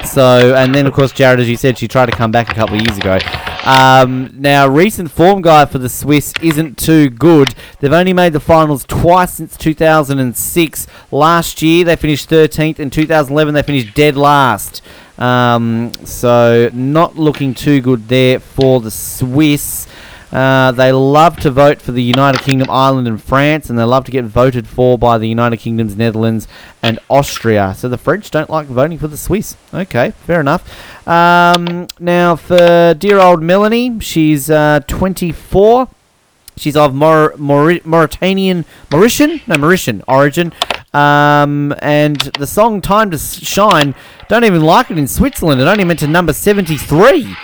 So, 0.04 0.56
and 0.56 0.74
then 0.74 0.86
of 0.86 0.94
course, 0.94 1.12
Jared, 1.12 1.40
as 1.40 1.50
you 1.50 1.58
said, 1.58 1.78
she 1.78 1.88
tried 1.88 2.08
to 2.08 2.12
come 2.12 2.32
back 2.32 2.50
a 2.52 2.54
couple 2.54 2.76
of 2.76 2.82
years 2.82 2.98
ago. 2.98 3.18
Um, 3.66 4.30
now, 4.36 4.68
recent 4.68 5.10
form 5.10 5.42
guide 5.42 5.72
for 5.72 5.80
the 5.80 5.90
Swiss 5.90 6.34
isn't 6.42 6.78
too 6.78 7.10
good. 7.10 7.56
They've 7.80 7.92
only 7.92 8.14
made 8.14 8.34
the 8.34 8.40
finals 8.40 8.86
twice 8.86 9.34
since 9.34 9.58
2006. 9.58 10.88
Last 11.12 11.62
year, 11.62 11.84
they 11.84 11.96
finished 11.96 12.30
13th. 12.30 12.80
In 12.80 12.90
2011, 12.90 13.54
they 13.54 13.64
finished 13.64 13.96
dead 13.96 14.16
last. 14.16 14.82
Um, 15.18 15.92
so, 16.04 16.70
not 16.74 17.16
looking 17.16 17.54
too 17.54 17.82
good 17.82 18.08
there 18.08 18.40
for 18.40 18.82
the 18.82 18.92
Swiss. 18.92 19.88
Uh, 20.36 20.74
they 20.74 20.92
love 20.92 21.38
to 21.38 21.50
vote 21.50 21.82
for 21.82 21.94
the 21.94 22.04
United 22.04 22.42
Kingdom, 22.42 22.68
Ireland, 22.70 23.08
and 23.08 23.24
France, 23.24 23.70
and 23.70 23.80
they 23.80 23.84
love 23.84 24.04
to 24.04 24.12
get 24.12 24.26
voted 24.26 24.68
for 24.68 24.98
by 24.98 25.18
the 25.18 25.30
United 25.30 25.58
Kingdom's 25.58 25.96
Netherlands 25.96 26.46
and 26.84 27.00
Austria. 27.10 27.74
So 27.78 27.88
the 27.88 27.98
French 27.98 28.32
don't 28.32 28.50
like 28.50 28.68
voting 28.68 28.98
for 28.98 29.08
the 29.08 29.16
Swiss. 29.16 29.56
Okay, 29.74 30.12
fair 30.12 30.42
enough. 30.42 31.08
Um, 31.08 31.88
now 32.02 32.36
for 32.36 32.94
dear 32.98 33.20
old 33.20 33.42
Melanie, 33.42 34.02
she's 34.02 34.50
uh, 34.50 34.82
24. 34.88 35.88
She's 36.58 36.76
of 36.76 36.94
Maur- 36.94 37.36
Mauri- 37.38 37.82
Mauritanian, 37.86 38.66
Mauritian, 38.90 39.46
no 39.48 39.56
Mauritian 39.56 40.04
origin. 40.06 40.52
Um, 40.96 41.76
and 41.80 42.18
the 42.40 42.48
song 42.48 42.80
"Time 42.82 43.12
to 43.12 43.18
Shine" 43.18 43.94
don't 44.30 44.46
even 44.46 44.62
like 44.62 44.90
it 44.90 44.98
in 44.98 45.08
Switzerland. 45.08 45.60
It 45.60 45.68
only 45.68 45.84
went 45.84 46.00
to 46.00 46.08
number 46.08 46.32
73. 46.32 47.36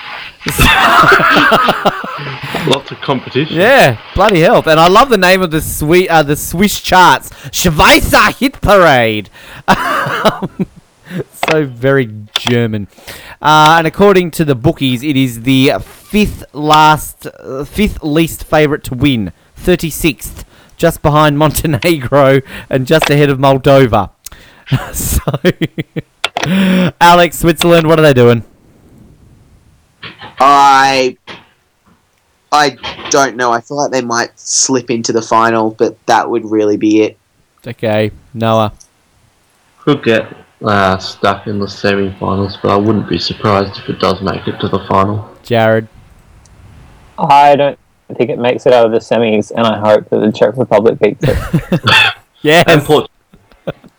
Lots 2.67 2.91
of 2.91 3.01
competition. 3.01 3.57
Yeah, 3.57 3.99
bloody 4.15 4.39
hell! 4.39 4.63
And 4.65 4.79
I 4.79 4.87
love 4.87 5.09
the 5.09 5.17
name 5.17 5.41
of 5.41 5.51
the 5.51 5.61
sweet 5.61 6.07
uh, 6.09 6.23
the 6.23 6.35
Swiss 6.35 6.79
charts, 6.79 7.29
Schweizer 7.49 8.37
Hit 8.37 8.61
Parade. 8.61 9.29
So 11.49 11.65
very 11.65 12.09
German. 12.37 12.87
Uh, 13.41 13.75
and 13.77 13.85
according 13.85 14.31
to 14.31 14.45
the 14.45 14.55
bookies, 14.55 15.03
it 15.03 15.17
is 15.17 15.41
the 15.41 15.73
fifth 15.81 16.45
last, 16.53 17.25
uh, 17.25 17.65
fifth 17.65 18.01
least 18.01 18.45
favourite 18.45 18.85
to 18.85 18.95
win, 18.95 19.33
thirty 19.55 19.89
sixth, 19.89 20.45
just 20.81 21.03
behind 21.03 21.37
Montenegro 21.37 22.41
and 22.67 22.87
just 22.87 23.07
ahead 23.11 23.29
of 23.29 23.37
Moldova. 23.37 24.09
so, 24.93 25.21
Alex, 26.99 27.37
Switzerland, 27.37 27.87
what 27.87 27.99
are 27.99 28.01
they 28.01 28.15
doing? 28.15 28.43
I 30.39 31.17
I 32.51 32.77
don't 33.11 33.37
know. 33.37 33.51
I 33.51 33.61
feel 33.61 33.77
like 33.77 33.91
they 33.91 34.01
might 34.01 34.37
slip 34.39 34.89
into 34.89 35.13
the 35.13 35.21
final, 35.21 35.69
but 35.69 36.03
that 36.07 36.27
would 36.27 36.49
really 36.49 36.77
be 36.77 37.03
it. 37.03 37.17
Okay, 37.65 38.11
Noah. 38.33 38.73
Could 39.79 40.03
get 40.03 40.35
uh, 40.63 40.97
stuck 40.97 41.45
in 41.45 41.59
the 41.59 41.67
semi-finals, 41.67 42.57
but 42.61 42.71
I 42.71 42.75
wouldn't 42.75 43.07
be 43.07 43.19
surprised 43.19 43.77
if 43.77 43.87
it 43.87 43.99
does 43.99 44.19
make 44.21 44.47
it 44.47 44.59
to 44.59 44.67
the 44.67 44.79
final. 44.89 45.37
Jared. 45.43 45.87
I 47.19 47.55
don't 47.55 47.77
think 48.13 48.29
it 48.29 48.39
makes 48.39 48.65
it 48.65 48.73
out 48.73 48.85
of 48.85 48.91
the 48.91 48.99
semis, 48.99 49.51
and 49.55 49.65
I 49.65 49.77
hope 49.79 50.09
that 50.09 50.19
the 50.19 50.31
Czech 50.31 50.57
Republic 50.57 50.99
beats 50.99 51.23
it. 51.23 51.81
yeah, 52.41 52.63
And 52.67 52.81
Port- 52.83 53.09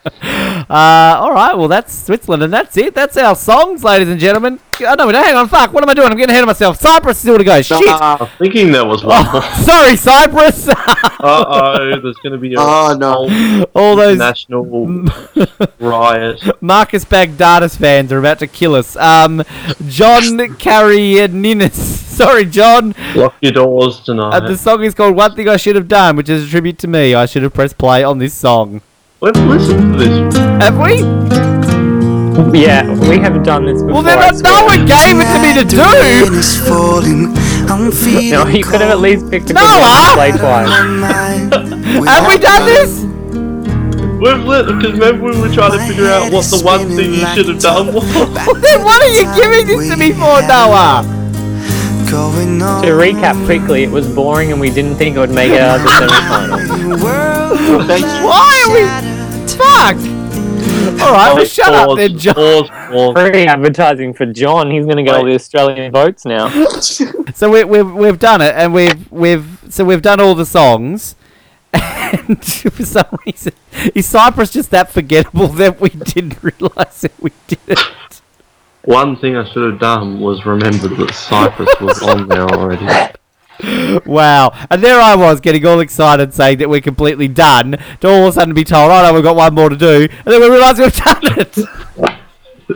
Uh, 0.04 1.16
all 1.20 1.32
right, 1.32 1.56
well, 1.56 1.68
that's 1.68 1.92
Switzerland, 2.06 2.42
and 2.42 2.52
that's 2.52 2.76
it. 2.76 2.94
That's 2.94 3.16
our 3.16 3.36
songs, 3.36 3.84
ladies 3.84 4.08
and 4.08 4.18
gentlemen. 4.18 4.58
Oh, 4.84 4.94
no, 4.94 5.08
hang 5.22 5.34
on, 5.34 5.48
fuck. 5.48 5.72
What 5.72 5.82
am 5.82 5.88
I 5.90 5.94
doing? 5.94 6.08
I'm 6.10 6.16
getting 6.16 6.30
ahead 6.30 6.42
of 6.42 6.48
myself. 6.48 6.78
Cyprus 6.80 7.16
is 7.16 7.22
still 7.22 7.38
to 7.38 7.44
go. 7.44 7.60
Shit. 7.62 7.78
I'm 7.88 8.26
thinking 8.38 8.72
there 8.72 8.84
was 8.84 9.04
one. 9.04 9.24
more. 9.32 9.42
Sorry, 9.62 9.96
Cyprus. 9.96 10.68
Uh 11.22 11.44
oh, 11.46 12.00
there's 12.00 12.16
going 12.16 12.32
to 12.32 12.38
be 12.38 12.52
a 12.54 12.56
Oh, 12.58 12.96
no. 12.98 13.64
All 13.76 13.94
those 13.94 14.18
national 14.18 14.64
riot. 15.78 16.42
Marcos 16.60 17.04
Baghdatis 17.04 17.76
fans 17.78 18.10
are 18.12 18.18
about 18.18 18.40
to 18.40 18.48
kill 18.48 18.74
us. 18.74 18.96
Um, 18.96 19.44
John 19.86 20.22
Karayiannis. 20.58 21.74
Sorry, 21.74 22.44
John. 22.44 22.92
Lock 23.14 23.36
your 23.40 23.52
doors 23.52 24.00
tonight. 24.00 24.34
Uh, 24.34 24.40
the 24.48 24.58
song 24.58 24.82
is 24.82 24.96
called 24.96 25.14
One 25.14 25.36
Thing 25.36 25.48
I 25.48 25.56
Should 25.58 25.76
Have 25.76 25.86
Done, 25.86 26.16
which 26.16 26.28
is 26.28 26.48
a 26.48 26.50
tribute 26.50 26.78
to 26.78 26.88
me. 26.88 27.14
I 27.14 27.26
should 27.26 27.44
have 27.44 27.54
pressed 27.54 27.78
play 27.78 28.02
on 28.02 28.18
this 28.18 28.34
song. 28.34 28.82
Let's 29.20 29.38
listen 29.38 29.92
to 29.92 29.98
this. 29.98 30.36
Have 30.36 30.76
we? 30.76 31.51
yeah, 32.54 32.88
we 33.08 33.18
haven't 33.18 33.42
done 33.44 33.66
this 33.66 33.82
before. 33.82 33.94
Well, 33.94 34.02
then 34.02 34.18
I 34.18 34.28
I- 34.28 34.32
swear. 34.32 34.52
no 34.52 34.64
one 34.64 34.86
gave 34.86 35.16
it 35.18 35.28
to 35.32 35.38
me 35.42 35.52
to 35.54 35.64
do. 35.64 35.76
Falling. 36.68 37.32
No, 37.72 38.46
you 38.48 38.62
could 38.64 38.80
have 38.80 38.90
at 38.90 38.98
least 39.00 39.30
picked 39.30 39.48
a 39.50 39.54
good 39.54 39.60
Noah! 39.62 39.80
one 39.80 40.08
to 40.08 40.14
play 40.14 40.32
twice. 40.42 42.06
Have 42.08 42.26
we 42.28 42.36
done 42.38 42.64
this? 42.66 43.00
We've 44.20 44.44
lit 44.44 44.66
because 44.66 44.92
remember 44.92 45.30
we 45.32 45.40
were 45.40 45.48
trying 45.52 45.72
to 45.78 45.86
figure 45.86 46.06
out 46.08 46.30
what 46.32 46.44
the 46.46 46.60
one 46.62 46.88
thing 46.88 47.12
you 47.14 47.26
should 47.34 47.48
have 47.48 47.60
done 47.60 47.92
was. 47.94 48.04
Then 48.62 48.84
what 48.84 49.00
are 49.02 49.08
you 49.08 49.24
giving 49.40 49.66
this 49.66 49.88
to 49.90 49.96
me 49.96 50.12
for, 50.12 50.42
Noah? 50.42 51.02
To 52.12 52.92
recap 52.92 53.42
quickly, 53.46 53.84
it 53.84 53.90
was 53.90 54.06
boring 54.06 54.52
and 54.52 54.60
we 54.60 54.68
didn't 54.68 54.96
think 54.96 55.16
it 55.16 55.18
would 55.18 55.30
make 55.30 55.50
it 55.52 55.60
out 55.60 55.78
of 55.80 55.84
the 55.84 55.90
semi-finals. 55.98 57.02
Why 58.22 58.52
are 58.66 58.72
we? 58.74 58.82
Fuck. 59.56 60.21
All 61.01 61.12
right, 61.12 61.34
well, 61.34 61.45
shut 61.45 61.72
up 61.74 61.86
Pause, 61.88 61.97
then, 61.99 62.18
John. 62.18 62.34
Pause, 62.34 62.68
pause. 62.68 63.30
Free 63.30 63.47
advertising 63.47 64.12
for 64.14 64.26
John. 64.26 64.70
He's 64.70 64.84
going 64.84 64.99
to 64.99 65.03
get 65.03 65.14
all 65.14 65.24
the 65.24 65.34
Australian 65.34 65.93
votes 65.93 66.24
now. 66.24 66.49
So 67.34 67.51
we, 67.51 67.64
we've 67.64 67.90
we've 67.90 68.18
done 68.18 68.43
it, 68.43 68.55
and 68.55 68.74
we've 68.74 69.11
we've 69.11 69.59
so 69.70 69.84
we've 69.84 70.03
done 70.03 70.20
all 70.20 70.34
the 70.34 70.47
songs. 70.47 71.16
And 72.12 72.45
for 72.45 72.84
some 72.84 73.07
reason, 73.24 73.55
is 73.95 74.07
Cyprus 74.07 74.51
just 74.51 74.70
that 74.70 74.93
forgettable 74.93 75.49
that 75.62 75.80
we 75.80 75.88
didn't 75.88 76.43
realise 76.43 77.01
that 77.01 77.18
we 77.20 77.30
did 77.47 77.59
it? 77.68 77.78
One 78.84 79.16
thing 79.16 79.34
I 79.34 79.51
should 79.51 79.70
have 79.70 79.80
done 79.80 80.20
was 80.20 80.45
remember 80.45 80.88
that 80.88 81.14
Cyprus 81.14 81.70
was 81.80 82.03
on 82.03 82.28
there 82.28 82.43
already. 82.43 82.84
Wow! 84.07 84.53
And 84.70 84.82
there 84.82 85.00
I 85.00 85.14
was 85.14 85.40
getting 85.40 85.64
all 85.66 85.80
excited, 85.80 86.34
saying 86.34 86.59
that 86.59 86.68
we're 86.68 86.80
completely 86.80 87.28
done. 87.28 87.78
To 88.00 88.09
all 88.09 88.22
of 88.22 88.28
a 88.30 88.32
sudden 88.32 88.55
be 88.55 88.64
told, 88.64 88.90
"Oh 88.90 89.03
no, 89.03 89.12
we've 89.14 89.22
got 89.22 89.36
one 89.36 89.55
more 89.55 89.68
to 89.68 89.76
do," 89.76 90.09
and 90.11 90.26
then 90.26 90.40
we 90.40 90.48
realise 90.50 90.78
we've 90.78 90.96
done 90.96 91.38
it. 91.38 91.59
oh, 91.59 92.18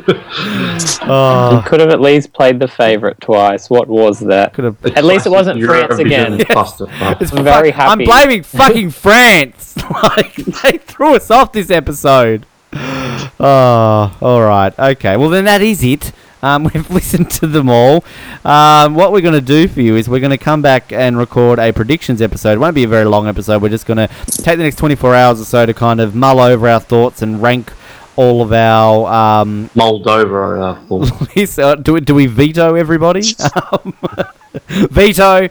You 0.09 1.09
ah. 1.09 1.64
Could 1.66 1.81
have 1.81 1.89
at 1.91 2.01
least 2.01 2.33
played 2.33 2.61
the 2.61 2.68
favourite 2.68 3.20
twice. 3.20 3.70
What 3.70 3.89
was 3.89 4.20
that? 4.20 4.55
could 4.55 4.64
have. 4.64 4.77
At 4.97 5.05
least 5.05 5.27
it 5.27 5.31
wasn't 5.31 5.62
France 5.64 5.99
again. 5.99 6.39
clusterfuck. 6.39 7.20
It's 7.20 7.33
I'm 7.33 7.45
very 7.45 7.72
fuck- 7.72 7.89
I'm 7.89 7.99
blaming 7.99 8.43
fucking 8.45 8.91
France. 8.91 9.77
like 10.03 10.35
they 10.37 10.79
threw 10.79 11.14
us 11.16 11.31
off 11.31 11.53
this 11.53 11.70
episode. 11.70 12.47
Oh, 12.72 14.16
all 14.20 14.43
right. 14.43 14.77
Okay. 14.79 15.16
Well, 15.16 15.31
then 15.31 15.45
that 15.47 15.62
is 15.62 15.83
it. 15.83 16.12
Um, 16.43 16.64
we've 16.74 16.91
listened 16.91 17.30
to 17.32 17.47
them 17.47 17.68
all. 17.68 18.05
Um, 18.45 18.95
what 18.95 19.12
we're 19.12 19.20
going 19.20 19.34
to 19.34 19.41
do 19.41 19.68
for 19.68 19.80
you 19.80 19.97
is 19.97 20.09
we're 20.09 20.20
going 20.20 20.30
to 20.30 20.39
come 20.39 20.62
back 20.62 20.93
and 20.93 21.16
record 21.18 21.59
a 21.59 21.72
predictions 21.72 22.22
episode. 22.22 22.53
It 22.53 22.59
won't 22.59 22.74
be 22.74 22.84
a 22.84 22.89
very 22.89 23.05
long 23.05 23.26
episode. 23.26 23.62
We're 23.62 23.68
just 23.68 23.87
going 23.87 23.99
to 23.99 24.09
take 24.26 24.59
the 24.59 24.64
next 24.64 24.76
24 24.76 25.14
hours 25.14 25.41
or 25.41 25.45
so 25.45 25.66
to 25.66 25.74
kind 25.74 26.01
of 26.01 26.14
mull 26.14 26.41
over 26.41 26.68
our 26.68 26.80
thoughts 26.80 27.22
and 27.22 27.43
rank 27.43 27.72
all 28.16 28.43
of 28.43 28.53
our 28.53 29.07
um, 29.12 29.70
Moldova, 29.74 30.76
I 30.76 30.87
thought. 30.87 31.37
Yes, 31.37 31.59
uh, 31.59 31.74
do, 31.76 32.01
do 32.01 32.14
we 32.14 32.26
veto 32.26 32.74
everybody? 32.74 33.22
veto. 34.90 35.48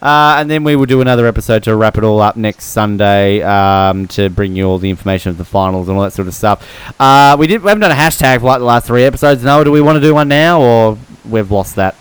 Uh, 0.00 0.36
and 0.38 0.48
then 0.48 0.62
we 0.62 0.76
will 0.76 0.86
do 0.86 1.00
another 1.00 1.26
episode 1.26 1.64
to 1.64 1.74
wrap 1.74 1.98
it 1.98 2.04
all 2.04 2.20
up 2.20 2.36
next 2.36 2.66
Sunday 2.66 3.42
um, 3.42 4.06
to 4.06 4.30
bring 4.30 4.54
you 4.54 4.64
all 4.64 4.78
the 4.78 4.88
information 4.90 5.30
of 5.30 5.38
the 5.38 5.44
finals 5.44 5.88
and 5.88 5.96
all 5.98 6.04
that 6.04 6.12
sort 6.12 6.28
of 6.28 6.34
stuff. 6.34 6.64
Uh, 7.00 7.34
we 7.38 7.48
did. 7.48 7.62
We 7.62 7.68
haven't 7.68 7.80
done 7.80 7.90
a 7.90 7.94
hashtag 7.94 8.38
for 8.38 8.46
like 8.46 8.60
the 8.60 8.64
last 8.64 8.86
three 8.86 9.02
episodes. 9.02 9.42
Noah, 9.42 9.64
do 9.64 9.72
we 9.72 9.80
want 9.80 9.96
to 9.96 10.00
do 10.00 10.14
one 10.14 10.28
now, 10.28 10.60
or 10.60 10.96
we've 11.28 11.50
lost 11.50 11.74
that? 11.76 11.96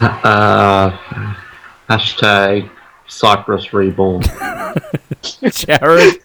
Uh, 0.00 0.90
hashtag 1.88 2.70
Cyprus 3.06 3.72
Reborn. 3.72 4.22
Jared, 5.50 6.22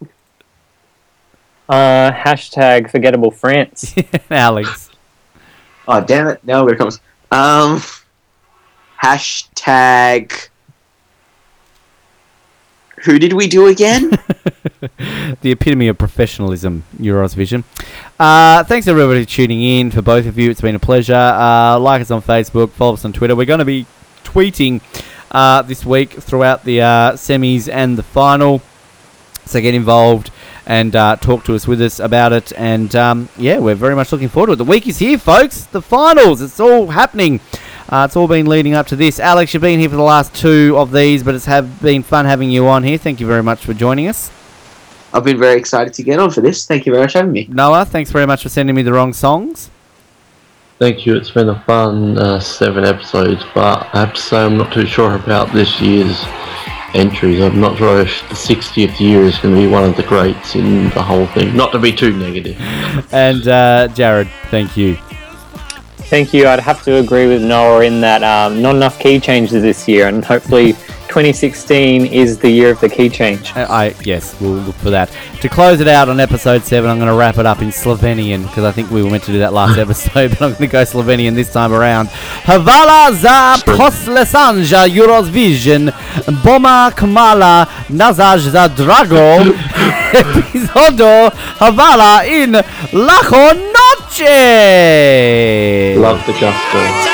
Uh, 1.69 2.11
hashtag 2.11 2.91
forgettable 2.91 3.31
France. 3.31 3.95
Alex. 4.29 4.89
Oh 5.87 6.01
damn 6.03 6.27
it! 6.27 6.43
Now 6.43 6.65
here 6.65 6.75
it 6.75 6.77
comes. 6.77 6.99
Um, 7.31 7.81
hashtag. 9.03 10.47
Who 13.03 13.19
did 13.19 13.33
we 13.33 13.47
do 13.47 13.67
again? 13.67 14.11
the 15.41 15.51
epitome 15.51 15.89
of 15.89 15.97
professionalism, 15.97 16.85
Euros 16.97 17.35
Vision. 17.35 17.65
Uh, 18.17 18.63
thanks 18.63 18.87
everybody 18.87 19.25
for 19.25 19.29
tuning 19.29 19.61
in. 19.61 19.91
For 19.91 20.01
both 20.01 20.25
of 20.25 20.39
you, 20.39 20.49
it's 20.49 20.61
been 20.61 20.75
a 20.75 20.79
pleasure. 20.79 21.13
Uh, 21.13 21.77
like 21.79 22.01
us 22.01 22.11
on 22.11 22.21
Facebook, 22.21 22.69
follow 22.69 22.93
us 22.93 23.03
on 23.03 23.11
Twitter. 23.11 23.35
We're 23.35 23.45
going 23.45 23.59
to 23.59 23.65
be 23.65 23.85
tweeting 24.23 24.81
uh, 25.31 25.63
this 25.63 25.85
week 25.85 26.11
throughout 26.11 26.63
the 26.63 26.79
uh, 26.79 27.11
semis 27.13 27.67
and 27.69 27.97
the 27.97 28.03
final. 28.03 28.61
So 29.45 29.59
get 29.59 29.75
involved 29.75 30.31
and 30.65 30.95
uh, 30.95 31.17
talk 31.17 31.43
to 31.43 31.55
us 31.55 31.67
with 31.67 31.81
us 31.81 31.99
about 31.99 32.31
it. 32.31 32.53
And 32.55 32.95
um, 32.95 33.27
yeah, 33.37 33.59
we're 33.59 33.75
very 33.75 33.95
much 33.95 34.13
looking 34.13 34.29
forward 34.29 34.47
to 34.47 34.53
it. 34.53 34.55
The 34.57 34.63
week 34.63 34.87
is 34.87 34.99
here, 34.99 35.17
folks. 35.17 35.65
The 35.65 35.81
finals. 35.81 36.41
It's 36.41 36.61
all 36.61 36.87
happening. 36.87 37.41
Uh, 37.93 38.05
it's 38.05 38.15
all 38.15 38.27
been 38.27 38.47
leading 38.47 38.73
up 38.73 38.87
to 38.87 38.95
this. 38.95 39.19
Alex, 39.19 39.53
you've 39.53 39.61
been 39.61 39.79
here 39.79 39.87
for 39.87 39.97
the 39.97 40.01
last 40.01 40.33
two 40.33 40.75
of 40.79 40.91
these, 40.91 41.21
but 41.21 41.35
it's 41.35 41.45
have 41.45 41.79
been 41.79 42.01
fun 42.01 42.25
having 42.25 42.49
you 42.49 42.67
on 42.67 42.81
here. 42.81 42.97
Thank 42.97 43.19
you 43.19 43.27
very 43.27 43.43
much 43.43 43.63
for 43.63 43.75
joining 43.75 44.07
us. 44.07 44.31
I've 45.13 45.23
been 45.23 45.37
very 45.37 45.59
excited 45.59 45.93
to 45.93 46.01
get 46.01 46.17
on 46.17 46.31
for 46.31 46.41
this. 46.41 46.65
Thank 46.65 46.87
you 46.87 46.91
very 46.91 47.03
much 47.03 47.11
for 47.11 47.19
having 47.19 47.33
me. 47.33 47.45
Noah, 47.51 47.85
thanks 47.85 48.09
very 48.09 48.25
much 48.25 48.41
for 48.41 48.49
sending 48.49 48.75
me 48.75 48.81
the 48.81 48.91
wrong 48.91 49.13
songs. 49.13 49.69
Thank 50.79 51.05
you. 51.05 51.15
It's 51.15 51.29
been 51.29 51.49
a 51.49 51.63
fun 51.65 52.17
uh, 52.17 52.39
seven 52.39 52.83
episodes, 52.83 53.43
but 53.53 53.87
I 53.93 54.05
have 54.05 54.15
to 54.15 54.19
say 54.19 54.43
I'm 54.43 54.57
not 54.57 54.73
too 54.73 54.87
sure 54.87 55.13
about 55.13 55.53
this 55.53 55.79
year's 55.79 56.19
entries. 56.95 57.43
I'm 57.43 57.61
not 57.61 57.77
sure 57.77 58.01
if 58.01 58.27
the 58.27 58.33
60th 58.33 58.99
year 58.99 59.21
is 59.21 59.37
going 59.37 59.53
to 59.53 59.61
be 59.61 59.67
one 59.67 59.83
of 59.83 59.95
the 59.95 60.03
greats 60.03 60.55
in 60.55 60.85
the 60.89 61.03
whole 61.03 61.27
thing. 61.27 61.55
Not 61.55 61.71
to 61.73 61.79
be 61.79 61.91
too 61.91 62.17
negative. 62.17 62.57
And 63.13 63.47
uh, 63.47 63.89
Jared, 63.89 64.29
thank 64.49 64.75
you. 64.75 64.97
Thank 66.13 66.31
you. 66.31 66.47
I'd 66.47 66.59
have 66.59 66.83
to 66.83 66.97
agree 66.97 67.25
with 67.25 67.41
Noah 67.41 67.85
in 67.85 67.99
that 68.01 68.21
um, 68.21 68.61
not 68.61 68.75
enough 68.75 68.99
key 68.99 69.19
changes 69.19 69.63
this 69.63 69.87
year, 69.87 70.07
and 70.09 70.23
hopefully 70.23 70.73
2016 71.13 72.07
is 72.07 72.39
the 72.39 72.49
year 72.49 72.71
of 72.71 72.79
the 72.79 72.89
key 72.89 73.07
change. 73.07 73.51
Uh, 73.55 73.67
I 73.69 73.93
yes, 74.03 74.35
we'll 74.41 74.53
look 74.53 74.75
for 74.77 74.89
that. 74.89 75.15
To 75.41 75.47
close 75.47 75.79
it 75.79 75.87
out 75.87 76.09
on 76.09 76.19
episode 76.19 76.63
seven, 76.63 76.89
I'm 76.89 76.97
going 76.97 77.07
to 77.07 77.13
wrap 77.13 77.37
it 77.37 77.45
up 77.45 77.61
in 77.61 77.67
Slovenian 77.67 78.41
because 78.41 78.63
I 78.63 78.71
think 78.71 78.89
we 78.89 79.03
were 79.03 79.11
meant 79.11 79.23
to 79.25 79.31
do 79.31 79.37
that 79.37 79.53
last 79.53 79.77
episode, 79.85 80.31
but 80.31 80.41
I'm 80.41 80.53
going 80.53 80.61
to 80.61 80.73
go 80.73 80.81
Slovenian 80.81 81.35
this 81.35 81.53
time 81.53 81.71
around. 81.71 82.09
Hvala 82.47 83.11
za 83.13 83.57
poslesanja 83.63 84.87
Eurovision, 84.87 85.91
boma 86.43 86.91
kmala 86.95 87.67
nazaj 87.89 88.39
za 88.39 88.67
drago 88.67 89.53
epizodo 90.21 91.29
Hvala 91.59 92.25
in 92.25 92.53
lacho 92.91 93.53
noche. 93.75 94.35
Love 95.95 96.25
the 96.25 96.33
gusto. 96.33 97.12